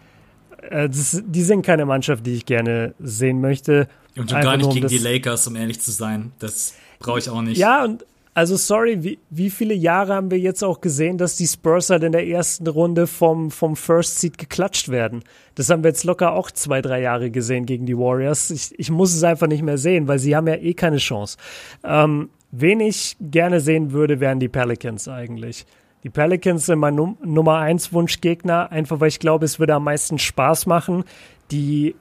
Äh, 0.68 0.88
das, 0.88 1.22
die 1.26 1.42
sind 1.42 1.64
keine 1.64 1.86
Mannschaft, 1.86 2.26
die 2.26 2.34
ich 2.34 2.44
gerne 2.44 2.94
sehen 2.98 3.40
möchte. 3.40 3.88
Und 4.16 4.30
schon 4.30 4.42
gar 4.42 4.58
nicht 4.58 4.70
gegen 4.70 4.88
die 4.88 4.98
Lakers, 4.98 5.46
um 5.46 5.56
ehrlich 5.56 5.80
zu 5.80 5.92
sein. 5.92 6.32
Das 6.38 6.74
Brauche 7.00 7.18
ich 7.18 7.28
auch 7.28 7.42
nicht. 7.42 7.58
Ja, 7.58 7.84
und 7.84 8.04
also 8.32 8.56
sorry, 8.56 9.02
wie, 9.02 9.18
wie 9.30 9.50
viele 9.50 9.74
Jahre 9.74 10.14
haben 10.14 10.30
wir 10.30 10.38
jetzt 10.38 10.62
auch 10.62 10.80
gesehen, 10.80 11.18
dass 11.18 11.36
die 11.36 11.48
Spurs 11.48 11.90
halt 11.90 12.04
in 12.04 12.12
der 12.12 12.26
ersten 12.26 12.66
Runde 12.68 13.08
vom, 13.08 13.50
vom 13.50 13.74
First 13.74 14.20
Seed 14.20 14.38
geklatscht 14.38 14.88
werden? 14.88 15.24
Das 15.56 15.68
haben 15.68 15.82
wir 15.82 15.88
jetzt 15.88 16.04
locker 16.04 16.32
auch 16.32 16.50
zwei, 16.50 16.80
drei 16.80 17.00
Jahre 17.00 17.30
gesehen 17.30 17.66
gegen 17.66 17.86
die 17.86 17.98
Warriors. 17.98 18.50
Ich, 18.50 18.78
ich 18.78 18.90
muss 18.90 19.14
es 19.14 19.24
einfach 19.24 19.48
nicht 19.48 19.62
mehr 19.62 19.78
sehen, 19.78 20.06
weil 20.06 20.20
sie 20.20 20.36
haben 20.36 20.46
ja 20.46 20.54
eh 20.54 20.74
keine 20.74 20.98
Chance. 20.98 21.38
Ähm, 21.82 22.30
wen 22.52 22.78
ich 22.78 23.16
gerne 23.20 23.60
sehen 23.60 23.90
würde, 23.90 24.20
wären 24.20 24.38
die 24.38 24.48
Pelicans 24.48 25.08
eigentlich. 25.08 25.66
Die 26.04 26.10
Pelicans 26.10 26.66
sind 26.66 26.78
mein 26.78 26.94
Num 26.94 27.18
Nummer 27.24 27.58
eins 27.58 27.92
Wunschgegner, 27.92 28.70
einfach 28.70 29.00
weil 29.00 29.08
ich 29.08 29.18
glaube, 29.18 29.44
es 29.44 29.58
würde 29.58 29.74
am 29.74 29.84
meisten 29.84 30.18
Spaß 30.18 30.66
machen. 30.66 31.04
Die 31.50 31.96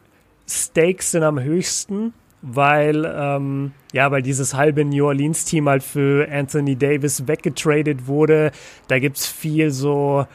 Stakes 0.48 1.12
sind 1.12 1.24
am 1.24 1.40
höchsten 1.40 2.14
weil, 2.42 3.06
ähm, 3.06 3.72
ja, 3.92 4.12
weil 4.12 4.22
dieses 4.22 4.54
halbe 4.54 4.86
New 4.86 5.06
Orleans-Team 5.06 5.68
halt 5.68 5.84
für 5.84 6.30
Anthony 6.32 6.76
Davis 6.76 7.28
weggetradet 7.28 8.08
wurde. 8.08 8.52
Da 8.88 9.00
gibt's 9.00 9.28
viel 9.28 9.72
so, 9.72 10.26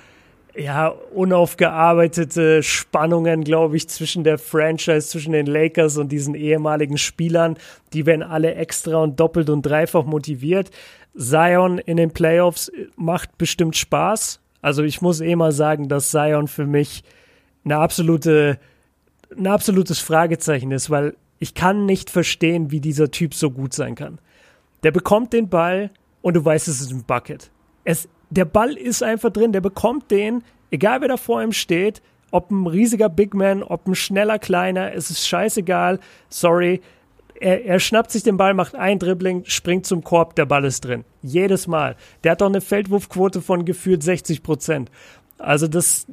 ja, 0.57 0.89
unaufgearbeitete 0.89 2.63
Spannungen, 2.63 3.43
glaube 3.43 3.77
ich, 3.77 3.89
zwischen 3.89 4.23
der 4.23 4.39
Franchise, 4.39 5.09
zwischen 5.09 5.33
den 5.33 5.47
Lakers 5.47 5.97
und 5.97 6.13
diesen 6.13 6.35
ehemaligen 6.35 6.99
Spielern. 6.99 7.57
Die 7.93 8.07
werden 8.07 8.23
alle 8.23 8.55
extra 8.55 8.99
und 8.99 9.19
doppelt 9.19 9.51
und 9.51 9.63
dreifach 9.63 10.05
motiviert. 10.05 10.71
Zion 11.17 11.79
in 11.79 11.97
den 11.97 12.11
Playoffs 12.11 12.71
macht 12.97 13.39
bestimmt 13.39 13.77
Spaß. 13.77 14.41
Also 14.63 14.83
ich 14.83 15.01
muss 15.01 15.21
eh 15.21 15.37
mal 15.37 15.53
sagen, 15.53 15.89
dass 15.89 16.11
Zion 16.11 16.49
für 16.49 16.67
mich 16.67 17.03
eine 17.65 17.77
absolute, 17.77 18.59
ein 19.37 19.47
absolutes 19.47 20.01
Fragezeichen 20.01 20.71
ist, 20.71 20.91
weil 20.91 21.15
ich 21.39 21.55
kann 21.55 21.87
nicht 21.87 22.11
verstehen, 22.11 22.71
wie 22.71 22.81
dieser 22.81 23.11
Typ 23.11 23.35
so 23.35 23.51
gut 23.51 23.75
sein 23.75 23.95
kann. 23.95 24.19
Der 24.83 24.91
bekommt 24.91 25.33
den 25.33 25.49
Ball 25.49 25.91
und 26.23 26.35
du 26.35 26.45
weißt, 26.45 26.69
es 26.69 26.81
ist 26.81 26.91
ein 26.91 27.05
Bucket. 27.05 27.51
Es, 27.85 28.09
der 28.31 28.45
Ball 28.45 28.73
ist 28.73 29.03
einfach 29.03 29.31
drin, 29.31 29.53
der 29.53 29.61
bekommt 29.61 30.11
den, 30.11 30.43
egal 30.71 31.01
wer 31.01 31.09
da 31.09 31.17
vor 31.17 31.43
ihm 31.43 31.53
steht, 31.53 32.03
ob 32.31 32.51
ein 32.51 32.67
riesiger 32.67 33.09
Big 33.09 33.33
Man, 33.35 33.63
ob 33.63 33.87
ein 33.87 33.95
schneller 33.95 34.39
Kleiner, 34.39 34.93
es 34.93 35.11
ist 35.11 35.27
scheißegal. 35.27 36.01
Sorry. 36.29 36.81
Er, 37.41 37.65
er 37.65 37.79
schnappt 37.79 38.11
sich 38.11 38.23
den 38.23 38.37
Ball, 38.37 38.55
macht 38.55 38.75
ein 38.75 38.99
Dribbling, 38.99 39.45
springt 39.45 39.87
zum 39.87 40.03
Korb, 40.03 40.35
der 40.35 40.47
Ball 40.47 40.65
ist 40.65 40.85
drin. 40.85 41.05
Jedes 41.23 41.67
Mal. 41.67 41.97
Der 42.23 42.33
hat 42.33 42.41
doch 42.41 42.49
eine 42.49 42.61
Feldwurfquote 42.61 43.41
von 43.41 43.65
gefühlt 43.65 44.03
60 44.03 44.43
Prozent. 44.43 44.91
Also 45.39 45.69
das, 45.69 46.07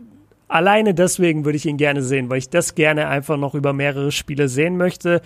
Alleine 0.52 0.94
deswegen 0.94 1.46
würde 1.46 1.56
ich 1.56 1.66
ihn 1.66 1.78
gerne 1.78 2.04
sehen, 2.04 2.30
weil 2.30 2.40
ich 2.40 2.50
das 2.50 2.76
gerne 2.76 3.08
einfach 3.08 3.38
noch 3.38 3.56
über 3.56 3.72
mehrere 3.72 4.12
Spiele 4.12 4.50
sehen 4.50 4.76
möchte. 4.76 5.22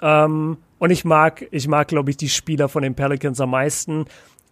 Ähm, 0.00 0.58
und 0.78 0.90
ich 0.90 1.04
mag, 1.04 1.48
ich 1.50 1.66
mag, 1.66 1.88
glaube 1.88 2.10
ich, 2.10 2.16
die 2.16 2.28
Spieler 2.28 2.68
von 2.68 2.84
den 2.84 2.94
Pelicans 2.94 3.40
am 3.40 3.50
meisten. 3.50 4.04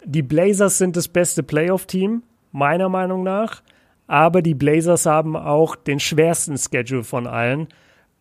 Die 0.05 0.23
Blazers 0.23 0.79
sind 0.79 0.97
das 0.97 1.07
beste 1.07 1.45
Playoff-Team, 1.45 2.25
meiner 2.51 2.89
Meinung 2.89 3.23
nach. 3.23 3.63
Aber 4.09 4.43
die 4.43 4.57
Blazers 4.57 5.07
haben 5.07 5.37
auch 5.37 5.77
den 5.77 6.01
schwersten 6.01 6.59
Schedule 6.59 7.05
von 7.05 7.29
allen. 7.29 7.69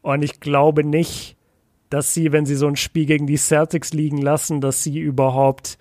Und 0.04 0.22
ich 0.22 0.40
glaube 0.40 0.84
nicht, 0.84 1.36
dass 1.90 2.14
sie, 2.14 2.32
wenn 2.32 2.46
sie 2.46 2.56
so 2.56 2.68
ein 2.68 2.76
Spiel 2.76 3.08
gegen 3.08 3.26
die 3.26 3.38
Celtics 3.38 3.94
liegen 3.94 4.22
lassen, 4.22 4.62
dass 4.62 4.84
sie 4.84 5.00
überhaupt 5.00 5.80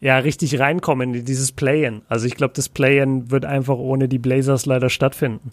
ja 0.00 0.18
richtig 0.18 0.58
reinkommen 0.58 1.14
in 1.14 1.24
dieses 1.24 1.52
Play-in. 1.52 2.02
Also 2.08 2.26
ich 2.26 2.34
glaube, 2.34 2.54
das 2.54 2.68
Play-in 2.68 3.30
wird 3.30 3.44
einfach 3.44 3.76
ohne 3.76 4.08
die 4.08 4.18
Blazers 4.18 4.66
leider 4.66 4.88
stattfinden. 4.88 5.52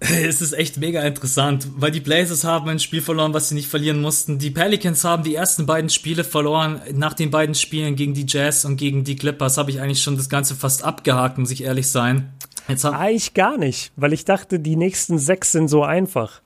Es 0.00 0.42
ist 0.42 0.52
echt 0.52 0.76
mega 0.76 1.02
interessant, 1.02 1.66
weil 1.76 1.90
die 1.90 2.00
Blazers 2.00 2.44
haben 2.44 2.68
ein 2.68 2.78
Spiel 2.78 3.00
verloren, 3.00 3.32
was 3.32 3.48
sie 3.48 3.54
nicht 3.54 3.68
verlieren 3.68 4.02
mussten. 4.02 4.38
Die 4.38 4.50
Pelicans 4.50 5.02
haben 5.02 5.22
die 5.22 5.34
ersten 5.34 5.64
beiden 5.64 5.88
Spiele 5.88 6.24
verloren. 6.24 6.80
Nach 6.92 7.14
den 7.14 7.30
beiden 7.30 7.54
Spielen 7.54 7.96
gegen 7.96 8.12
die 8.12 8.26
Jazz 8.28 8.66
und 8.66 8.76
gegen 8.76 9.04
die 9.04 9.16
Clippers 9.16 9.56
habe 9.56 9.70
ich 9.70 9.80
eigentlich 9.80 10.02
schon 10.02 10.16
das 10.16 10.28
Ganze 10.28 10.56
fast 10.56 10.84
abgehakt, 10.84 11.38
muss 11.38 11.50
ich 11.50 11.64
ehrlich 11.64 11.88
sein. 11.88 12.32
Jetzt 12.68 12.84
eigentlich 12.84 13.32
gar 13.34 13.56
nicht, 13.56 13.92
weil 13.96 14.12
ich 14.12 14.24
dachte, 14.24 14.60
die 14.60 14.76
nächsten 14.76 15.18
sechs 15.18 15.52
sind 15.52 15.68
so 15.68 15.82
einfach. 15.82 16.42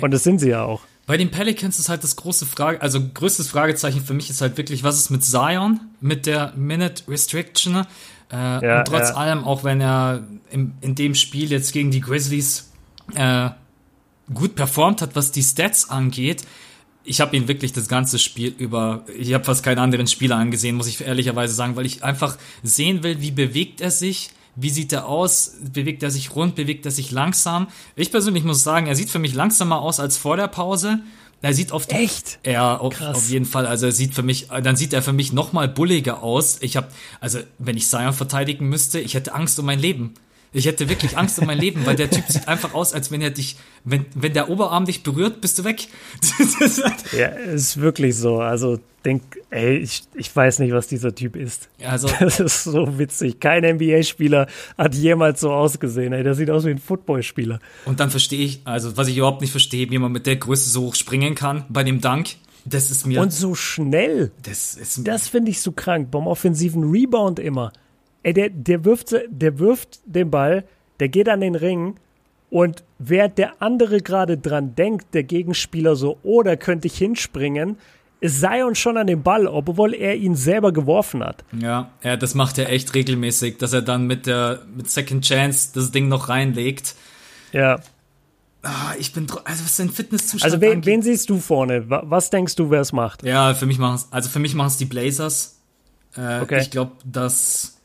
Und 0.00 0.12
das 0.12 0.22
sind 0.22 0.38
sie 0.38 0.50
ja 0.50 0.62
auch. 0.62 0.82
Bei 1.08 1.16
den 1.16 1.30
Pelicans 1.30 1.78
ist 1.78 1.88
halt 1.88 2.04
das 2.04 2.16
große 2.16 2.44
Frage, 2.44 2.82
also 2.82 3.00
größtes 3.02 3.48
Fragezeichen 3.48 4.04
für 4.04 4.12
mich 4.12 4.28
ist 4.28 4.42
halt 4.42 4.58
wirklich, 4.58 4.84
was 4.84 4.96
ist 4.96 5.08
mit 5.08 5.24
Zion, 5.24 5.80
mit 6.02 6.26
der 6.26 6.52
Minute 6.54 7.02
Restriction? 7.08 7.86
Äh, 8.30 8.36
ja, 8.36 8.78
und 8.80 8.88
trotz 8.88 9.08
ja. 9.08 9.14
allem, 9.14 9.44
auch 9.44 9.64
wenn 9.64 9.80
er 9.80 10.22
im, 10.50 10.74
in 10.82 10.94
dem 10.94 11.14
Spiel 11.14 11.50
jetzt 11.50 11.72
gegen 11.72 11.90
die 11.90 12.02
Grizzlies 12.02 12.70
äh, 13.14 13.48
gut 14.34 14.54
performt 14.54 15.00
hat, 15.00 15.16
was 15.16 15.32
die 15.32 15.42
Stats 15.42 15.88
angeht, 15.88 16.42
ich 17.04 17.22
habe 17.22 17.34
ihn 17.34 17.48
wirklich 17.48 17.72
das 17.72 17.88
ganze 17.88 18.18
Spiel 18.18 18.54
über, 18.58 19.06
ich 19.18 19.32
habe 19.32 19.44
fast 19.44 19.64
keinen 19.64 19.78
anderen 19.78 20.08
Spieler 20.08 20.36
angesehen, 20.36 20.76
muss 20.76 20.88
ich 20.88 21.00
ehrlicherweise 21.00 21.54
sagen, 21.54 21.74
weil 21.74 21.86
ich 21.86 22.04
einfach 22.04 22.36
sehen 22.62 23.02
will, 23.02 23.22
wie 23.22 23.30
bewegt 23.30 23.80
er 23.80 23.90
sich, 23.90 24.28
wie 24.60 24.70
sieht 24.70 24.92
er 24.92 25.06
aus? 25.06 25.52
Bewegt 25.72 26.02
er 26.02 26.10
sich 26.10 26.34
rund? 26.34 26.56
Bewegt 26.56 26.84
er 26.84 26.90
sich 26.90 27.10
langsam? 27.10 27.68
Ich 27.94 28.10
persönlich 28.10 28.42
muss 28.42 28.64
sagen, 28.64 28.86
er 28.86 28.96
sieht 28.96 29.10
für 29.10 29.20
mich 29.20 29.34
langsamer 29.34 29.80
aus 29.80 30.00
als 30.00 30.16
vor 30.16 30.36
der 30.36 30.48
Pause. 30.48 31.00
Er 31.40 31.54
sieht 31.54 31.70
oft 31.70 31.92
echt. 31.92 32.40
Ja, 32.44 32.76
auf, 32.76 33.00
auf, 33.00 33.30
jeden 33.30 33.44
Fall. 33.44 33.66
Also 33.66 33.86
er 33.86 33.92
sieht 33.92 34.14
für 34.14 34.24
mich, 34.24 34.48
dann 34.48 34.74
sieht 34.74 34.92
er 34.92 35.02
für 35.02 35.12
mich 35.12 35.32
noch 35.32 35.52
mal 35.52 35.68
bulliger 35.68 36.24
aus. 36.24 36.58
Ich 36.62 36.76
habe, 36.76 36.88
also 37.20 37.38
wenn 37.58 37.76
ich 37.76 37.86
Zion 37.86 38.12
verteidigen 38.12 38.68
müsste, 38.68 38.98
ich 38.98 39.14
hätte 39.14 39.34
Angst 39.34 39.58
um 39.60 39.66
mein 39.66 39.78
Leben. 39.78 40.14
Ich 40.52 40.66
hätte 40.66 40.88
wirklich 40.88 41.18
Angst 41.18 41.38
um 41.38 41.46
mein 41.46 41.58
Leben, 41.58 41.84
weil 41.84 41.96
der 41.96 42.10
Typ 42.10 42.24
sieht 42.28 42.48
einfach 42.48 42.72
aus, 42.74 42.94
als 42.94 43.10
wenn 43.10 43.20
er 43.20 43.30
dich, 43.30 43.56
wenn, 43.84 44.06
wenn 44.14 44.32
der 44.32 44.48
Oberarm 44.48 44.86
dich 44.86 45.02
berührt, 45.02 45.40
bist 45.40 45.58
du 45.58 45.64
weg. 45.64 45.88
ja, 47.18 47.26
ist 47.26 47.80
wirklich 47.80 48.16
so. 48.16 48.40
Also 48.40 48.78
denk, 49.04 49.22
ey, 49.50 49.76
ich, 49.76 50.02
ich 50.14 50.34
weiß 50.34 50.58
nicht, 50.60 50.72
was 50.72 50.86
dieser 50.86 51.14
Typ 51.14 51.36
ist. 51.36 51.68
Also, 51.84 52.08
das 52.20 52.40
ist 52.40 52.64
so 52.64 52.98
witzig. 52.98 53.40
Kein 53.40 53.64
NBA-Spieler 53.64 54.46
hat 54.76 54.94
jemals 54.94 55.40
so 55.40 55.52
ausgesehen. 55.52 56.12
Ey, 56.12 56.22
der 56.22 56.34
sieht 56.34 56.50
aus 56.50 56.64
wie 56.64 56.70
ein 56.70 56.78
Footballspieler. 56.78 57.60
Und 57.84 58.00
dann 58.00 58.10
verstehe 58.10 58.44
ich, 58.44 58.62
also 58.64 58.96
was 58.96 59.08
ich 59.08 59.16
überhaupt 59.18 59.40
nicht 59.40 59.50
verstehe, 59.50 59.90
wie 59.90 59.98
man 59.98 60.12
mit 60.12 60.26
der 60.26 60.36
Größe 60.36 60.68
so 60.70 60.82
hoch 60.82 60.94
springen 60.94 61.34
kann 61.34 61.64
bei 61.68 61.84
dem 61.84 62.00
Dank. 62.00 62.28
Das 62.64 62.90
ist 62.90 63.06
mir. 63.06 63.20
Und 63.20 63.32
so 63.32 63.54
schnell. 63.54 64.30
Das 64.42 64.74
ist 64.74 65.06
Das 65.06 65.28
finde 65.28 65.50
ich 65.50 65.60
so 65.60 65.72
krank. 65.72 66.10
Beim 66.10 66.26
offensiven 66.26 66.90
Rebound 66.90 67.38
immer. 67.38 67.72
Ey, 68.22 68.34
der, 68.34 68.50
der, 68.50 68.84
wirft, 68.84 69.14
der 69.28 69.58
wirft 69.58 70.00
den 70.04 70.30
Ball, 70.30 70.64
der 71.00 71.08
geht 71.08 71.28
an 71.28 71.40
den 71.40 71.54
Ring 71.54 71.94
und 72.50 72.82
während 72.98 73.38
der 73.38 73.62
andere 73.62 74.00
gerade 74.00 74.38
dran 74.38 74.74
denkt, 74.74 75.14
der 75.14 75.22
Gegenspieler 75.22 75.96
so, 75.96 76.18
oder 76.22 76.52
oh, 76.52 76.56
könnte 76.56 76.86
ich 76.86 76.96
hinspringen, 76.96 77.76
ist 78.20 78.40
Zion 78.40 78.74
schon 78.74 78.96
an 78.96 79.06
dem 79.06 79.22
Ball, 79.22 79.46
obwohl 79.46 79.94
er 79.94 80.16
ihn 80.16 80.34
selber 80.34 80.72
geworfen 80.72 81.22
hat. 81.22 81.44
Ja, 81.58 81.90
ja, 82.02 82.16
das 82.16 82.34
macht 82.34 82.58
er 82.58 82.70
echt 82.70 82.94
regelmäßig, 82.94 83.58
dass 83.58 83.72
er 83.72 83.82
dann 83.82 84.06
mit 84.06 84.26
der 84.26 84.60
mit 84.74 84.90
Second 84.90 85.24
Chance 85.24 85.70
das 85.74 85.92
Ding 85.92 86.08
noch 86.08 86.28
reinlegt. 86.28 86.96
Ja. 87.52 87.78
Ah, 88.62 88.94
ich 88.98 89.12
bin, 89.12 89.28
also 89.44 89.64
was 89.64 89.76
den 89.76 89.90
Fitnesszustand 89.90 90.52
Also 90.52 90.60
wen, 90.60 90.84
wen, 90.84 91.00
siehst 91.00 91.30
du 91.30 91.38
vorne? 91.38 91.84
Was 91.88 92.30
denkst 92.30 92.56
du, 92.56 92.70
wer 92.70 92.80
es 92.80 92.92
macht? 92.92 93.22
Ja, 93.22 93.54
für 93.54 93.66
mich 93.66 93.78
machen 93.78 94.02
also 94.10 94.28
für 94.28 94.40
mich 94.40 94.54
machen 94.54 94.68
es 94.68 94.76
die 94.78 94.84
Blazers. 94.84 95.60
Äh, 96.16 96.40
okay. 96.40 96.60
Ich 96.60 96.70
glaube, 96.72 96.92
dass 97.04 97.77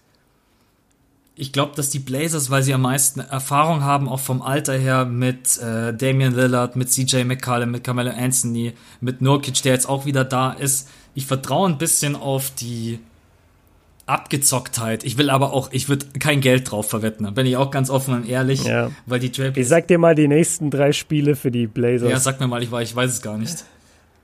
ich 1.36 1.52
glaube, 1.52 1.74
dass 1.76 1.90
die 1.90 2.00
Blazers, 2.00 2.52
weil 2.52 2.62
sie 2.62 2.74
am 2.74 2.82
meisten 2.82 3.20
Erfahrung 3.20 3.84
haben, 3.84 4.08
auch 4.08 4.20
vom 4.20 4.42
Alter 4.42 4.78
her 4.78 5.06
mit 5.06 5.58
äh, 5.58 5.94
Damian 5.94 6.36
Lillard, 6.36 6.76
mit 6.76 6.92
CJ 6.92 7.24
McCallum, 7.24 7.72
mit 7.72 7.84
Carmelo 7.84 8.12
Anthony, 8.12 8.74
mit 9.02 9.22
Nurkic, 9.22 9.62
der 9.64 9.74
jetzt 9.74 9.90
auch 9.90 10.06
wieder 10.06 10.26
da 10.26 10.52
ist. 10.52 10.90
Ich 11.16 11.26
vertraue 11.26 11.70
ein 11.70 11.78
bisschen 11.78 12.16
auf 12.16 12.52
die 12.52 13.00
Abgezocktheit. 14.06 15.04
Ich 15.04 15.18
will 15.18 15.30
aber 15.30 15.54
auch, 15.54 15.70
ich 15.72 15.90
würde 15.90 16.06
kein 16.20 16.42
Geld 16.42 16.70
drauf 16.70 16.90
verwetten. 16.90 17.26
Da 17.26 17.32
bin 17.32 17.48
ich 17.48 17.58
auch 17.58 17.72
ganz 17.72 17.90
offen 17.90 18.14
und 18.14 18.30
ehrlich, 18.30 18.64
ja. 18.66 18.92
weil 19.08 19.20
die 19.20 19.32
Trailblazers. 19.32 19.66
Ich 19.66 19.70
sag 19.70 19.88
dir 19.88 19.98
mal 19.98 20.14
die 20.14 20.28
nächsten 20.28 20.70
drei 20.70 20.92
Spiele 20.92 21.36
für 21.36 21.50
die 21.50 21.66
Blazers. 21.66 22.10
Ja, 22.10 22.20
sag 22.20 22.40
mir 22.40 22.48
mal, 22.48 22.62
ich, 22.62 22.72
ich 22.72 22.96
weiß 22.96 23.10
es 23.10 23.22
gar 23.22 23.38
nicht. 23.38 23.66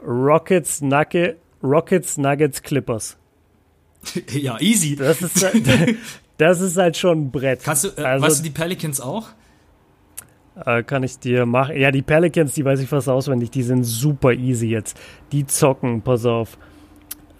Rockets, 0.06 0.82
Nugget, 0.82 1.38
Rockets, 1.64 2.18
Nuggets, 2.18 2.62
Clippers. 2.62 3.18
ja, 4.32 4.60
easy. 4.60 4.96
Das 4.96 5.22
ist, 5.22 5.44
das 6.40 6.62
ist 6.62 6.78
halt 6.78 6.98
schon 6.98 7.26
ein 7.26 7.32
Brett. 7.32 7.64
Kannst 7.64 7.84
du, 7.84 7.90
äh, 8.02 8.06
also, 8.06 8.26
weißt 8.26 8.40
du 8.40 8.44
die 8.44 8.50
Pelicans 8.50 9.00
auch? 9.02 9.28
Äh, 10.66 10.84
kann 10.84 11.04
ich 11.04 11.20
dir 11.20 11.46
machen. 11.46 11.78
Ja, 11.78 11.92
die 11.92 12.02
Pelicans, 12.02 12.54
die 12.54 12.66
weiß 12.66 12.80
ich 12.80 12.90
fast 12.90 13.08
auswendig, 13.10 13.52
die 13.52 13.64
sind 13.64 13.84
super 13.84 14.34
easy 14.34 14.68
jetzt. 14.68 14.98
Die 15.32 15.46
zocken, 15.46 16.02
pass 16.02 16.26
auf. 16.26 16.58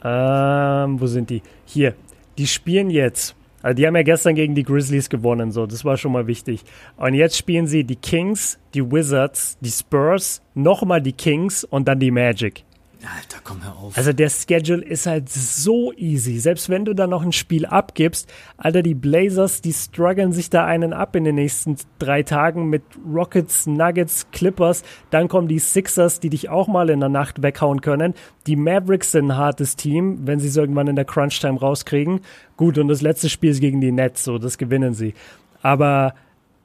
Ähm, 0.04 1.00
wo 1.00 1.08
sind 1.08 1.30
die? 1.30 1.42
Hier, 1.66 1.96
die 2.38 2.48
spielen 2.48 2.90
jetzt. 2.90 3.36
Also 3.62 3.76
die 3.76 3.88
haben 3.88 3.96
ja 3.96 4.04
gestern 4.04 4.36
gegen 4.36 4.56
die 4.56 4.64
Grizzlies 4.64 5.10
gewonnen, 5.10 5.52
so, 5.52 5.66
das 5.66 5.84
war 5.84 5.98
schon 5.98 6.14
mal 6.14 6.28
wichtig. 6.28 6.64
Und 6.96 7.14
jetzt 7.14 7.36
spielen 7.36 7.68
sie 7.68 7.84
die 7.84 7.98
Kings, 7.98 8.58
die 8.74 8.90
Wizards, 8.90 9.58
die 9.60 9.70
Spurs, 9.70 10.42
nochmal 10.56 11.02
die 11.02 11.12
Kings 11.12 11.66
und 11.66 11.88
dann 11.90 12.00
die 12.00 12.12
Magic. 12.12 12.64
Alter, 13.02 13.40
komm 13.44 13.64
hör 13.64 13.78
auf. 13.78 13.98
Also 13.98 14.12
der 14.12 14.30
Schedule 14.30 14.84
ist 14.84 15.06
halt 15.06 15.30
so 15.30 15.94
easy. 15.94 16.38
Selbst 16.38 16.70
wenn 16.70 16.84
du 16.84 16.94
da 16.94 17.08
noch 17.08 17.24
ein 17.24 17.32
Spiel 17.32 17.66
abgibst, 17.66 18.30
Alter, 18.58 18.82
die 18.82 18.94
Blazers, 18.94 19.62
die 19.62 19.72
strugglen 19.72 20.34
sich 20.34 20.50
da 20.50 20.66
einen 20.66 20.92
ab 20.92 21.16
in 21.16 21.24
den 21.24 21.36
nächsten 21.36 21.78
drei 21.98 22.24
Tagen 22.24 22.70
mit 22.70 22.84
Rockets, 23.10 23.68
Nuggets, 23.68 24.28
Clippers. 24.32 24.84
Dann 25.12 25.30
kommen 25.30 25.48
die 25.48 25.60
Sixers, 25.60 26.20
die 26.20 26.30
dich 26.30 26.50
auch 26.50 26.68
mal 26.68 26.90
in 26.90 27.00
der 27.00 27.08
Nacht 27.10 27.42
weghauen 27.42 27.80
können. 27.80 28.16
Die 28.48 28.58
Mavericks 28.58 29.14
sind 29.14 29.28
ein 29.28 29.38
hartes 29.38 29.78
Team, 29.78 30.28
wenn 30.28 30.40
sie 30.40 30.50
es 30.50 30.58
irgendwann 30.58 30.88
in 30.88 30.98
der 30.98 31.06
Crunch-Time 31.06 31.60
rauskriegen. 31.60 32.20
Gut, 32.58 32.78
und 32.78 32.90
das 32.90 33.02
letzte 33.02 33.30
Spiel 33.30 33.52
ist 33.52 33.62
gegen 33.62 33.80
die 33.80 33.94
Nets, 33.94 34.26
so, 34.26 34.38
das 34.38 34.58
gewinnen 34.58 34.94
sie. 34.94 35.14
Aber 35.62 36.16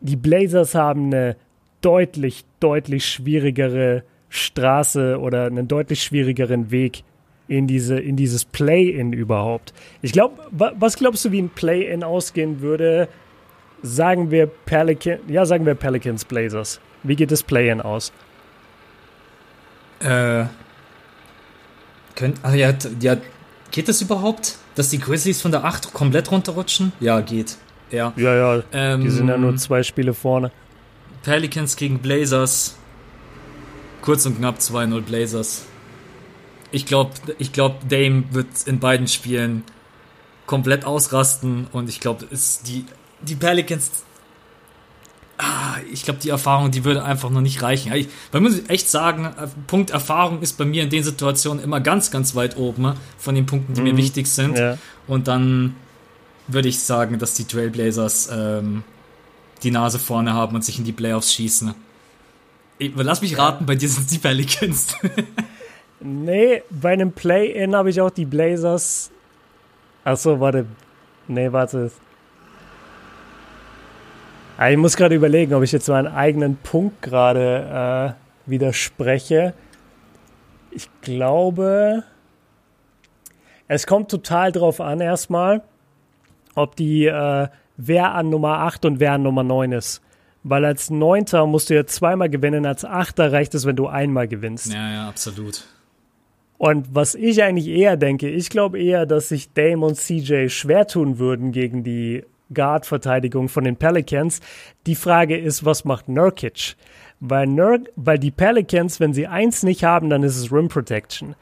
die 0.00 0.16
Blazers 0.16 0.74
haben 0.74 1.06
eine 1.06 1.36
deutlich, 1.80 2.44
deutlich 2.58 3.06
schwierigere 3.06 4.02
Straße 4.34 5.20
oder 5.20 5.46
einen 5.46 5.68
deutlich 5.68 6.02
schwierigeren 6.02 6.72
Weg 6.72 7.04
in, 7.46 7.68
diese, 7.68 8.00
in 8.00 8.16
dieses 8.16 8.44
Play-In 8.44 9.12
überhaupt. 9.12 9.72
Ich 10.02 10.12
glaube, 10.12 10.42
was 10.50 10.96
glaubst 10.96 11.24
du, 11.24 11.30
wie 11.30 11.40
ein 11.40 11.50
Play-In 11.50 12.02
ausgehen 12.02 12.60
würde? 12.60 13.08
Sagen 13.82 14.32
wir 14.32 14.46
Pelican, 14.46 15.20
ja, 15.28 15.46
sagen 15.46 15.66
wir 15.66 15.74
Pelicans 15.74 16.24
Blazers. 16.24 16.80
Wie 17.04 17.14
geht 17.14 17.30
das 17.30 17.44
Play-In 17.44 17.80
aus? 17.80 18.12
Äh, 20.00 20.46
könnt, 22.16 22.38
ach 22.42 22.54
ja, 22.54 22.74
ja, 23.00 23.16
geht 23.70 23.88
das 23.88 24.02
überhaupt, 24.02 24.56
dass 24.74 24.90
die 24.90 24.98
Grizzlies 24.98 25.40
von 25.42 25.52
der 25.52 25.64
8 25.64 25.92
komplett 25.92 26.32
runterrutschen? 26.32 26.92
Ja, 26.98 27.20
geht. 27.20 27.56
Ja, 27.90 28.12
ja, 28.16 28.34
ja 28.34 28.62
ähm, 28.72 29.02
die 29.02 29.10
sind 29.10 29.28
ja 29.28 29.38
nur 29.38 29.54
zwei 29.56 29.84
Spiele 29.84 30.12
vorne. 30.12 30.50
Pelicans 31.22 31.76
gegen 31.76 32.00
Blazers. 32.00 32.76
Kurz 34.04 34.26
und 34.26 34.36
knapp 34.36 34.58
2-0 34.58 35.00
Blazers. 35.00 35.64
Ich 36.70 36.84
glaube, 36.84 37.12
ich 37.38 37.52
glaub, 37.52 37.88
Dame 37.88 38.24
wird 38.32 38.48
in 38.66 38.78
beiden 38.78 39.08
Spielen 39.08 39.62
komplett 40.44 40.84
ausrasten 40.84 41.68
und 41.72 41.88
ich 41.88 42.00
glaube, 42.00 42.26
die, 42.66 42.84
die 43.22 43.34
Pelicans. 43.34 44.04
Ah, 45.38 45.76
ich 45.90 46.02
glaube, 46.02 46.20
die 46.20 46.28
Erfahrung, 46.28 46.70
die 46.70 46.84
würde 46.84 47.02
einfach 47.02 47.30
noch 47.30 47.40
nicht 47.40 47.62
reichen. 47.62 47.94
Ich, 47.94 48.08
man 48.30 48.42
muss 48.42 48.68
echt 48.68 48.90
sagen, 48.90 49.24
äh, 49.24 49.48
Punkt 49.68 49.88
Erfahrung 49.88 50.42
ist 50.42 50.58
bei 50.58 50.66
mir 50.66 50.82
in 50.82 50.90
den 50.90 51.02
Situationen 51.02 51.64
immer 51.64 51.80
ganz, 51.80 52.10
ganz 52.10 52.34
weit 52.34 52.58
oben 52.58 52.82
ne, 52.82 52.96
von 53.16 53.34
den 53.34 53.46
Punkten, 53.46 53.72
die 53.72 53.80
mhm. 53.80 53.86
mir 53.86 53.96
wichtig 53.96 54.26
sind. 54.26 54.58
Ja. 54.58 54.76
Und 55.06 55.28
dann 55.28 55.76
würde 56.46 56.68
ich 56.68 56.78
sagen, 56.78 57.18
dass 57.18 57.32
die 57.32 57.44
Trailblazers 57.44 58.28
ähm, 58.30 58.84
die 59.62 59.70
Nase 59.70 59.98
vorne 59.98 60.34
haben 60.34 60.54
und 60.54 60.62
sich 60.62 60.78
in 60.78 60.84
die 60.84 60.92
Playoffs 60.92 61.32
schießen. 61.32 61.74
Lass 62.78 63.22
mich 63.22 63.38
raten, 63.38 63.66
bei 63.66 63.76
dir 63.76 63.88
sind 63.88 64.04
es 64.04 64.10
die 64.10 64.18
Pelicans. 64.18 64.96
nee, 66.00 66.62
bei 66.70 66.92
einem 66.92 67.12
Play-In 67.12 67.74
habe 67.76 67.90
ich 67.90 68.00
auch 68.00 68.10
die 68.10 68.24
Blazers. 68.24 69.10
Achso, 70.02 70.40
warte. 70.40 70.66
Nee, 71.28 71.52
warte. 71.52 71.90
Ah, 74.56 74.70
ich 74.70 74.76
muss 74.76 74.96
gerade 74.96 75.14
überlegen, 75.14 75.54
ob 75.54 75.62
ich 75.62 75.72
jetzt 75.72 75.88
meinen 75.88 76.06
eigenen 76.06 76.56
Punkt 76.56 77.02
gerade 77.02 78.16
äh, 78.46 78.50
widerspreche. 78.50 79.54
Ich 80.70 80.88
glaube, 81.00 82.04
es 83.66 83.86
kommt 83.86 84.10
total 84.10 84.52
drauf 84.52 84.80
an, 84.80 85.00
erstmal, 85.00 85.62
ob 86.54 86.76
die, 86.76 87.06
äh, 87.06 87.48
wer 87.76 88.14
an 88.14 88.30
Nummer 88.30 88.60
8 88.60 88.84
und 88.84 89.00
wer 89.00 89.12
an 89.12 89.22
Nummer 89.22 89.42
9 89.42 89.72
ist. 89.72 90.03
Weil 90.44 90.64
als 90.66 90.90
Neunter 90.90 91.46
musst 91.46 91.70
du 91.70 91.74
ja 91.74 91.86
zweimal 91.86 92.28
gewinnen, 92.28 92.66
als 92.66 92.84
Achter 92.84 93.32
reicht 93.32 93.54
es, 93.54 93.64
wenn 93.66 93.76
du 93.76 93.86
einmal 93.86 94.28
gewinnst. 94.28 94.72
Ja, 94.72 94.92
ja, 94.92 95.08
absolut. 95.08 95.64
Und 96.58 96.94
was 96.94 97.14
ich 97.14 97.42
eigentlich 97.42 97.66
eher 97.66 97.96
denke, 97.96 98.28
ich 98.28 98.50
glaube 98.50 98.78
eher, 98.78 99.06
dass 99.06 99.30
sich 99.30 99.52
Dame 99.52 99.84
und 99.84 99.96
CJ 99.96 100.48
schwer 100.48 100.86
tun 100.86 101.18
würden 101.18 101.50
gegen 101.50 101.82
die 101.82 102.24
Guard-Verteidigung 102.52 103.48
von 103.48 103.64
den 103.64 103.76
Pelicans. 103.76 104.40
Die 104.86 104.94
Frage 104.94 105.36
ist, 105.36 105.64
was 105.64 105.84
macht 105.84 106.08
Nurkic? 106.08 106.76
Weil, 107.20 107.46
Nur 107.46 107.80
weil 107.96 108.18
die 108.18 108.30
Pelicans, 108.30 109.00
wenn 109.00 109.14
sie 109.14 109.26
eins 109.26 109.62
nicht 109.62 109.82
haben, 109.82 110.10
dann 110.10 110.22
ist 110.22 110.36
es 110.36 110.52
Rim 110.52 110.68
Protection. 110.68 111.34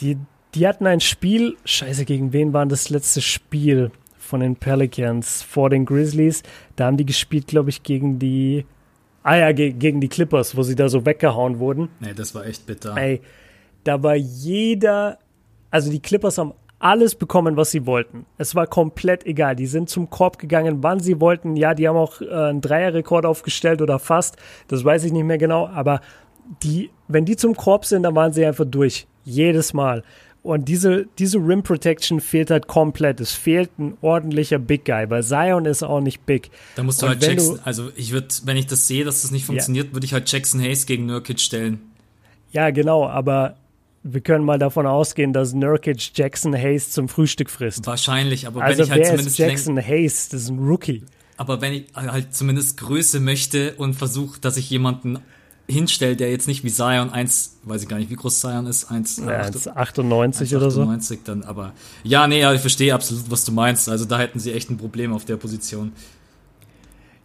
Die, 0.00 0.16
die 0.54 0.66
hatten 0.66 0.86
ein 0.86 1.00
Spiel, 1.00 1.56
scheiße, 1.64 2.04
gegen 2.04 2.32
wen 2.32 2.52
war 2.52 2.66
das 2.66 2.90
letzte 2.90 3.20
Spiel? 3.20 3.90
Von 4.28 4.40
den 4.40 4.56
Pelicans 4.56 5.42
vor 5.42 5.70
den 5.70 5.86
Grizzlies. 5.86 6.42
Da 6.76 6.86
haben 6.86 6.96
die 6.96 7.06
gespielt, 7.06 7.46
glaube 7.46 7.70
ich, 7.70 7.82
gegen 7.82 8.18
die. 8.18 8.66
Ah 9.22 9.36
ja, 9.36 9.52
ge 9.52 9.72
gegen 9.72 10.00
die 10.00 10.08
Clippers, 10.08 10.56
wo 10.56 10.62
sie 10.62 10.76
da 10.76 10.88
so 10.88 11.04
weggehauen 11.04 11.58
wurden. 11.58 11.88
Nee, 12.00 12.14
das 12.14 12.34
war 12.34 12.46
echt 12.46 12.66
bitter. 12.66 12.96
Ey, 12.96 13.20
da 13.84 14.02
war 14.02 14.14
jeder. 14.14 15.18
Also 15.70 15.90
die 15.90 16.00
Clippers 16.00 16.38
haben 16.38 16.52
alles 16.78 17.14
bekommen, 17.14 17.56
was 17.56 17.70
sie 17.70 17.86
wollten. 17.86 18.26
Es 18.36 18.54
war 18.54 18.66
komplett 18.66 19.26
egal. 19.26 19.56
Die 19.56 19.66
sind 19.66 19.88
zum 19.88 20.10
Korb 20.10 20.38
gegangen, 20.38 20.82
wann 20.82 21.00
sie 21.00 21.20
wollten. 21.20 21.56
Ja, 21.56 21.74
die 21.74 21.88
haben 21.88 21.96
auch 21.96 22.20
äh, 22.20 22.28
einen 22.28 22.60
Dreierrekord 22.60 23.26
aufgestellt 23.26 23.82
oder 23.82 23.98
fast. 23.98 24.36
Das 24.68 24.84
weiß 24.84 25.04
ich 25.04 25.12
nicht 25.12 25.24
mehr 25.24 25.38
genau. 25.38 25.66
Aber 25.66 26.00
die, 26.62 26.90
wenn 27.08 27.24
die 27.24 27.36
zum 27.36 27.56
Korb 27.56 27.84
sind, 27.84 28.04
dann 28.04 28.14
waren 28.14 28.32
sie 28.32 28.44
einfach 28.44 28.64
durch. 28.64 29.06
Jedes 29.24 29.74
Mal. 29.74 30.04
Und 30.48 30.66
diese, 30.66 31.06
diese 31.18 31.36
Rim 31.36 31.62
Protection 31.62 32.22
fehlt 32.22 32.50
halt 32.50 32.68
komplett. 32.68 33.20
Es 33.20 33.32
fehlt 33.32 33.78
ein 33.78 33.98
ordentlicher 34.00 34.58
Big 34.58 34.86
Guy, 34.86 35.10
weil 35.10 35.22
Zion 35.22 35.66
ist 35.66 35.82
auch 35.82 36.00
nicht 36.00 36.24
big. 36.24 36.50
Da 36.74 36.82
musst 36.82 37.02
du 37.02 37.04
und 37.04 37.10
halt 37.10 37.22
Jackson, 37.22 37.56
du, 37.56 37.62
also 37.64 37.90
ich 37.96 38.12
würde, 38.12 38.28
wenn 38.44 38.56
ich 38.56 38.66
das 38.66 38.88
sehe, 38.88 39.04
dass 39.04 39.20
das 39.20 39.30
nicht 39.30 39.44
funktioniert, 39.44 39.88
ja. 39.88 39.92
würde 39.92 40.06
ich 40.06 40.14
halt 40.14 40.32
Jackson 40.32 40.62
Hayes 40.62 40.86
gegen 40.86 41.04
Nurkic 41.04 41.38
stellen. 41.40 41.80
Ja, 42.50 42.70
genau, 42.70 43.06
aber 43.06 43.56
wir 44.02 44.22
können 44.22 44.42
mal 44.42 44.58
davon 44.58 44.86
ausgehen, 44.86 45.34
dass 45.34 45.52
Nurkic 45.52 46.12
Jackson 46.14 46.54
Hayes 46.54 46.92
zum 46.92 47.10
Frühstück 47.10 47.50
frisst. 47.50 47.86
Wahrscheinlich, 47.86 48.46
aber 48.46 48.62
also 48.62 48.78
wenn 48.78 48.84
ich 48.86 48.90
halt 48.90 49.00
wer 49.00 49.06
zumindest. 49.08 49.38
Ist 49.38 49.46
Jackson 49.46 49.76
Hayes, 49.76 50.28
das 50.30 50.42
ist 50.44 50.48
ein 50.48 50.60
Rookie. 50.60 51.02
Aber 51.36 51.60
wenn 51.60 51.74
ich 51.74 51.84
halt 51.94 52.34
zumindest 52.34 52.78
Größe 52.78 53.20
möchte 53.20 53.74
und 53.74 53.92
versuche, 53.92 54.40
dass 54.40 54.56
ich 54.56 54.70
jemanden 54.70 55.18
hinstellt, 55.68 56.20
der 56.20 56.30
jetzt 56.30 56.48
nicht 56.48 56.64
wie 56.64 56.72
Zion 56.72 57.10
1, 57.10 57.58
weiß 57.64 57.82
ich 57.82 57.88
gar 57.88 57.98
nicht, 57.98 58.10
wie 58.10 58.16
groß 58.16 58.40
Zion 58.40 58.66
ist, 58.66 58.90
1, 58.90 59.18
ja, 59.18 59.40
98 59.74 60.56
oder 60.56 60.70
so. 60.70 60.82
98 60.82 61.20
dann, 61.24 61.42
aber 61.42 61.72
ja, 62.02 62.26
nee, 62.26 62.40
ja, 62.40 62.54
ich 62.54 62.60
verstehe 62.60 62.94
absolut, 62.94 63.30
was 63.30 63.44
du 63.44 63.52
meinst. 63.52 63.88
Also 63.88 64.06
da 64.06 64.18
hätten 64.18 64.38
sie 64.38 64.52
echt 64.52 64.70
ein 64.70 64.78
Problem 64.78 65.12
auf 65.12 65.26
der 65.26 65.36
Position. 65.36 65.92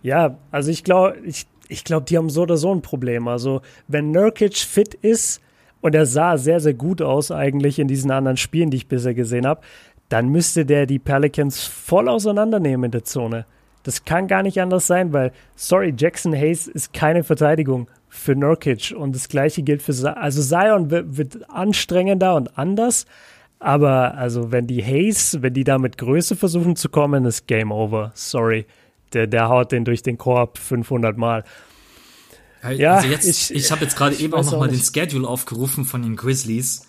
Ja, 0.02 0.38
also 0.52 0.72
ich 0.72 0.84
glaube, 0.84 1.18
ich, 1.24 1.48
ich 1.70 1.86
glaube, 1.86 2.06
die 2.06 2.18
haben 2.18 2.30
so 2.30 2.42
oder 2.42 2.58
so 2.58 2.74
ein 2.74 2.82
Problem. 2.82 3.30
Also 3.30 3.62
wenn 3.88 4.12
Nurkic 4.12 4.58
fit 4.58 4.94
ist 4.94 5.40
und 5.80 5.96
er 5.96 6.06
sah 6.06 6.38
sehr, 6.38 6.60
sehr 6.60 6.74
gut 6.74 7.02
aus 7.02 7.32
eigentlich 7.32 7.80
in 7.80 7.88
diesen 7.88 8.12
anderen 8.12 8.38
Spielen, 8.38 8.70
die 8.70 8.78
ich 8.78 8.88
bisher 8.88 9.14
gesehen 9.14 9.48
habe, 9.48 9.62
dann 10.10 10.28
müsste 10.28 10.66
der 10.66 10.86
die 10.86 11.00
Pelicans 11.00 11.64
voll 11.64 12.10
auseinandernehmen 12.10 12.86
in 12.86 12.92
der 12.92 13.06
Zone. 13.06 13.46
Das 13.84 14.04
kann 14.04 14.28
gar 14.28 14.44
nicht 14.44 14.60
anders 14.62 14.88
sein, 14.88 15.14
weil, 15.14 15.32
sorry, 15.56 15.94
Jackson 15.98 16.34
Hayes 16.34 16.68
ist 16.68 16.94
keine 16.94 17.24
Verteidigung 17.24 17.88
für 18.14 18.36
Nurkic 18.36 18.94
und 18.96 19.16
das 19.16 19.28
gleiche 19.28 19.64
gilt 19.64 19.82
für 19.82 19.92
Zion. 19.92 20.14
Also 20.14 20.42
Zion 20.44 20.92
wird, 20.92 21.18
wird 21.18 21.50
anstrengender 21.50 22.36
und 22.36 22.58
anders, 22.58 23.06
aber 23.60 24.16
also 24.16 24.52
wenn 24.52 24.68
die 24.68 24.84
Hayes, 24.84 25.42
wenn 25.42 25.54
die 25.54 25.64
da 25.64 25.80
mit 25.80 25.98
Größe 25.98 26.36
versuchen 26.36 26.76
zu 26.76 26.90
kommen, 26.90 27.26
ist 27.26 27.48
Game 27.48 27.72
Over. 27.72 28.12
Sorry, 28.14 28.66
der, 29.14 29.26
der 29.26 29.50
haut 29.50 29.72
den 29.72 29.84
durch 29.84 30.04
den 30.04 30.18
Korb 30.18 30.60
500 30.60 31.18
Mal. 31.18 31.44
Ja, 32.78 32.96
also 32.96 33.08
jetzt, 33.08 33.26
ich, 33.26 33.54
ich 33.54 33.72
habe 33.72 33.84
jetzt 33.84 33.98
gerade 33.98 34.16
eben 34.16 34.34
auch 34.34 34.46
nochmal 34.46 34.70
den 34.70 34.80
Schedule 34.80 35.28
aufgerufen 35.28 35.84
von 35.84 36.04
den 36.04 36.16
Grizzlies. 36.16 36.88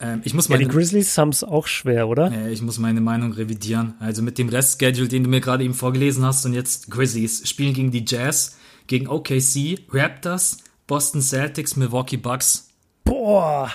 Ähm, 0.00 0.20
ich 0.24 0.34
muss 0.34 0.48
meine, 0.48 0.62
ja, 0.62 0.68
die 0.68 0.74
Grizzlies 0.74 1.16
haben 1.18 1.30
es 1.30 1.42
auch 1.42 1.66
schwer, 1.66 2.08
oder? 2.08 2.30
Äh, 2.30 2.52
ich 2.52 2.62
muss 2.62 2.78
meine 2.78 3.00
Meinung 3.00 3.32
revidieren. 3.32 3.94
Also 4.00 4.22
mit 4.22 4.38
dem 4.38 4.48
Rest-Schedule, 4.48 5.08
den 5.08 5.24
du 5.24 5.30
mir 5.30 5.40
gerade 5.40 5.64
eben 5.64 5.74
vorgelesen 5.74 6.24
hast 6.24 6.44
und 6.44 6.52
jetzt 6.52 6.90
Grizzlies 6.90 7.48
spielen 7.48 7.74
gegen 7.74 7.90
die 7.90 8.04
Jazz, 8.06 8.58
gegen 8.90 9.06
OKC, 9.06 9.78
Raptors, 9.90 10.58
Boston 10.88 11.22
Celtics, 11.22 11.76
Milwaukee 11.76 12.16
Bucks. 12.16 12.70
Boah, 13.04 13.70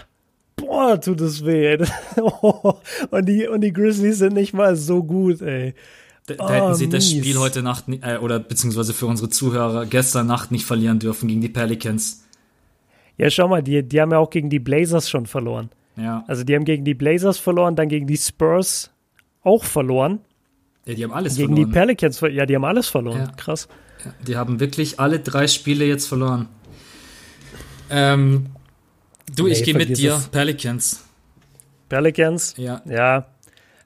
boah, 0.58 1.00
tut 1.00 1.22
das 1.22 1.46
weh. 1.46 1.78
und, 3.10 3.26
die, 3.26 3.48
und 3.48 3.62
die 3.62 3.72
Grizzlies 3.72 4.20
sind 4.20 4.34
nicht 4.34 4.54
mal 4.54 4.76
so 4.76 5.04
gut, 5.04 5.42
ey. 5.42 5.74
Da, 6.28 6.34
da 6.34 6.46
oh, 6.46 6.50
hätten 6.50 6.76
sie 6.76 6.88
mies. 6.88 6.94
das 6.96 7.10
Spiel 7.10 7.40
heute 7.40 7.64
Nacht, 7.64 7.86
äh, 7.88 8.18
oder 8.18 8.40
beziehungsweise 8.40 8.94
für 8.94 9.06
unsere 9.06 9.30
Zuhörer 9.30 9.86
gestern 9.86 10.28
Nacht 10.28 10.52
nicht 10.52 10.66
verlieren 10.66 11.00
dürfen 11.00 11.30
gegen 11.30 11.40
die 11.40 11.50
Pelicans. 11.50 12.26
Ja, 13.18 13.30
schau 13.30 13.48
mal, 13.48 13.64
die, 13.64 13.84
die 13.84 14.02
haben 14.02 14.12
ja 14.12 14.18
auch 14.18 14.30
gegen 14.30 14.50
die 14.50 14.60
Blazers 14.60 15.10
schon 15.10 15.28
verloren. 15.28 15.70
Ja. 15.96 16.26
Also 16.28 16.44
die 16.44 16.54
haben 16.54 16.66
gegen 16.66 16.84
die 16.84 16.94
Blazers 16.94 17.38
verloren, 17.38 17.78
dann 17.78 17.88
gegen 17.88 18.06
die 18.06 18.18
Spurs 18.18 18.92
auch 19.44 19.64
verloren. 19.64 20.20
Ja, 20.86 20.94
die 20.94 21.04
haben 21.06 21.14
alles 21.14 21.38
gegen 21.38 21.48
verloren. 21.48 21.72
Gegen 21.72 21.72
die 21.72 21.80
Pelicans, 21.80 22.20
ja, 22.20 22.46
die 22.46 22.56
haben 22.56 22.66
alles 22.66 22.90
verloren. 22.90 23.20
Ja. 23.20 23.32
Krass. 23.38 23.70
Die 24.28 24.36
haben 24.36 24.60
wirklich 24.60 25.00
alle 25.00 25.20
drei 25.20 25.48
Spiele 25.48 25.86
jetzt 25.86 26.08
verloren. 26.08 26.48
Ähm, 27.90 28.48
du, 29.36 29.46
nee, 29.46 29.54
ich 29.54 29.64
gehe 29.64 29.76
mit 29.76 29.98
dir. 29.98 30.16
Es. 30.16 30.28
Pelicans. 30.28 31.04
Pelicans? 31.90 32.56
Ja. 32.58 32.82
Ja. 32.86 33.28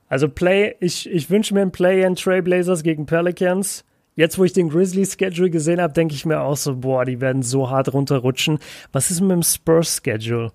Also 0.08 0.28
Play, 0.28 0.76
ich, 0.80 1.10
ich 1.10 1.30
wünsche 1.30 1.54
mir 1.54 1.62
ein 1.62 1.72
Play 1.72 2.04
in 2.04 2.16
Trailblazers 2.16 2.84
gegen 2.84 3.06
Pelicans. 3.06 3.84
Jetzt, 4.16 4.38
wo 4.38 4.44
ich 4.44 4.54
den 4.54 4.70
Grizzlies-Schedule 4.70 5.50
gesehen 5.50 5.80
habe, 5.80 5.94
denke 5.94 6.14
ich 6.14 6.26
mir 6.26 6.42
auch 6.42 6.58
so, 6.58 6.76
boah, 6.78 7.06
die 7.06 7.22
werden 7.22 7.42
so 7.42 7.70
hart 7.70 7.94
runterrutschen. 7.94 8.60
Was 8.92 9.12
ist 9.12 9.22
mit 9.22 9.32
dem 9.32 9.44
Spurs-Schedule? 9.44 10.52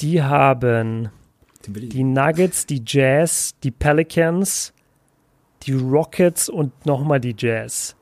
Die 0.00 0.22
haben 0.22 1.08
die 1.66 2.02
Nuggets, 2.02 2.66
die 2.66 2.82
Jazz, 2.84 3.54
die 3.62 3.70
Pelicans, 3.70 4.74
die 5.62 5.72
Rockets 5.72 6.48
und 6.48 6.84
nochmal 6.84 7.20
die 7.20 7.34
Jazz. 7.38 7.94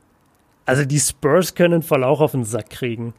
Also 0.71 0.85
die 0.85 1.01
Spurs 1.01 1.57
können 1.57 1.83
voll 1.83 2.05
auch 2.05 2.21
auf 2.21 2.31
den 2.31 2.45
Sack 2.45 2.71
kriegen. 2.71 3.13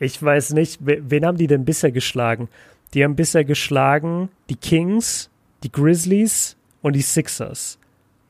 Ich 0.00 0.20
weiß 0.20 0.54
nicht, 0.54 0.80
wen 0.82 1.24
haben 1.24 1.38
die 1.38 1.46
denn 1.46 1.64
bisher 1.64 1.92
geschlagen? 1.92 2.48
Die 2.94 3.04
haben 3.04 3.14
bisher 3.14 3.44
geschlagen 3.44 4.28
die 4.48 4.56
Kings, 4.56 5.30
die 5.62 5.70
Grizzlies 5.70 6.56
und 6.82 6.96
die 6.96 7.02
Sixers. 7.02 7.78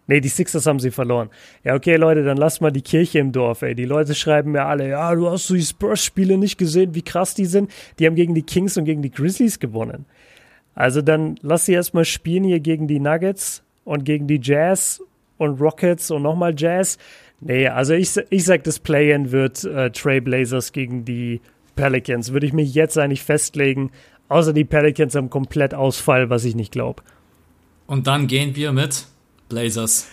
Nee, 0.08 0.20
die 0.20 0.28
Sixers 0.28 0.66
haben 0.66 0.78
sie 0.78 0.90
verloren. 0.90 1.30
Ja, 1.64 1.74
okay, 1.74 1.96
Leute, 1.96 2.22
dann 2.22 2.36
lasst 2.36 2.60
mal 2.60 2.70
die 2.70 2.82
Kirche 2.82 3.20
im 3.20 3.32
Dorf, 3.32 3.62
ey. 3.62 3.74
Die 3.74 3.86
Leute 3.86 4.14
schreiben 4.14 4.52
mir 4.52 4.66
alle, 4.66 4.90
ja, 4.90 5.14
du 5.14 5.30
hast 5.30 5.46
so 5.46 5.54
die 5.54 5.62
Spurs-Spiele 5.62 6.36
nicht 6.36 6.58
gesehen, 6.58 6.94
wie 6.94 7.00
krass 7.00 7.32
die 7.34 7.46
sind. 7.46 7.70
Die 7.98 8.04
haben 8.04 8.14
gegen 8.14 8.34
die 8.34 8.42
Kings 8.42 8.76
und 8.76 8.84
gegen 8.84 9.00
die 9.00 9.10
Grizzlies 9.10 9.58
gewonnen. 9.58 10.04
Also 10.74 11.00
dann 11.00 11.36
lass 11.40 11.64
sie 11.64 11.72
erstmal 11.72 12.04
spielen 12.04 12.44
hier 12.44 12.60
gegen 12.60 12.88
die 12.88 13.00
Nuggets 13.00 13.62
und 13.86 14.04
gegen 14.04 14.26
die 14.26 14.40
Jazz 14.42 15.00
und 15.38 15.58
Rockets 15.62 16.10
und 16.10 16.20
nochmal 16.20 16.52
Jazz. 16.54 16.98
Nee, 17.40 17.68
also 17.68 17.94
ich, 17.94 18.14
ich 18.28 18.44
sag, 18.44 18.64
das 18.64 18.78
Play-In 18.78 19.32
wird 19.32 19.64
äh, 19.64 19.90
Trailblazers 19.90 20.72
gegen 20.72 21.04
die 21.04 21.40
Pelicans. 21.74 22.32
Würde 22.32 22.46
ich 22.46 22.52
mich 22.52 22.74
jetzt 22.74 22.98
eigentlich 22.98 23.22
festlegen. 23.22 23.90
Außer 24.28 24.52
die 24.52 24.64
Pelicans 24.64 25.14
haben 25.14 25.30
komplett 25.30 25.74
Ausfall, 25.74 26.30
was 26.30 26.44
ich 26.44 26.54
nicht 26.54 26.72
glaube. 26.72 27.02
Und 27.86 28.06
dann 28.06 28.26
gehen 28.26 28.54
wir 28.54 28.72
mit 28.72 29.06
Blazers? 29.48 30.06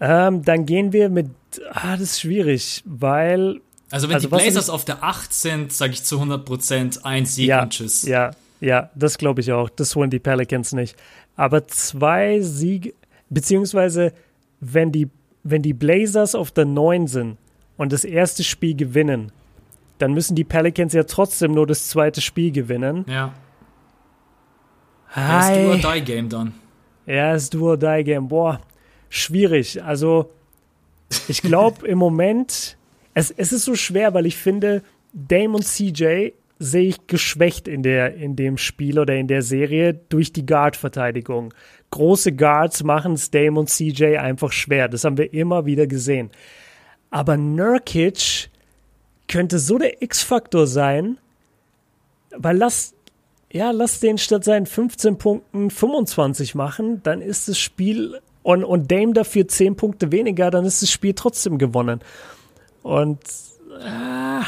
Ähm, 0.00 0.44
dann 0.44 0.66
gehen 0.66 0.92
wir 0.92 1.08
mit. 1.08 1.30
Ah, 1.72 1.92
das 1.92 2.02
ist 2.02 2.20
schwierig, 2.20 2.82
weil. 2.84 3.60
Also, 3.90 4.08
wenn 4.08 4.16
also 4.16 4.28
die 4.28 4.34
Blazers 4.34 4.70
auf 4.70 4.84
der 4.84 5.02
8 5.02 5.32
sind, 5.32 5.72
sage 5.72 5.92
ich 5.92 6.04
zu 6.04 6.20
100% 6.20 7.04
ein 7.04 7.26
Sieg 7.26 7.48
ja, 7.48 7.62
und 7.62 7.70
Tschüss. 7.70 8.02
Ja, 8.02 8.30
ja, 8.60 8.90
das 8.94 9.18
glaube 9.18 9.40
ich 9.40 9.52
auch. 9.52 9.68
Das 9.68 9.96
holen 9.96 10.10
die 10.10 10.18
Pelicans 10.18 10.72
nicht. 10.72 10.96
Aber 11.36 11.66
zwei 11.66 12.40
Siege, 12.40 12.92
beziehungsweise, 13.30 14.12
wenn 14.60 14.92
die, 14.92 15.08
wenn 15.42 15.62
die 15.62 15.74
Blazers 15.74 16.34
auf 16.34 16.50
der 16.50 16.64
9 16.64 17.06
sind 17.06 17.38
und 17.76 17.92
das 17.92 18.04
erste 18.04 18.44
Spiel 18.44 18.74
gewinnen, 18.76 19.32
dann 19.98 20.14
müssen 20.14 20.34
die 20.34 20.44
Pelicans 20.44 20.92
ja 20.92 21.04
trotzdem 21.04 21.52
nur 21.52 21.66
das 21.66 21.88
zweite 21.88 22.20
Spiel 22.20 22.50
gewinnen. 22.52 23.04
Ja. 23.08 23.34
Hi. 25.10 25.66
Das 25.66 25.76
ist 25.76 25.84
Do 25.84 25.88
or 25.88 25.94
Die 25.94 26.04
Game 26.04 26.28
dann. 26.28 26.54
Ja, 27.06 27.32
das 27.32 27.50
Do 27.50 27.70
or 27.70 27.76
Die 27.76 28.04
Game. 28.04 28.28
Boah, 28.28 28.60
schwierig. 29.08 29.82
Also, 29.82 30.30
ich 31.28 31.42
glaube 31.42 31.86
im 31.86 31.98
Moment, 31.98 32.76
es, 33.14 33.30
es 33.30 33.52
ist 33.52 33.64
so 33.64 33.74
schwer, 33.74 34.14
weil 34.14 34.26
ich 34.26 34.36
finde, 34.36 34.82
Dame 35.12 35.56
und 35.56 35.64
CJ 35.64 36.30
sehe 36.58 36.88
ich 36.88 37.06
geschwächt 37.06 37.68
in, 37.68 37.82
der, 37.82 38.14
in 38.14 38.36
dem 38.36 38.58
Spiel 38.58 38.98
oder 38.98 39.16
in 39.16 39.26
der 39.26 39.42
Serie 39.42 39.94
durch 39.94 40.32
die 40.32 40.44
Guard-Verteidigung. 40.44 41.54
Große 41.90 42.32
Guards 42.32 42.84
machen 42.84 43.14
es 43.14 43.30
Dame 43.30 43.58
und 43.58 43.68
CJ 43.68 44.18
einfach 44.18 44.52
schwer. 44.52 44.88
Das 44.88 45.04
haben 45.04 45.18
wir 45.18 45.32
immer 45.32 45.66
wieder 45.66 45.86
gesehen. 45.86 46.30
Aber 47.10 47.36
Nurkic 47.36 48.50
könnte 49.28 49.58
so 49.58 49.78
der 49.78 50.02
X-Faktor 50.02 50.66
sein, 50.66 51.18
weil 52.36 52.56
lass, 52.56 52.94
ja, 53.52 53.70
lass 53.72 54.00
den 54.00 54.18
statt 54.18 54.44
seinen 54.44 54.66
15 54.66 55.18
Punkten 55.18 55.70
25 55.70 56.54
machen, 56.54 57.02
dann 57.02 57.20
ist 57.20 57.48
das 57.48 57.58
Spiel 57.58 58.20
und, 58.42 58.64
und 58.64 58.90
Dame 58.90 59.12
dafür 59.12 59.46
10 59.46 59.76
Punkte 59.76 60.12
weniger, 60.12 60.50
dann 60.50 60.64
ist 60.64 60.82
das 60.82 60.90
Spiel 60.90 61.14
trotzdem 61.14 61.58
gewonnen. 61.58 62.00
Und 62.82 63.20
äh, 63.80 64.44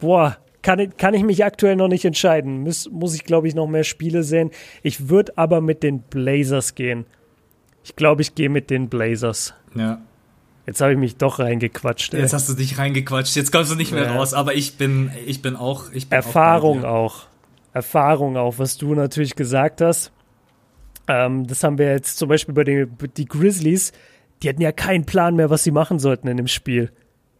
boah, 0.00 0.36
kann, 0.68 0.96
kann 0.98 1.14
ich 1.14 1.22
mich 1.22 1.46
aktuell 1.46 1.76
noch 1.76 1.88
nicht 1.88 2.04
entscheiden. 2.04 2.60
Muss, 2.60 2.90
muss 2.90 3.14
ich, 3.14 3.24
glaube 3.24 3.48
ich, 3.48 3.54
noch 3.54 3.66
mehr 3.66 3.84
Spiele 3.84 4.22
sehen. 4.22 4.50
Ich 4.82 5.08
würde 5.08 5.32
aber 5.36 5.62
mit 5.62 5.82
den 5.82 6.00
Blazers 6.00 6.74
gehen. 6.74 7.06
Ich 7.84 7.96
glaube, 7.96 8.20
ich 8.20 8.34
gehe 8.34 8.50
mit 8.50 8.68
den 8.68 8.90
Blazers. 8.90 9.54
Ja. 9.74 10.02
Jetzt 10.66 10.82
habe 10.82 10.92
ich 10.92 10.98
mich 10.98 11.16
doch 11.16 11.38
reingequatscht. 11.38 12.12
Ey. 12.12 12.20
Jetzt 12.20 12.34
hast 12.34 12.50
du 12.50 12.52
dich 12.52 12.76
reingequatscht. 12.76 13.34
Jetzt 13.34 13.50
kommst 13.50 13.70
du 13.70 13.76
nicht 13.76 13.92
mehr 13.92 14.04
ja. 14.04 14.16
raus. 14.16 14.34
Aber 14.34 14.54
ich 14.54 14.76
bin, 14.76 15.10
ich 15.24 15.40
bin 15.40 15.56
auch. 15.56 15.90
Ich 15.94 16.10
bin 16.10 16.16
Erfahrung 16.16 16.84
auch, 16.84 17.14
auch. 17.14 17.26
Erfahrung 17.72 18.36
auch, 18.36 18.58
was 18.58 18.76
du 18.76 18.94
natürlich 18.94 19.36
gesagt 19.36 19.80
hast. 19.80 20.12
Ähm, 21.06 21.46
das 21.46 21.64
haben 21.64 21.78
wir 21.78 21.92
jetzt 21.92 22.18
zum 22.18 22.28
Beispiel 22.28 22.54
bei 22.54 22.64
den 22.64 22.94
die 23.16 23.24
Grizzlies. 23.24 23.92
Die 24.42 24.50
hatten 24.50 24.60
ja 24.60 24.72
keinen 24.72 25.06
Plan 25.06 25.34
mehr, 25.34 25.48
was 25.48 25.64
sie 25.64 25.70
machen 25.70 25.98
sollten 25.98 26.28
in 26.28 26.36
dem 26.36 26.46
Spiel 26.46 26.92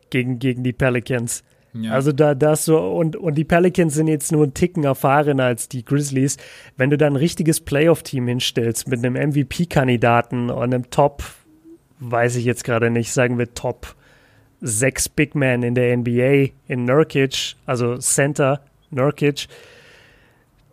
gegen, 0.08 0.38
gegen 0.38 0.64
die 0.64 0.72
Pelicans. 0.72 1.44
Ja. 1.74 1.92
Also 1.92 2.12
da 2.12 2.34
das 2.34 2.64
so 2.64 2.78
und 2.78 3.16
und 3.16 3.34
die 3.34 3.44
Pelicans 3.44 3.94
sind 3.94 4.08
jetzt 4.08 4.32
nur 4.32 4.44
einen 4.44 4.54
Ticken 4.54 4.84
erfahrener 4.84 5.44
als 5.44 5.68
die 5.68 5.84
Grizzlies. 5.84 6.36
Wenn 6.76 6.90
du 6.90 6.96
da 6.96 7.06
ein 7.06 7.16
richtiges 7.16 7.60
Playoff-Team 7.60 8.26
hinstellst 8.26 8.88
mit 8.88 9.04
einem 9.04 9.14
MVP-Kandidaten 9.14 10.50
und 10.50 10.62
einem 10.62 10.90
Top, 10.90 11.22
weiß 12.00 12.36
ich 12.36 12.44
jetzt 12.44 12.64
gerade 12.64 12.90
nicht, 12.90 13.12
sagen 13.12 13.38
wir 13.38 13.54
Top 13.54 13.94
sechs 14.60 15.08
Big 15.08 15.34
Men 15.34 15.62
in 15.62 15.74
der 15.74 15.96
NBA 15.96 16.52
in 16.66 16.84
Nurkic, 16.84 17.54
also 17.66 17.98
Center 17.98 18.60
Nurkic, 18.90 19.46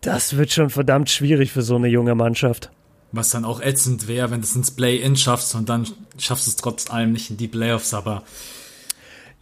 das 0.02 0.38
wird 0.38 0.52
schon 0.52 0.70
verdammt 0.70 1.10
schwierig 1.10 1.52
für 1.52 1.62
so 1.62 1.76
eine 1.76 1.88
junge 1.88 2.16
Mannschaft. 2.16 2.72
Was 3.12 3.30
dann 3.30 3.46
auch 3.46 3.62
ätzend 3.62 4.08
wäre, 4.08 4.32
wenn 4.32 4.42
du 4.42 4.46
es 4.46 4.56
ins 4.56 4.72
Play-In 4.72 5.16
schaffst 5.16 5.56
und 5.56 5.70
dann 5.70 5.88
schaffst 6.18 6.48
du 6.48 6.50
es 6.50 6.56
trotz 6.56 6.90
allem 6.90 7.12
nicht 7.12 7.30
in 7.30 7.38
die 7.38 7.48
Playoffs, 7.48 7.94
aber 7.94 8.24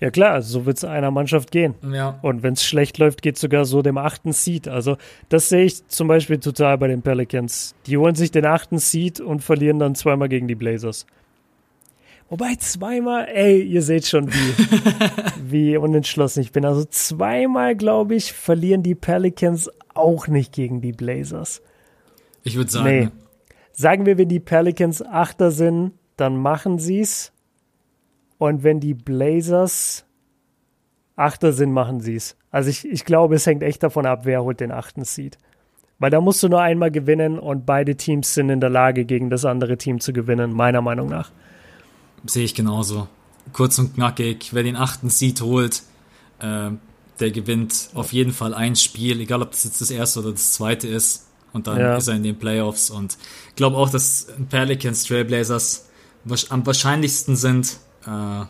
ja 0.03 0.11
klar, 0.11 0.41
so 0.41 0.65
wird 0.65 0.75
es 0.75 0.83
einer 0.83 1.11
Mannschaft 1.11 1.49
gehen. 1.49 1.75
Ja. 1.89 2.19
Und 2.21 2.43
wenn 2.43 2.55
es 2.55 2.65
schlecht 2.65 2.97
läuft, 2.97 3.21
geht 3.21 3.37
sogar 3.37 3.63
so 3.63 3.81
dem 3.81 3.97
achten 3.97 4.33
Seed. 4.33 4.67
Also 4.67 4.97
das 5.29 5.47
sehe 5.47 5.63
ich 5.63 5.87
zum 5.87 6.09
Beispiel 6.09 6.39
total 6.39 6.77
bei 6.77 6.89
den 6.89 7.01
Pelicans. 7.01 7.73
Die 7.85 7.95
holen 7.95 8.13
sich 8.13 8.29
den 8.29 8.45
achten 8.45 8.79
Seed 8.79 9.21
und 9.21 9.45
verlieren 9.45 9.79
dann 9.79 9.95
zweimal 9.95 10.27
gegen 10.27 10.49
die 10.49 10.55
Blazers. 10.55 11.05
Wobei 12.27 12.55
zweimal, 12.55 13.29
ey, 13.33 13.61
ihr 13.61 13.81
seht 13.81 14.05
schon, 14.05 14.27
wie, 14.27 14.53
wie 15.71 15.77
unentschlossen 15.77 16.41
ich 16.41 16.51
bin. 16.51 16.65
Also 16.65 16.83
zweimal, 16.83 17.77
glaube 17.77 18.15
ich, 18.15 18.33
verlieren 18.33 18.83
die 18.83 18.95
Pelicans 18.95 19.71
auch 19.93 20.27
nicht 20.27 20.51
gegen 20.51 20.81
die 20.81 20.91
Blazers. 20.91 21.61
Ich 22.43 22.57
würde 22.57 22.71
sagen. 22.71 22.89
Nee. 22.89 23.09
Sagen 23.71 24.05
wir, 24.05 24.17
wenn 24.17 24.27
die 24.27 24.41
Pelicans 24.41 25.01
Achter 25.01 25.51
sind, 25.51 25.93
dann 26.17 26.35
machen 26.35 26.77
sie 26.77 26.99
es. 26.99 27.32
Und 28.43 28.61
wenn 28.61 28.81
die 28.81 28.93
Blazers 28.93 30.03
Achter 31.15 31.53
Sinn 31.53 31.71
machen 31.71 32.01
sie 32.01 32.15
es. 32.15 32.35
Also 32.51 32.69
ich, 32.69 32.83
ich 32.83 33.05
glaube, 33.05 33.35
es 33.35 33.45
hängt 33.45 33.63
echt 33.63 33.83
davon 33.83 34.05
ab, 34.05 34.25
wer 34.25 34.43
holt 34.43 34.59
den 34.59 34.73
achten 34.73 35.05
Seed. 35.05 35.37
Weil 35.97 36.09
da 36.09 36.19
musst 36.19 36.43
du 36.43 36.49
nur 36.49 36.59
einmal 36.59 36.91
gewinnen 36.91 37.39
und 37.39 37.65
beide 37.65 37.95
Teams 37.95 38.33
sind 38.33 38.49
in 38.49 38.59
der 38.59 38.69
Lage, 38.69 39.05
gegen 39.05 39.29
das 39.29 39.45
andere 39.45 39.77
Team 39.77 40.01
zu 40.01 40.11
gewinnen, 40.11 40.51
meiner 40.51 40.81
Meinung 40.81 41.07
nach. 41.07 41.31
Sehe 42.25 42.43
ich 42.43 42.53
genauso. 42.53 43.07
Kurz 43.53 43.79
und 43.79 43.93
knackig, 43.93 44.49
wer 44.53 44.63
den 44.63 44.75
achten 44.75 45.09
Seed 45.09 45.39
holt, 45.39 45.83
äh, 46.39 46.71
der 47.21 47.31
gewinnt 47.31 47.91
auf 47.93 48.11
jeden 48.11 48.33
Fall 48.33 48.53
ein 48.53 48.75
Spiel, 48.75 49.21
egal 49.21 49.41
ob 49.41 49.51
das 49.51 49.63
jetzt 49.63 49.79
das 49.79 49.89
erste 49.89 50.19
oder 50.19 50.31
das 50.31 50.51
zweite 50.51 50.89
ist. 50.89 51.29
Und 51.53 51.67
dann 51.67 51.79
ja. 51.79 51.95
ist 51.95 52.09
er 52.09 52.15
in 52.15 52.23
den 52.23 52.37
Playoffs. 52.37 52.89
Und 52.89 53.17
ich 53.47 53.55
glaube 53.55 53.77
auch, 53.77 53.89
dass 53.89 54.27
Pelicans, 54.49 55.05
Trailblazers 55.05 55.87
am 56.49 56.65
wahrscheinlichsten 56.65 57.37
sind. 57.37 57.77
Äh, 58.05 58.45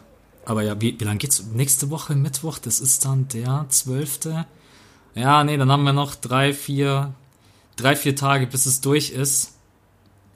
aber 0.46 0.62
ja, 0.62 0.80
wie, 0.82 1.00
wie 1.00 1.04
lange 1.04 1.18
geht's? 1.18 1.44
Nächste 1.54 1.90
Woche, 1.90 2.16
Mittwoch, 2.16 2.58
das 2.60 2.80
ist 2.80 3.06
dann 3.06 3.28
der 3.30 3.66
12. 3.70 4.20
Ja, 5.16 5.44
nee, 5.44 5.58
dann 5.58 5.72
haben 5.72 5.84
wir 5.84 5.94
noch 5.94 6.16
drei, 6.16 6.54
vier, 6.54 7.14
drei, 7.76 7.96
vier 7.96 8.16
Tage, 8.16 8.48
bis 8.48 8.66
es 8.66 8.82
durch 8.82 9.12
ist. 9.12 9.54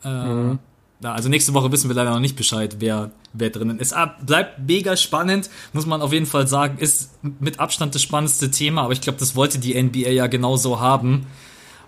Äh, 0.04 0.10
mhm. 0.10 0.60
also 1.02 1.30
nächste 1.30 1.54
Woche 1.54 1.72
wissen 1.72 1.90
wir 1.90 1.96
leider 1.96 2.12
noch 2.12 2.20
nicht 2.20 2.36
Bescheid, 2.36 2.78
wer, 2.80 3.12
wer 3.34 3.50
drinnen 3.50 3.80
ist. 3.80 3.94
Ah, 3.94 4.16
bleibt 4.26 4.60
mega 4.68 4.96
spannend, 4.96 5.50
muss 5.74 5.86
man 5.86 6.02
auf 6.02 6.14
jeden 6.14 6.28
Fall 6.28 6.48
sagen. 6.48 6.78
Ist 6.78 7.12
mit 7.22 7.60
Abstand 7.60 7.96
das 7.96 8.02
spannendste 8.02 8.52
Thema, 8.52 8.84
aber 8.84 8.94
ich 8.94 9.02
glaube, 9.02 9.20
das 9.20 9.36
wollte 9.36 9.60
die 9.60 9.82
NBA 9.82 10.10
ja 10.10 10.28
genauso 10.28 10.80
haben. 10.80 11.26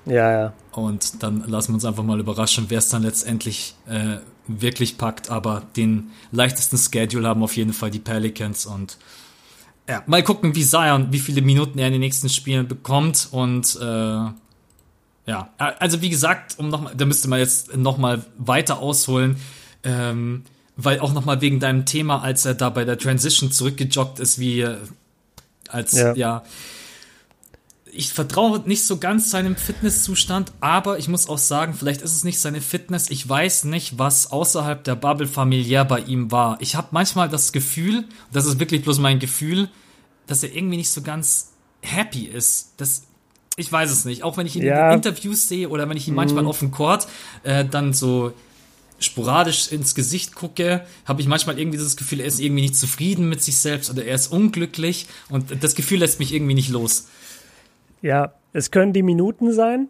Ja, 0.06 0.32
ja. 0.32 0.54
Und 0.72 1.24
dann 1.24 1.44
lassen 1.48 1.70
wir 1.70 1.76
uns 1.76 1.86
einfach 1.86 2.04
mal 2.04 2.20
überraschen, 2.20 2.66
wer 2.70 2.80
es 2.80 2.90
dann 2.90 3.04
letztendlich 3.04 3.76
äh, 3.88 4.18
wirklich 4.50 4.98
packt. 4.98 5.30
Aber 5.30 5.64
den 5.76 6.12
leichtesten 6.32 6.78
Schedule 6.78 7.28
haben 7.28 7.44
auf 7.44 7.56
jeden 7.56 7.74
Fall 7.74 7.92
die 7.92 8.00
Pelicans 8.00 8.66
und 8.66 8.98
ja, 9.88 10.04
mal 10.06 10.22
gucken, 10.22 10.56
wie 10.56 10.64
Zion, 10.64 11.12
wie 11.12 11.20
viele 11.20 11.42
Minuten 11.42 11.80
er 11.80 11.88
in 11.88 11.94
den 11.94 12.02
nächsten 12.02 12.30
Spielen 12.30 12.68
bekommt 12.68 13.28
und 13.32 13.76
äh, 13.82 13.86
ja, 13.86 15.50
also 15.58 16.02
wie 16.02 16.10
gesagt, 16.10 16.58
um 16.58 16.70
noch 16.70 16.82
mal, 16.82 16.94
da 16.96 17.06
müsste 17.06 17.28
man 17.28 17.40
jetzt 17.40 17.76
noch 17.76 17.98
mal 17.98 18.24
weiter 18.38 18.80
ausholen, 18.80 19.38
ähm, 19.84 20.44
weil 20.76 21.00
auch 21.00 21.14
noch 21.14 21.26
mal 21.26 21.42
wegen 21.42 21.60
deinem 21.60 21.86
Thema, 21.86 22.22
als 22.22 22.46
er 22.46 22.54
da 22.54 22.70
bei 22.70 22.86
der 22.86 22.98
Transition 22.98 23.52
zurückgejoggt 23.52 24.20
ist, 24.20 24.40
wie 24.40 24.68
als 25.68 25.94
ja, 25.94 26.14
ja 26.16 26.44
ich 27.92 28.14
vertraue 28.14 28.62
nicht 28.66 28.84
so 28.84 28.98
ganz 28.98 29.32
seinem 29.32 29.56
Fitnesszustand, 29.56 30.52
aber 30.62 31.00
ich 31.00 31.08
muss 31.08 31.28
auch 31.30 31.38
sagen, 31.38 31.74
vielleicht 31.74 32.02
ist 32.02 32.14
es 32.14 32.24
nicht 32.24 32.40
seine 32.40 32.62
Fitness. 32.62 33.10
Ich 33.10 33.28
weiß 33.28 33.66
nicht, 33.66 33.98
was 33.98 34.32
außerhalb 34.32 34.84
der 34.84 34.96
Bubble 34.96 35.28
familiär 35.28 35.86
bei 35.86 36.00
ihm 36.00 36.32
war. 36.32 36.58
Ich 36.62 36.76
habe 36.76 36.90
manchmal 36.92 37.30
das 37.30 37.52
Gefühl, 37.52 38.06
das 38.32 38.46
ist 38.46 38.60
wirklich 38.60 38.84
bloß 38.84 39.00
mein 39.00 39.20
Gefühl, 39.20 39.70
dass 40.28 40.44
er 40.44 40.54
irgendwie 40.56 40.78
nicht 40.78 40.92
so 40.92 41.02
ganz 41.02 41.52
happy 41.82 42.26
ist. 42.26 42.74
Das, 42.78 43.04
ich 43.56 43.72
weiß 43.72 43.92
es 43.92 44.06
nicht. 44.06 44.24
Auch 44.24 44.38
wenn 44.38 44.46
ich 44.46 44.56
ihn 44.56 44.64
ja. 44.64 44.90
in 44.90 44.98
Interviews 44.98 45.48
sehe 45.48 45.70
oder 45.70 45.90
wenn 45.90 45.98
ich 45.98 46.08
ihn 46.08 46.14
mhm. 46.14 46.18
manchmal 46.18 46.46
auf 46.46 46.60
dem 46.60 46.72
Court 46.72 47.08
äh, 47.44 47.66
dann 47.66 47.94
so 47.94 48.34
sporadisch 49.00 49.72
ins 49.72 49.96
Gesicht 49.96 50.36
gucke, 50.36 50.86
habe 51.06 51.22
ich 51.22 51.28
manchmal 51.28 51.58
irgendwie 51.58 51.78
das 51.78 51.96
Gefühl, 51.96 52.20
er 52.20 52.26
ist 52.26 52.40
irgendwie 52.40 52.64
nicht 52.64 52.76
zufrieden 52.76 53.30
mit 53.30 53.42
sich 53.42 53.58
selbst 53.58 53.90
oder 53.90 54.04
er 54.04 54.16
ist 54.16 54.28
unglücklich 54.28 55.08
und 55.30 55.64
das 55.64 55.76
Gefühl 55.76 56.00
lässt 56.00 56.20
mich 56.20 56.34
irgendwie 56.34 56.54
nicht 56.54 56.70
los. 56.70 57.08
Ja, 58.02 58.34
es 58.54 58.72
können 58.72 58.94
die 58.94 59.04
Minuten 59.04 59.52
sein. 59.54 59.88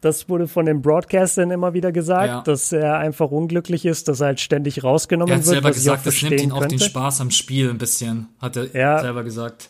Das 0.00 0.28
wurde 0.28 0.48
von 0.48 0.66
den 0.66 0.82
Broadcastern 0.82 1.52
immer 1.52 1.74
wieder 1.74 1.92
gesagt, 1.92 2.26
ja. 2.26 2.40
dass 2.42 2.72
er 2.72 2.98
einfach 2.98 3.30
unglücklich 3.30 3.86
ist, 3.86 4.08
dass 4.08 4.20
er 4.20 4.26
halt 4.26 4.40
ständig 4.40 4.82
rausgenommen 4.82 5.30
wird. 5.32 5.46
Er 5.46 5.46
hat 5.46 5.54
selber 5.54 5.70
gesagt, 5.70 6.06
das 6.06 6.22
nimmt 6.22 6.40
ihn 6.40 6.50
auch 6.50 6.66
den 6.66 6.80
Spaß 6.80 7.20
am 7.20 7.30
Spiel 7.30 7.70
ein 7.70 7.78
bisschen, 7.78 8.28
hat 8.40 8.56
er 8.56 8.74
ja. 8.74 8.98
selber 8.98 9.22
gesagt. 9.22 9.68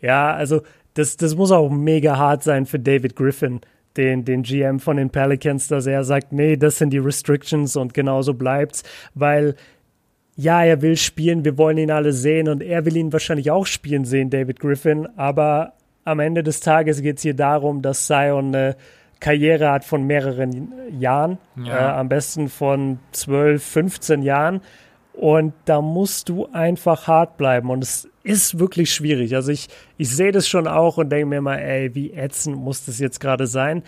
Ja, 0.00 0.32
also 0.32 0.62
das, 0.94 1.16
das 1.16 1.36
muss 1.36 1.52
auch 1.52 1.70
mega 1.70 2.16
hart 2.16 2.42
sein 2.42 2.66
für 2.66 2.80
David 2.80 3.14
Griffin, 3.14 3.60
den, 3.96 4.24
den 4.24 4.42
GM 4.42 4.80
von 4.80 4.96
den 4.96 5.10
Pelicans, 5.10 5.68
dass 5.68 5.86
er 5.86 6.02
sagt, 6.02 6.32
nee, 6.32 6.56
das 6.56 6.78
sind 6.78 6.90
die 6.90 6.98
Restrictions 6.98 7.76
und 7.76 7.94
genauso 7.94 8.34
bleibt's, 8.34 8.82
weil 9.14 9.54
ja, 10.34 10.62
er 10.64 10.82
will 10.82 10.96
spielen, 10.96 11.44
wir 11.44 11.56
wollen 11.56 11.78
ihn 11.78 11.90
alle 11.90 12.12
sehen 12.12 12.48
und 12.48 12.62
er 12.62 12.84
will 12.84 12.96
ihn 12.96 13.12
wahrscheinlich 13.12 13.50
auch 13.50 13.64
spielen 13.64 14.04
sehen, 14.04 14.28
David 14.28 14.58
Griffin, 14.58 15.06
aber 15.16 15.72
am 16.06 16.20
Ende 16.20 16.42
des 16.42 16.60
Tages 16.60 17.02
geht 17.02 17.16
es 17.16 17.22
hier 17.22 17.34
darum, 17.34 17.82
dass 17.82 18.06
Zion 18.06 18.54
eine 18.54 18.76
Karriere 19.18 19.70
hat 19.70 19.84
von 19.84 20.04
mehreren 20.04 20.72
Jahren, 20.98 21.38
ja. 21.56 21.94
äh, 21.94 21.98
am 21.98 22.08
besten 22.08 22.48
von 22.48 23.00
12, 23.12 23.62
15 23.62 24.22
Jahren. 24.22 24.60
Und 25.12 25.54
da 25.64 25.80
musst 25.80 26.28
du 26.28 26.46
einfach 26.52 27.08
hart 27.08 27.38
bleiben. 27.38 27.70
Und 27.70 27.82
es 27.82 28.08
ist 28.22 28.58
wirklich 28.58 28.92
schwierig. 28.92 29.34
Also 29.34 29.50
ich, 29.50 29.68
ich 29.96 30.10
sehe 30.10 30.30
das 30.30 30.46
schon 30.46 30.68
auch 30.68 30.98
und 30.98 31.10
denke 31.10 31.26
mir 31.26 31.40
mal, 31.40 31.56
ey, 31.56 31.94
wie 31.94 32.12
ätzend 32.12 32.56
muss 32.56 32.84
das 32.84 32.98
jetzt 32.98 33.18
gerade 33.18 33.46
sein. 33.46 33.82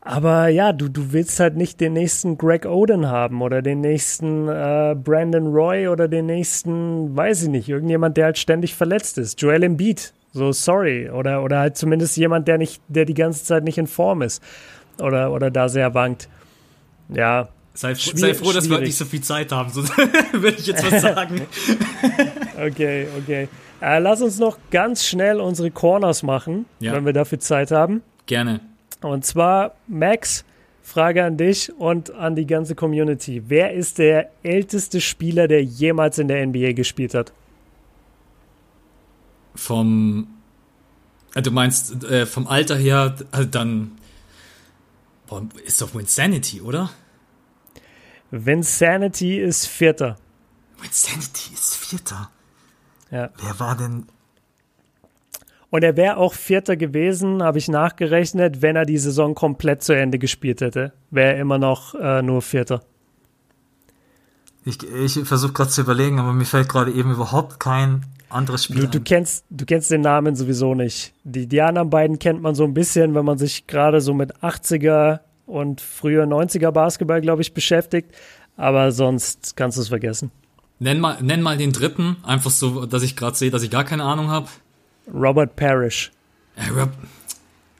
Aber 0.00 0.48
ja, 0.48 0.72
du, 0.72 0.88
du 0.88 1.12
willst 1.12 1.40
halt 1.40 1.56
nicht 1.56 1.80
den 1.80 1.94
nächsten 1.94 2.38
Greg 2.38 2.66
Oden 2.66 3.08
haben 3.08 3.42
oder 3.42 3.62
den 3.62 3.80
nächsten 3.80 4.48
äh, 4.48 4.94
Brandon 4.94 5.48
Roy 5.48 5.88
oder 5.88 6.06
den 6.06 6.26
nächsten, 6.26 7.16
weiß 7.16 7.44
ich 7.44 7.48
nicht, 7.48 7.68
irgendjemand, 7.68 8.16
der 8.16 8.26
halt 8.26 8.38
ständig 8.38 8.74
verletzt 8.74 9.18
ist. 9.18 9.40
Joel 9.40 9.64
Embiid 9.64 10.12
so, 10.38 10.52
sorry. 10.52 11.10
Oder, 11.10 11.42
oder 11.42 11.58
halt 11.58 11.76
zumindest 11.76 12.16
jemand, 12.16 12.48
der 12.48 12.58
nicht, 12.58 12.80
der 12.88 13.04
die 13.04 13.14
ganze 13.14 13.44
Zeit 13.44 13.64
nicht 13.64 13.78
in 13.78 13.86
Form 13.86 14.22
ist. 14.22 14.42
Oder, 14.98 15.32
oder 15.32 15.50
da 15.50 15.68
sehr 15.68 15.94
wankt. 15.94 16.28
Ja. 17.08 17.48
Sei, 17.74 17.94
sei 17.94 18.34
froh, 18.34 18.52
dass 18.52 18.68
wir 18.68 18.80
nicht 18.80 18.96
so 18.96 19.04
viel 19.04 19.20
Zeit 19.20 19.52
haben, 19.52 19.70
so 19.70 19.82
würde 20.32 20.56
ich 20.58 20.66
jetzt 20.66 20.90
was 20.90 21.02
sagen. 21.02 21.42
okay, 22.60 23.06
okay. 23.18 23.48
Äh, 23.80 24.00
lass 24.00 24.20
uns 24.20 24.38
noch 24.38 24.58
ganz 24.72 25.06
schnell 25.06 25.40
unsere 25.40 25.70
Corners 25.70 26.24
machen, 26.24 26.66
ja. 26.80 26.92
wenn 26.92 27.06
wir 27.06 27.12
dafür 27.12 27.38
Zeit 27.38 27.70
haben. 27.70 28.02
Gerne. 28.26 28.60
Und 29.00 29.24
zwar, 29.24 29.74
Max, 29.86 30.44
Frage 30.82 31.22
an 31.22 31.36
dich 31.36 31.72
und 31.78 32.10
an 32.10 32.34
die 32.34 32.46
ganze 32.46 32.74
Community. 32.74 33.44
Wer 33.46 33.74
ist 33.74 33.98
der 33.98 34.30
älteste 34.42 35.00
Spieler, 35.00 35.46
der 35.46 35.62
jemals 35.62 36.18
in 36.18 36.26
der 36.26 36.44
NBA 36.44 36.72
gespielt 36.72 37.14
hat? 37.14 37.32
Vom, 39.58 40.28
äh, 41.34 41.42
du 41.42 41.50
meinst 41.50 42.04
äh, 42.04 42.26
vom 42.26 42.46
Alter 42.46 42.76
her, 42.76 43.16
also 43.32 43.48
dann 43.48 43.92
boah, 45.26 45.42
ist 45.64 45.82
doch 45.82 45.94
Winsanity, 45.94 46.60
oder? 46.60 46.90
Winsanity 48.30 49.38
ist 49.38 49.66
Vierter. 49.66 50.16
Winsanity 50.80 51.54
ist 51.54 51.74
Vierter? 51.74 52.30
Ja. 53.10 53.30
Wer 53.42 53.58
war 53.58 53.76
denn 53.76 54.06
und 55.70 55.84
er 55.84 55.98
wäre 55.98 56.16
auch 56.16 56.32
Vierter 56.32 56.76
gewesen, 56.76 57.42
habe 57.42 57.58
ich 57.58 57.68
nachgerechnet, 57.68 58.62
wenn 58.62 58.74
er 58.74 58.86
die 58.86 58.96
Saison 58.96 59.34
komplett 59.34 59.82
zu 59.82 59.92
Ende 59.92 60.18
gespielt 60.18 60.62
hätte. 60.62 60.94
Wäre 61.10 61.34
er 61.34 61.40
immer 61.40 61.58
noch 61.58 61.94
äh, 61.94 62.22
nur 62.22 62.40
Vierter. 62.40 62.82
Ich, 64.64 64.82
ich 64.82 65.28
versuche 65.28 65.52
gerade 65.52 65.70
zu 65.70 65.82
überlegen, 65.82 66.18
aber 66.18 66.32
mir 66.32 66.46
fällt 66.46 66.70
gerade 66.70 66.92
eben 66.92 67.12
überhaupt 67.12 67.60
kein 67.60 68.06
anderes 68.30 68.64
Spiel. 68.64 68.82
Du, 68.82 68.88
du, 68.88 69.00
kennst, 69.00 69.44
du 69.50 69.64
kennst 69.64 69.90
den 69.90 70.02
Namen 70.02 70.36
sowieso 70.36 70.74
nicht. 70.74 71.12
Die, 71.24 71.46
die 71.46 71.60
anderen 71.60 71.90
beiden 71.90 72.18
kennt 72.18 72.42
man 72.42 72.54
so 72.54 72.64
ein 72.64 72.74
bisschen, 72.74 73.14
wenn 73.14 73.24
man 73.24 73.38
sich 73.38 73.66
gerade 73.66 74.00
so 74.00 74.14
mit 74.14 74.36
80er 74.36 75.20
und 75.46 75.80
früher 75.80 76.24
90er 76.24 76.70
Basketball, 76.70 77.20
glaube 77.20 77.42
ich, 77.42 77.54
beschäftigt. 77.54 78.14
Aber 78.56 78.92
sonst 78.92 79.56
kannst 79.56 79.78
du 79.78 79.82
es 79.82 79.88
vergessen. 79.88 80.30
Nenn 80.80 81.00
mal, 81.00 81.18
nenn 81.22 81.42
mal 81.42 81.56
den 81.56 81.72
dritten, 81.72 82.16
einfach 82.22 82.50
so, 82.50 82.86
dass 82.86 83.02
ich 83.02 83.16
gerade 83.16 83.36
sehe, 83.36 83.50
dass 83.50 83.62
ich 83.62 83.70
gar 83.70 83.84
keine 83.84 84.04
Ahnung 84.04 84.28
habe. 84.28 84.48
Robert 85.12 85.56
Parrish. 85.56 86.12
Äh, 86.56 86.68
Rob 86.78 86.90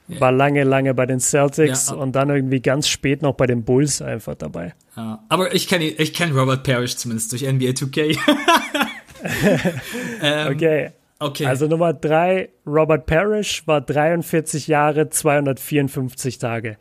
war 0.08 0.32
lange, 0.32 0.64
lange 0.64 0.94
bei 0.94 1.06
den 1.06 1.20
Celtics 1.20 1.90
ja, 1.90 1.96
und 1.96 2.12
dann 2.12 2.30
irgendwie 2.30 2.60
ganz 2.60 2.88
spät 2.88 3.22
noch 3.22 3.34
bei 3.34 3.46
den 3.46 3.62
Bulls 3.64 4.00
einfach 4.00 4.34
dabei. 4.34 4.74
Ja, 4.96 5.22
aber 5.28 5.54
ich 5.54 5.68
kenne 5.68 5.84
ich 5.84 6.14
kenn 6.14 6.36
Robert 6.36 6.64
Parrish 6.64 6.96
zumindest 6.96 7.32
durch 7.32 7.42
NBA 7.42 7.70
2K. 7.70 8.18
ähm, 10.22 10.52
okay. 10.54 10.90
Okay. 11.20 11.46
Also 11.46 11.66
Nummer 11.66 11.92
drei, 11.92 12.50
Robert 12.64 13.06
Parrish 13.06 13.66
war 13.66 13.80
43 13.80 14.68
Jahre, 14.68 15.08
254 15.10 16.38
Tage. 16.38 16.76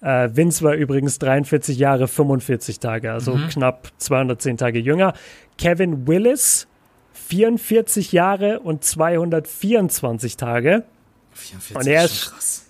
Äh, 0.00 0.30
Vince 0.32 0.62
war 0.62 0.74
übrigens 0.74 1.18
43 1.18 1.78
Jahre, 1.78 2.08
45 2.08 2.80
Tage, 2.80 3.12
also 3.12 3.34
mhm. 3.34 3.48
knapp 3.48 3.88
210 3.98 4.56
Tage 4.56 4.78
jünger. 4.78 5.12
Kevin 5.58 6.06
Willis, 6.06 6.66
44 7.12 8.12
Jahre 8.12 8.60
und 8.60 8.84
224 8.84 10.36
Tage. 10.36 10.84
44 11.32 11.76
und 11.76 11.86
er 11.86 12.04
ist, 12.04 12.30
krass. 12.30 12.63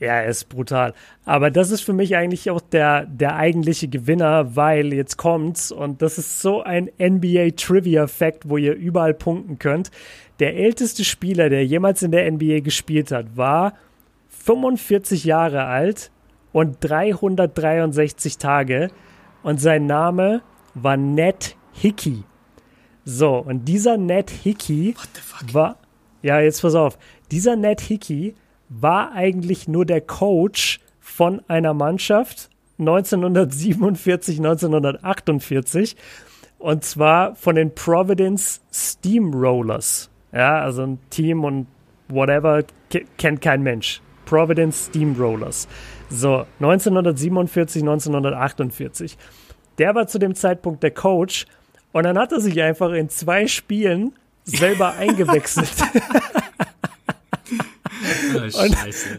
Ja, 0.00 0.14
er 0.14 0.26
ist 0.26 0.48
brutal. 0.48 0.94
Aber 1.24 1.50
das 1.50 1.70
ist 1.70 1.80
für 1.80 1.92
mich 1.92 2.16
eigentlich 2.16 2.50
auch 2.50 2.60
der, 2.60 3.04
der 3.06 3.34
eigentliche 3.36 3.88
Gewinner, 3.88 4.54
weil 4.54 4.92
jetzt 4.92 5.16
kommt's 5.16 5.72
und 5.72 6.02
das 6.02 6.18
ist 6.18 6.40
so 6.40 6.62
ein 6.62 6.90
NBA 7.00 7.50
Trivia 7.56 8.06
Fact, 8.06 8.48
wo 8.48 8.56
ihr 8.56 8.74
überall 8.74 9.14
punkten 9.14 9.58
könnt. 9.58 9.90
Der 10.38 10.54
älteste 10.56 11.04
Spieler, 11.04 11.48
der 11.48 11.66
jemals 11.66 12.02
in 12.02 12.12
der 12.12 12.30
NBA 12.30 12.60
gespielt 12.60 13.10
hat, 13.10 13.36
war 13.36 13.74
45 14.28 15.24
Jahre 15.24 15.64
alt 15.64 16.12
und 16.52 16.76
363 16.80 18.38
Tage 18.38 18.90
und 19.42 19.60
sein 19.60 19.86
Name 19.86 20.42
war 20.74 20.96
Ned 20.96 21.56
Hickey. 21.72 22.22
So, 23.04 23.38
und 23.38 23.64
dieser 23.64 23.96
Ned 23.96 24.30
Hickey 24.30 24.94
war 25.52 25.76
ja, 26.22 26.40
jetzt 26.40 26.62
pass 26.62 26.74
auf. 26.74 26.98
Dieser 27.30 27.56
Ned 27.56 27.80
Hickey 27.80 28.34
war 28.68 29.12
eigentlich 29.12 29.68
nur 29.68 29.84
der 29.84 30.00
Coach 30.00 30.80
von 31.00 31.42
einer 31.48 31.74
Mannschaft 31.74 32.50
1947, 32.78 34.38
1948 34.38 35.96
und 36.58 36.84
zwar 36.84 37.34
von 37.34 37.56
den 37.56 37.74
Providence 37.74 38.60
Steamrollers. 38.72 40.10
Ja, 40.32 40.60
also 40.60 40.82
ein 40.82 40.98
Team 41.10 41.44
und 41.44 41.66
whatever 42.08 42.62
kennt 43.16 43.40
kein 43.40 43.62
Mensch. 43.62 44.00
Providence 44.26 44.86
Steamrollers. 44.86 45.68
So, 46.10 46.44
1947, 46.60 47.82
1948. 47.82 49.16
Der 49.78 49.94
war 49.94 50.06
zu 50.06 50.18
dem 50.18 50.34
Zeitpunkt 50.34 50.82
der 50.82 50.90
Coach 50.90 51.46
und 51.92 52.04
dann 52.04 52.18
hat 52.18 52.32
er 52.32 52.40
sich 52.40 52.60
einfach 52.60 52.92
in 52.92 53.08
zwei 53.08 53.46
Spielen 53.46 54.12
selber 54.44 54.94
eingewechselt. 54.98 55.72
oh, 58.34 58.62
und, 58.62 58.76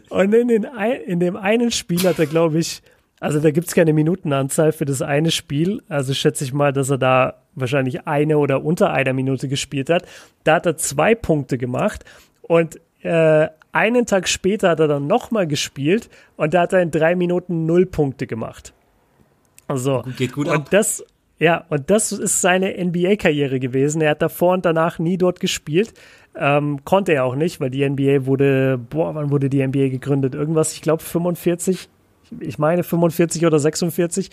und 0.09 0.33
in, 0.33 0.47
den, 0.47 0.67
in 1.05 1.19
dem 1.19 1.35
einen 1.35 1.71
Spiel 1.71 2.03
hat 2.03 2.19
er, 2.19 2.25
glaube 2.25 2.59
ich, 2.59 2.81
also 3.19 3.39
da 3.39 3.51
gibt 3.51 3.67
es 3.67 3.75
keine 3.75 3.93
Minutenanzahl 3.93 4.71
für 4.71 4.85
das 4.85 5.01
eine 5.01 5.31
Spiel. 5.31 5.81
Also 5.89 6.13
schätze 6.13 6.43
ich 6.43 6.53
mal, 6.53 6.71
dass 6.71 6.89
er 6.89 6.97
da 6.97 7.41
wahrscheinlich 7.53 8.07
eine 8.07 8.37
oder 8.37 8.63
unter 8.63 8.91
einer 8.91 9.13
Minute 9.13 9.47
gespielt 9.47 9.89
hat. 9.89 10.05
Da 10.43 10.55
hat 10.55 10.65
er 10.65 10.77
zwei 10.77 11.15
Punkte 11.15 11.57
gemacht 11.57 12.05
und 12.41 12.79
äh, 13.01 13.47
einen 13.71 14.05
Tag 14.05 14.27
später 14.27 14.69
hat 14.69 14.79
er 14.79 14.87
dann 14.87 15.07
nochmal 15.07 15.47
gespielt 15.47 16.09
und 16.37 16.53
da 16.53 16.61
hat 16.61 16.73
er 16.73 16.81
in 16.81 16.91
drei 16.91 17.15
Minuten 17.15 17.65
null 17.65 17.85
Punkte 17.85 18.25
gemacht. 18.25 18.73
Also, 19.67 20.03
Geht 20.17 20.33
gut 20.33 20.47
und 20.47 20.55
ab. 20.55 20.69
das, 20.71 21.05
ja, 21.37 21.65
und 21.69 21.89
das 21.89 22.11
ist 22.11 22.41
seine 22.41 22.83
NBA-Karriere 22.83 23.59
gewesen. 23.59 24.01
Er 24.01 24.11
hat 24.11 24.21
davor 24.21 24.53
und 24.53 24.65
danach 24.65 24.97
nie 24.97 25.17
dort 25.17 25.39
gespielt. 25.39 25.93
Ähm, 26.39 26.85
konnte 26.85 27.11
er 27.11 27.25
auch 27.25 27.35
nicht, 27.35 27.59
weil 27.59 27.69
die 27.69 27.87
NBA 27.87 28.25
wurde, 28.25 28.77
boah, 28.77 29.13
wann 29.13 29.29
wurde 29.29 29.49
die 29.49 29.65
NBA 29.65 29.89
gegründet? 29.89 30.35
Irgendwas, 30.35 30.73
ich 30.73 30.81
glaube 30.81 31.03
45, 31.03 31.89
ich 32.39 32.57
meine 32.57 32.83
45 32.83 33.45
oder 33.45 33.59
46. 33.59 34.29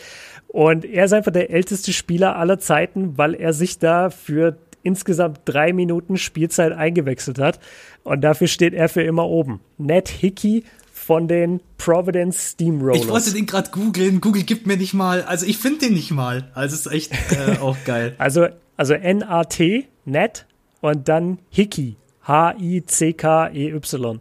Und 0.47 0.85
er 0.85 1.07
ist 1.07 1.13
einfach 1.13 1.33
der 1.33 1.51
älteste 1.51 1.93
Spieler 1.93 2.37
aller 2.37 2.59
Zeiten, 2.59 3.19
weil 3.19 3.35
er 3.35 3.53
sich 3.53 3.79
da 3.79 4.11
für 4.11 4.57
insgesamt 4.85 5.41
drei 5.45 5.73
Minuten 5.73 6.17
Spielzeit 6.17 6.73
eingewechselt 6.73 7.41
hat. 7.41 7.59
Und 8.05 8.21
dafür 8.23 8.47
steht 8.47 8.73
er 8.73 8.89
für 8.89 9.03
immer 9.03 9.27
oben. 9.27 9.61
Ned 9.79 10.09
Hickey 10.09 10.63
von 10.93 11.27
den 11.27 11.61
Providence 11.77 12.53
Steamrollers. 12.53 13.03
Ich 13.03 13.09
wollte 13.09 13.33
den 13.33 13.47
gerade 13.47 13.71
googeln. 13.71 14.21
Google 14.21 14.45
gibt 14.45 14.67
mir 14.69 14.77
nicht 14.77 14.95
mal. 14.95 15.23
Also 15.23 15.45
ich 15.45 15.59
finde 15.59 15.87
den 15.87 15.95
nicht 15.95 16.13
mal. 16.13 16.51
Also 16.55 16.75
ist 16.75 16.87
echt 16.87 17.13
äh, 17.33 17.59
auch 17.61 17.77
geil. 17.85 18.15
Also, 18.19 18.47
also 18.77 18.95
N-A-T, 18.95 19.89
Ned 20.05 20.47
und 20.91 21.09
dann 21.09 21.39
Hickey. 21.51 21.97
H-I-C-K-E-Y. 22.23 24.21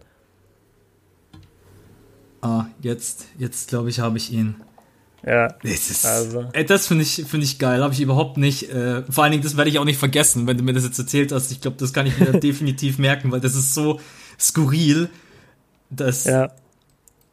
Ah, 2.41 2.65
jetzt, 2.81 3.27
jetzt 3.37 3.69
glaube 3.69 3.89
ich, 3.89 3.99
habe 3.99 4.17
ich 4.17 4.31
ihn. 4.31 4.55
Ja. 5.25 5.47
Das, 5.63 5.89
ist, 5.89 6.05
also. 6.05 6.45
Ey, 6.53 6.65
das 6.65 6.87
finde 6.87 7.03
ich, 7.03 7.23
find 7.25 7.43
ich 7.43 7.57
geil. 7.57 7.81
Habe 7.81 7.93
ich 7.93 8.01
überhaupt 8.01 8.37
nicht. 8.37 8.69
Äh, 8.69 9.01
vor 9.11 9.23
allen 9.23 9.31
Dingen, 9.31 9.43
das 9.43 9.57
werde 9.57 9.71
ich 9.71 9.79
auch 9.79 9.85
nicht 9.85 9.97
vergessen, 9.97 10.45
wenn 10.45 10.57
du 10.57 10.63
mir 10.63 10.73
das 10.73 10.83
jetzt 10.83 10.99
erzählt 10.99 11.31
hast. 11.31 11.51
Ich 11.51 11.61
glaube, 11.61 11.77
das 11.77 11.93
kann 11.93 12.05
ich 12.05 12.19
mir 12.19 12.31
definitiv 12.39 12.99
merken, 12.99 13.31
weil 13.31 13.41
das 13.41 13.55
ist 13.55 13.73
so 13.73 13.99
skurril. 14.39 15.09
dass. 15.89 16.25
Ja. 16.25 16.51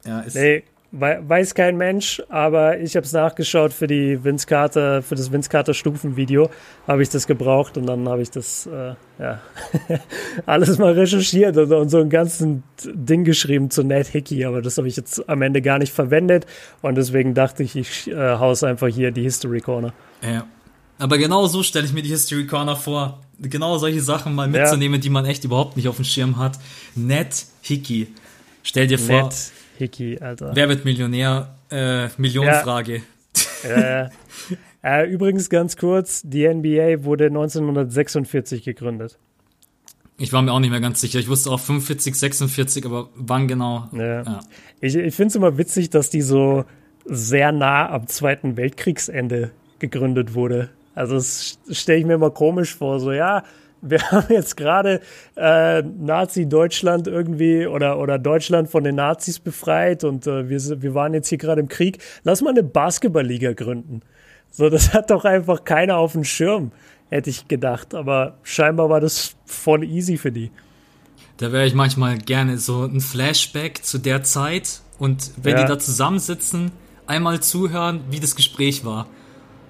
Ja, 0.07 0.20
ist. 0.20 0.35
Nee, 0.35 0.64
weiß 0.93 1.55
kein 1.55 1.78
Mensch, 1.78 2.22
aber 2.28 2.78
ich 2.78 2.97
habe 2.97 3.07
es 3.07 3.12
nachgeschaut 3.12 3.72
für 3.72 3.86
die 3.86 4.22
Vince 4.22 4.47
Carter, 4.47 5.03
für 5.03 5.14
das 5.14 5.32
Vince 5.32 5.49
Carter 5.49 5.72
Stufenvideo 5.72 6.51
habe 6.86 7.03
ich 7.03 7.09
das 7.09 7.26
gebraucht 7.26 7.78
und 7.78 7.86
dann 7.86 8.07
habe 8.09 8.20
ich 8.20 8.30
das 8.30 8.66
äh, 8.66 8.95
ja 9.18 9.40
alles 10.47 10.78
mal 10.78 10.93
recherchiert 10.93 11.57
und, 11.57 11.72
und, 11.72 11.88
so 11.88 11.99
ein 11.99 12.11
ganzen 12.11 12.62
Ding 12.84 13.24
geschrieben 13.24 13.70
zu 13.70 13.82
Ned 13.82 14.07
Hickey, 14.09 14.45
aber 14.45 14.61
das 14.61 14.76
habe 14.76 14.86
ich 14.86 14.97
jetzt 14.97 15.26
am 15.30 15.40
Ende 15.40 15.62
gar 15.62 15.78
nicht 15.78 15.95
verwendet 15.95 16.45
und 16.82 16.97
deswegen 16.97 17.32
dachte 17.32 17.62
ich, 17.62 17.74
ich 17.74 18.11
äh, 18.11 18.36
haus 18.36 18.62
einfach 18.62 18.88
hier 18.88 19.12
die 19.12 19.22
History 19.22 19.62
Corner. 19.62 19.95
Ja. 20.22 20.45
Aber 20.99 21.16
genau 21.18 21.47
so 21.47 21.62
stelle 21.62 21.86
ich 21.86 21.93
mir 21.93 22.03
die 22.03 22.11
History 22.11 22.47
Corner 22.47 22.76
vor. 22.76 23.20
Genau 23.40 23.78
solche 23.78 24.03
Sachen 24.03 24.34
mal 24.34 24.47
mitzunehmen, 24.47 25.01
ja. 25.01 25.01
die 25.01 25.11
man 25.11 25.24
echt 25.24 25.43
überhaupt 25.43 25.76
nicht 25.76 25.88
auf 25.88 25.97
dem 25.97 26.05
Schirm 26.05 26.36
hat. 26.36 26.59
Ned 26.95 27.47
Hickey. 27.62 28.09
Stell 28.62 28.86
dir 28.86 28.99
vor, 28.99 29.30
Hickey, 29.83 30.18
Alter. 30.20 30.53
Wer 30.55 30.68
wird 30.68 30.85
Millionär? 30.85 31.57
Äh, 31.70 32.09
Millionenfrage. 32.16 33.03
Ja. 33.68 34.11
äh, 34.83 35.11
übrigens 35.11 35.51
ganz 35.51 35.76
kurz, 35.76 36.22
die 36.24 36.47
NBA 36.47 37.05
wurde 37.05 37.26
1946 37.26 38.62
gegründet. 38.62 39.18
Ich 40.18 40.33
war 40.33 40.41
mir 40.43 40.53
auch 40.53 40.61
nicht 40.61 40.70
mehr 40.70 40.80
ganz 40.80 41.01
sicher. 41.01 41.18
Ich 41.18 41.28
wusste 41.28 41.51
auch 41.51 41.59
45, 41.59 42.14
46, 42.14 42.87
aber 42.87 43.09
wann 43.16 43.49
genau? 43.49 43.89
Ja. 43.93 44.22
ja. 44.22 44.41
Ich, 44.80 44.95
ich 44.95 45.14
finde 45.14 45.28
es 45.28 45.37
immer 45.37 45.59
witzig, 45.59 45.91
dass 45.91 46.11
die 46.11 46.22
so 46.22 46.64
sehr 47.05 47.51
nah 47.51 47.91
am 47.91 48.07
Zweiten 48.07 48.57
Weltkriegsende 48.57 49.51
gegründet 49.80 50.35
wurde. 50.35 50.68
Also 50.95 51.14
das 51.14 51.59
stelle 51.70 51.99
ich 51.99 52.07
mir 52.07 52.14
immer 52.14 52.30
komisch 52.30 52.76
vor. 52.76 53.01
So, 53.01 53.11
ja, 53.11 53.43
wir 53.83 54.01
haben 54.11 54.33
jetzt 54.33 54.57
gerade 54.57 55.01
äh, 55.37 55.83
Nazi-Deutschland 55.83 57.09
irgendwie 57.09 57.66
oder, 57.66 57.99
oder 57.99 58.18
Deutschland 58.18 58.70
von 58.70 58.85
den 58.85 58.95
Nazis 58.95 59.39
befreit 59.39 60.05
und 60.05 60.26
äh, 60.26 60.49
wir, 60.49 60.83
wir 60.83 60.95
waren 60.95 61.12
jetzt 61.12 61.28
hier 61.28 61.39
gerade 61.39 61.61
im 61.61 61.68
Krieg. 61.68 61.99
Lass 62.24 62.41
mal 62.41 62.51
eine 62.51 62.62
Basketballliga 62.62 63.53
gründen. 63.53 64.01
So, 64.51 64.70
das 64.70 64.95
hat 64.95 65.11
doch 65.11 65.24
einfach 65.24 65.64
keiner 65.64 65.97
auf 65.97 66.12
dem 66.12 66.24
Schirm, 66.24 66.72
hätte 67.11 67.30
ich 67.30 67.49
gedacht. 67.49 67.95
Aber 67.95 68.39
scheinbar 68.43 68.89
war 68.89 69.01
das 69.01 69.35
voll 69.45 69.85
easy 69.85 70.16
für 70.16 70.33
die. 70.33 70.51
Da 71.39 71.51
wäre 71.53 71.66
ich 71.66 71.74
manchmal 71.74 72.18
gerne 72.18 72.59
so 72.59 72.85
ein 72.85 73.01
Flashback 73.01 73.85
zu 73.85 73.99
der 73.99 74.22
Zeit 74.22 74.83
und 74.99 75.33
wenn 75.43 75.57
ja. 75.57 75.62
die 75.62 75.68
da 75.68 75.78
zusammensitzen, 75.78 76.70
einmal 77.07 77.41
zuhören, 77.41 78.03
wie 78.11 78.20
das 78.20 78.37
Gespräch 78.37 78.85
war. 78.85 79.07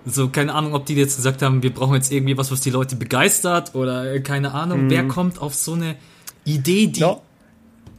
So, 0.05 0.29
keine 0.29 0.55
Ahnung, 0.55 0.75
ob 0.75 0.87
die 0.87 0.95
jetzt 0.95 1.17
gesagt 1.17 1.43
haben, 1.43 1.63
wir 1.63 1.73
brauchen 1.73 1.95
jetzt 1.95 2.11
irgendwie 2.11 2.37
was, 2.37 2.51
was 2.51 2.61
die 2.61 2.71
Leute 2.71 2.97
begeistert 2.97 3.75
oder 3.75 4.13
äh, 4.13 4.21
keine 4.21 4.53
Ahnung. 4.53 4.85
Mhm. 4.85 4.91
Wer 4.91 5.07
kommt 5.07 5.41
auf 5.41 5.55
so 5.55 5.75
eine 5.75 5.97
Idee, 6.45 6.89
die. 6.89 7.01
No, 7.01 7.23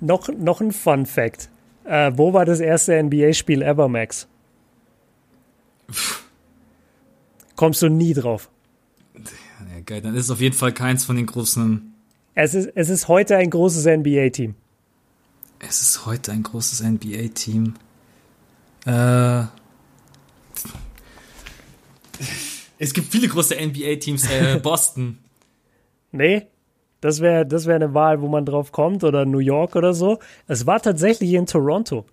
noch, 0.01 0.27
noch 0.27 0.59
ein 0.59 0.73
Fun 0.73 1.05
Fact. 1.05 1.49
Äh, 1.85 2.11
wo 2.15 2.33
war 2.33 2.45
das 2.45 2.59
erste 2.59 3.01
NBA-Spiel 3.01 3.61
ever, 3.61 3.87
Max? 3.87 4.27
Kommst 7.55 7.81
du 7.81 7.89
nie 7.89 8.13
drauf. 8.13 8.49
Ja, 9.15 9.79
geil, 9.85 10.01
dann 10.01 10.15
ist 10.15 10.25
es 10.25 10.31
auf 10.31 10.41
jeden 10.41 10.55
Fall 10.55 10.73
keins 10.73 11.05
von 11.05 11.15
den 11.15 11.25
großen. 11.25 11.93
Es 12.35 12.53
ist, 12.53 12.69
es 12.75 12.89
ist 12.89 13.07
heute 13.07 13.37
ein 13.37 13.49
großes 13.49 13.85
NBA-Team. 13.85 14.55
Es 15.59 15.81
ist 15.81 16.05
heute 16.05 16.33
ein 16.33 16.43
großes 16.43 16.83
NBA-Team. 16.83 17.75
Äh. 18.85 19.45
Es 22.79 22.93
gibt 22.93 23.11
viele 23.11 23.27
große 23.27 23.55
NBA-Teams. 23.55 24.29
Äh, 24.29 24.59
Boston. 24.63 25.19
nee, 26.11 26.47
das 27.01 27.19
wäre 27.19 27.45
das 27.45 27.65
wär 27.65 27.75
eine 27.75 27.93
Wahl, 27.93 28.21
wo 28.21 28.27
man 28.27 28.45
drauf 28.45 28.71
kommt 28.71 29.03
oder 29.03 29.25
New 29.25 29.39
York 29.39 29.75
oder 29.75 29.93
so. 29.93 30.19
Es 30.47 30.65
war 30.65 30.81
tatsächlich 30.81 31.33
in 31.33 31.45
Toronto. 31.45 32.05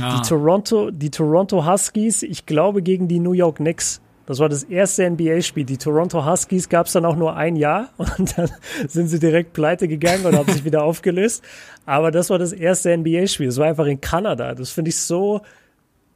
Ah. 0.00 0.16
Die 0.16 0.28
Toronto, 0.28 0.90
die 0.90 1.10
Toronto 1.10 1.66
Huskies, 1.66 2.22
ich 2.22 2.46
glaube 2.46 2.82
gegen 2.82 3.08
die 3.08 3.20
New 3.20 3.32
York 3.32 3.56
Knicks. 3.56 4.00
Das 4.26 4.38
war 4.38 4.48
das 4.48 4.62
erste 4.62 5.08
NBA-Spiel. 5.10 5.64
Die 5.64 5.76
Toronto 5.76 6.24
Huskies 6.24 6.68
gab 6.68 6.86
es 6.86 6.92
dann 6.92 7.04
auch 7.04 7.16
nur 7.16 7.36
ein 7.36 7.56
Jahr 7.56 7.90
und 7.96 8.38
dann 8.38 8.50
sind 8.88 9.08
sie 9.08 9.18
direkt 9.18 9.52
pleite 9.52 9.88
gegangen 9.88 10.24
und 10.24 10.36
haben 10.36 10.50
sich 10.50 10.64
wieder 10.64 10.84
aufgelöst. 10.84 11.44
Aber 11.86 12.10
das 12.10 12.30
war 12.30 12.38
das 12.38 12.52
erste 12.52 12.96
NBA-Spiel. 12.96 13.46
Das 13.46 13.58
war 13.58 13.66
einfach 13.66 13.86
in 13.86 14.00
Kanada. 14.00 14.54
Das 14.54 14.70
finde 14.70 14.90
ich 14.90 14.96
so 14.96 15.42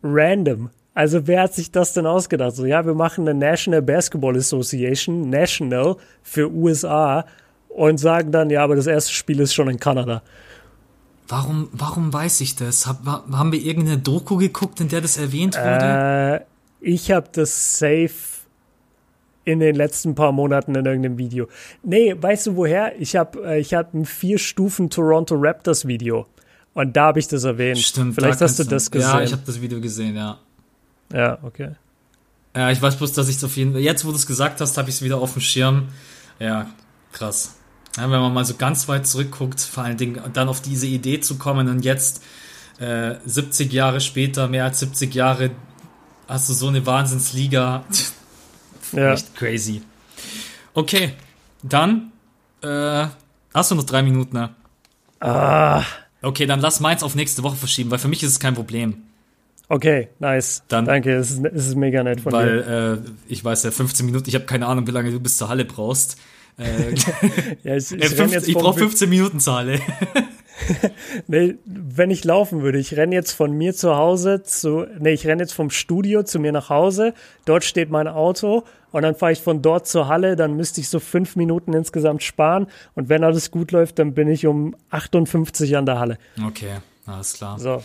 random. 0.03 0.71
Also 0.97 1.27
wer 1.27 1.43
hat 1.43 1.55
sich 1.55 1.71
das 1.71 1.93
denn 1.93 2.07
ausgedacht? 2.07 2.57
So, 2.57 2.65
ja, 2.65 2.87
wir 2.87 2.95
machen 2.95 3.29
eine 3.29 3.39
National 3.39 3.83
Basketball 3.83 4.35
Association, 4.35 5.29
National 5.29 5.97
für 6.23 6.51
USA 6.51 7.27
und 7.69 7.99
sagen 7.99 8.33
dann, 8.33 8.49
ja, 8.49 8.65
aber 8.65 8.77
das 8.77 8.87
erste 8.87 9.13
Spiel 9.13 9.41
ist 9.41 9.53
schon 9.53 9.69
in 9.69 9.79
Kanada. 9.79 10.23
Warum, 11.29 11.69
warum 11.73 12.11
weiß 12.15 12.41
ich 12.41 12.57
das? 12.57 12.87
Hab, 12.87 13.05
haben 13.05 13.53
wir 13.53 13.61
irgendeine 13.61 13.99
Doku 13.99 14.39
geguckt, 14.39 14.81
in 14.81 14.89
der 14.89 15.03
das 15.03 15.19
erwähnt 15.19 15.55
wurde? 15.59 16.41
Äh, 16.41 16.41
ich 16.81 17.11
habe 17.11 17.29
das 17.31 17.79
safe 17.79 18.15
in 19.45 19.61
den 19.61 19.77
letzten 19.77 20.15
paar 20.15 20.33
Monaten 20.33 20.75
in 20.77 20.87
irgendeinem 20.87 21.19
Video. 21.19 21.47
Nee, 21.83 22.17
weißt 22.19 22.47
du 22.47 22.57
woher? 22.57 22.99
Ich 22.99 23.17
habe 23.17 23.47
äh, 23.47 23.61
ich 23.61 23.75
hab 23.75 23.93
ein 23.93 24.07
vier 24.07 24.39
Stufen 24.39 24.89
Toronto 24.89 25.35
Raptors 25.37 25.87
Video 25.87 26.27
und 26.73 26.97
da 26.97 27.09
habe 27.09 27.19
ich 27.19 27.29
das 27.29 27.45
erwähnt. 27.45 27.81
Stimmt. 27.81 28.15
Vielleicht 28.15 28.41
da 28.41 28.47
hast 28.47 28.59
du 28.59 28.65
das 28.65 28.91
gesehen. 28.91 29.11
Ja, 29.11 29.21
ich 29.21 29.33
habe 29.33 29.43
das 29.45 29.61
Video 29.61 29.79
gesehen, 29.79 30.17
ja. 30.17 30.39
Ja, 31.13 31.39
okay. 31.43 31.73
Ja, 32.55 32.71
ich 32.71 32.81
weiß 32.81 32.97
bloß, 32.97 33.13
dass 33.13 33.29
ich 33.29 33.37
es 33.37 33.45
auf 33.45 33.57
jeden 33.57 33.73
Fall. 33.73 33.83
Jetzt, 33.83 34.05
wo 34.05 34.11
du 34.11 34.17
es 34.17 34.27
gesagt 34.27 34.61
hast, 34.61 34.79
habe 34.79 34.89
ich 34.89 34.97
es 34.97 35.03
wieder 35.03 35.19
auf 35.19 35.33
dem 35.35 35.43
Schirm. 35.43 35.89
Ja, 36.39 36.71
krass. 37.13 37.57
Ja, 37.97 38.05
wenn 38.05 38.21
man 38.21 38.33
mal 38.33 38.45
so 38.45 38.55
ganz 38.55 38.89
weit 38.89 39.07
zurückguckt, 39.07 39.61
vor 39.61 39.85
allen 39.85 39.97
Dingen 39.97 40.21
dann 40.33 40.49
auf 40.49 40.61
diese 40.61 40.87
Idee 40.87 41.21
zu 41.21 41.37
kommen 41.39 41.69
und 41.69 41.85
jetzt 41.85 42.23
äh, 42.79 43.15
70 43.25 43.73
Jahre 43.73 44.01
später, 44.01 44.49
mehr 44.49 44.65
als 44.65 44.81
70 44.81 45.15
Jahre, 45.15 45.51
hast 46.29 46.49
du 46.49 46.53
so 46.53 46.69
eine 46.69 46.85
Wahnsinnsliga. 46.85 47.85
ja. 48.93 49.13
Echt 49.13 49.35
crazy. 49.35 49.83
Okay, 50.75 51.15
dann 51.63 52.13
äh, 52.63 53.07
Hast 53.57 53.71
du 53.71 53.75
noch 53.75 53.85
drei 53.85 54.03
Minuten, 54.03 54.37
ne? 54.37 54.51
Ah. 55.21 55.83
Okay, 56.21 56.45
dann 56.45 56.61
lass 56.61 56.81
meins 56.81 57.03
auf 57.03 57.15
nächste 57.15 57.43
Woche 57.43 57.57
verschieben, 57.57 57.91
weil 57.91 57.99
für 57.99 58.09
mich 58.09 58.23
ist 58.23 58.33
es 58.33 58.39
kein 58.39 58.53
Problem. 58.53 59.05
Okay, 59.69 60.09
nice. 60.21 60.63
Dann, 60.69 60.85
Danke, 60.85 61.15
es 61.15 61.33
ist, 61.33 61.45
es 61.45 61.67
ist 61.69 61.75
mega 61.77 62.03
nett 62.03 62.21
von 62.21 62.33
weil, 62.33 62.59
dir. 62.59 62.67
Weil 62.67 62.95
äh, 62.95 62.99
ich 63.29 63.45
weiß 63.45 63.65
ja, 63.65 63.71
15 63.71 64.07
Minuten, 64.07 64.29
ich 64.29 64.35
habe 64.35 64.45
keine 64.45 64.67
Ahnung, 64.67 64.87
wie 64.87 64.93
lange 64.93 65.11
du 65.11 65.19
bis 65.19 65.37
zur 65.37 65.49
Halle 65.49 65.65
brauchst. 65.65 66.19
Äh, 66.59 66.95
ja, 67.65 67.77
ich, 67.77 67.93
ich, 67.93 68.19
äh, 68.19 68.41
ich 68.47 68.55
brauche 68.55 68.79
15 68.79 69.09
Minuten 69.09 69.41
zur 69.41 69.57
Halle. 69.57 69.81
nee, 71.27 71.57
wenn 71.65 72.11
ich 72.11 72.25
laufen 72.25 72.63
würde, 72.63 72.79
ich 72.79 72.97
renne 72.97 73.15
jetzt 73.15 73.33
von 73.33 73.53
mir 73.53 73.75
zu 73.75 73.97
Hause 73.97 74.43
zu, 74.43 74.87
nee, 74.99 75.13
ich 75.13 75.27
renne 75.27 75.43
jetzt 75.43 75.53
vom 75.53 75.71
Studio 75.71 76.23
zu 76.23 76.39
mir 76.39 76.53
nach 76.53 76.71
Hause, 76.71 77.13
dort 77.45 77.65
steht 77.65 77.91
mein 77.91 78.09
Auto 78.09 78.65
und 78.93 79.03
dann 79.03 79.17
fahre 79.17 79.33
ich 79.33 79.43
von 79.43 79.63
dort 79.63 79.87
zur 79.87 80.09
Halle, 80.09 80.37
dann 80.37 80.55
müsste 80.55 80.81
ich 80.81 80.89
so 80.89 81.01
fünf 81.01 81.37
Minuten 81.37 81.75
insgesamt 81.75 82.23
sparen 82.23 82.69
und 82.95 83.09
wenn 83.09 83.23
alles 83.23 83.51
gut 83.51 83.73
läuft, 83.73 83.99
dann 83.99 84.15
bin 84.15 84.29
ich 84.29 84.47
um 84.47 84.77
58 84.91 85.77
an 85.77 85.87
der 85.87 85.99
Halle. 85.99 86.19
Okay, 86.47 86.77
alles 87.07 87.35
klar. 87.35 87.59
So. 87.59 87.83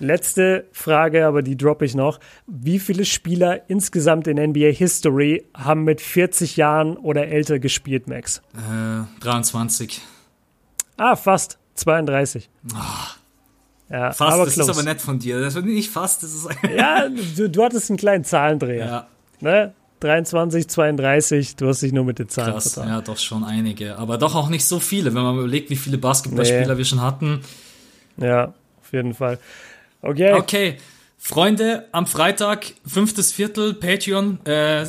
Letzte 0.00 0.66
Frage, 0.72 1.26
aber 1.26 1.42
die 1.42 1.56
droppe 1.56 1.84
ich 1.84 1.94
noch. 1.94 2.20
Wie 2.46 2.78
viele 2.78 3.04
Spieler 3.04 3.68
insgesamt 3.68 4.26
in 4.26 4.38
NBA 4.38 4.70
History 4.70 5.44
haben 5.54 5.84
mit 5.84 6.00
40 6.00 6.56
Jahren 6.56 6.96
oder 6.96 7.28
älter 7.28 7.58
gespielt, 7.58 8.08
Max? 8.08 8.40
Äh, 8.54 9.20
23. 9.20 10.00
Ah, 10.96 11.16
fast. 11.16 11.58
32. 11.74 12.48
Oh. 12.72 12.76
Ja, 13.90 14.12
fast, 14.12 14.34
aber 14.34 14.44
das 14.46 14.54
close. 14.54 14.70
ist 14.70 14.76
aber 14.78 14.84
nett 14.84 15.00
von 15.00 15.18
dir. 15.18 15.40
Das 15.40 15.54
ist 15.54 15.64
nicht 15.64 15.90
fast, 15.90 16.22
das 16.22 16.32
ist 16.32 16.48
Ja, 16.76 17.08
du, 17.36 17.50
du 17.50 17.62
hattest 17.62 17.90
einen 17.90 17.98
kleinen 17.98 18.24
Zahlendreher. 18.24 18.86
Ja. 18.86 19.06
Ne? 19.40 19.74
23, 20.00 20.66
32, 20.66 21.56
du 21.56 21.68
hast 21.68 21.82
dich 21.82 21.92
nur 21.92 22.04
mit 22.04 22.18
den 22.18 22.28
Zahlen 22.30 22.52
Krass, 22.52 22.72
vertan. 22.72 22.90
Ja, 22.90 23.00
doch 23.02 23.18
schon 23.18 23.44
einige. 23.44 23.98
Aber 23.98 24.16
doch 24.16 24.34
auch 24.34 24.48
nicht 24.48 24.64
so 24.64 24.80
viele, 24.80 25.14
wenn 25.14 25.22
man 25.22 25.36
überlegt, 25.36 25.68
wie 25.68 25.76
viele 25.76 25.98
Basketballspieler 25.98 26.72
nee. 26.72 26.78
wir 26.78 26.84
schon 26.86 27.02
hatten. 27.02 27.40
Ja, 28.16 28.54
auf 28.80 28.92
jeden 28.92 29.12
Fall. 29.12 29.38
Okay. 30.02 30.32
Okay. 30.34 30.76
Freunde, 31.18 31.86
am 31.92 32.06
Freitag, 32.06 32.72
fünftes 32.86 33.30
Viertel, 33.32 33.74
Patreon, 33.74 34.44
äh, 34.46 34.86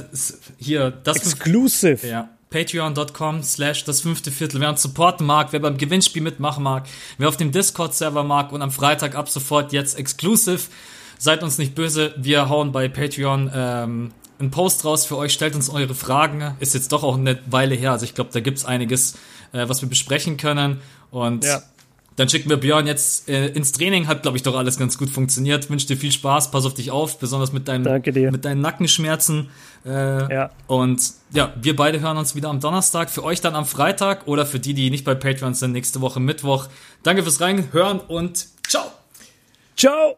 hier, 0.58 0.92
das. 1.04 1.18
Exclusive. 1.18 2.08
Ja 2.08 2.30
patreon.com 2.52 3.42
slash 3.42 3.86
das 3.86 4.02
fünfte 4.02 4.30
Viertel. 4.30 4.62
Wer 4.62 4.70
uns 4.70 4.82
supporten 4.84 5.26
mag, 5.26 5.52
wer 5.52 5.60
beim 5.60 5.78
Gewinnspiel 5.78 6.22
mitmachen 6.22 6.64
mag, 6.64 6.86
wer 7.18 7.30
auf 7.30 7.38
dem 7.38 7.52
Discord-Server 7.52 8.24
mag 8.24 8.52
und 8.52 8.62
am 8.62 8.72
Freitag 8.72 9.16
ab 9.16 9.30
sofort 9.30 9.74
jetzt 9.74 9.98
exclusive. 9.98 10.60
Seid 11.18 11.44
uns 11.44 11.58
nicht 11.58 11.76
böse, 11.76 12.14
wir 12.18 12.50
hauen 12.50 12.72
bei 12.72 12.90
Patreon 12.90 13.50
ähm, 13.54 14.12
einen 14.38 14.52
Post 14.52 14.86
raus 14.86 15.06
für 15.06 15.18
euch, 15.18 15.34
stellt 15.34 15.56
uns 15.56 15.70
eure 15.70 15.96
Fragen. 15.96 16.56
Ist 16.60 16.74
jetzt 16.74 16.92
doch 16.92 17.04
auch 17.04 17.18
eine 17.18 17.40
Weile 17.50 17.76
her, 17.76 17.92
also 17.94 18.04
ich 18.06 18.14
glaube, 18.14 18.32
da 18.34 18.42
gibt's 18.42 18.66
einiges, 18.66 19.14
äh, 19.54 19.70
was 19.70 19.82
wir 19.82 19.90
besprechen 19.90 20.38
können. 20.38 20.82
Und 21.10 21.46
ja. 21.46 21.62
Dann 22.18 22.28
schicken 22.28 22.50
wir 22.50 22.58
Björn 22.58 22.88
jetzt 22.88 23.30
äh, 23.30 23.48
ins 23.48 23.72
Training. 23.72 24.08
Hat, 24.08 24.22
glaube 24.22 24.38
ich, 24.38 24.44
doch 24.44 24.56
alles 24.56 24.78
ganz 24.78 24.98
gut 24.98 25.10
funktioniert. 25.10 25.70
Wünsche 25.70 25.88
dir 25.88 25.98
viel 25.98 26.12
Spaß, 26.12 26.52
pass 26.52 26.66
auf 26.66 26.74
dich 26.74 26.92
auf, 26.92 27.20
besonders 27.20 27.54
mit, 27.54 27.68
deinem, 27.68 28.02
mit 28.32 28.46
deinen 28.46 28.62
Nackenschmerzen. 28.62 29.50
Äh, 29.86 30.34
ja. 30.34 30.50
Und 30.68 31.02
ja, 31.34 31.54
wir 31.62 31.76
beide 31.76 32.02
hören 32.02 32.18
uns 32.18 32.36
wieder 32.36 32.50
am 32.50 32.60
Donnerstag. 32.60 33.10
Für 33.10 33.24
euch 33.24 33.40
dann 33.42 33.56
am 33.56 33.66
Freitag 33.66 34.28
oder 34.28 34.46
für 34.46 34.60
die, 34.60 34.74
die 34.74 34.90
nicht 34.90 35.06
bei 35.06 35.16
Patreon 35.16 35.54
sind, 35.54 35.72
nächste 35.72 36.02
Woche 36.02 36.20
Mittwoch. 36.20 36.68
Danke 37.04 37.24
fürs 37.24 37.40
Reinhören 37.40 38.00
und 38.00 38.48
ciao. 38.68 38.92
Ciao. 39.78 40.18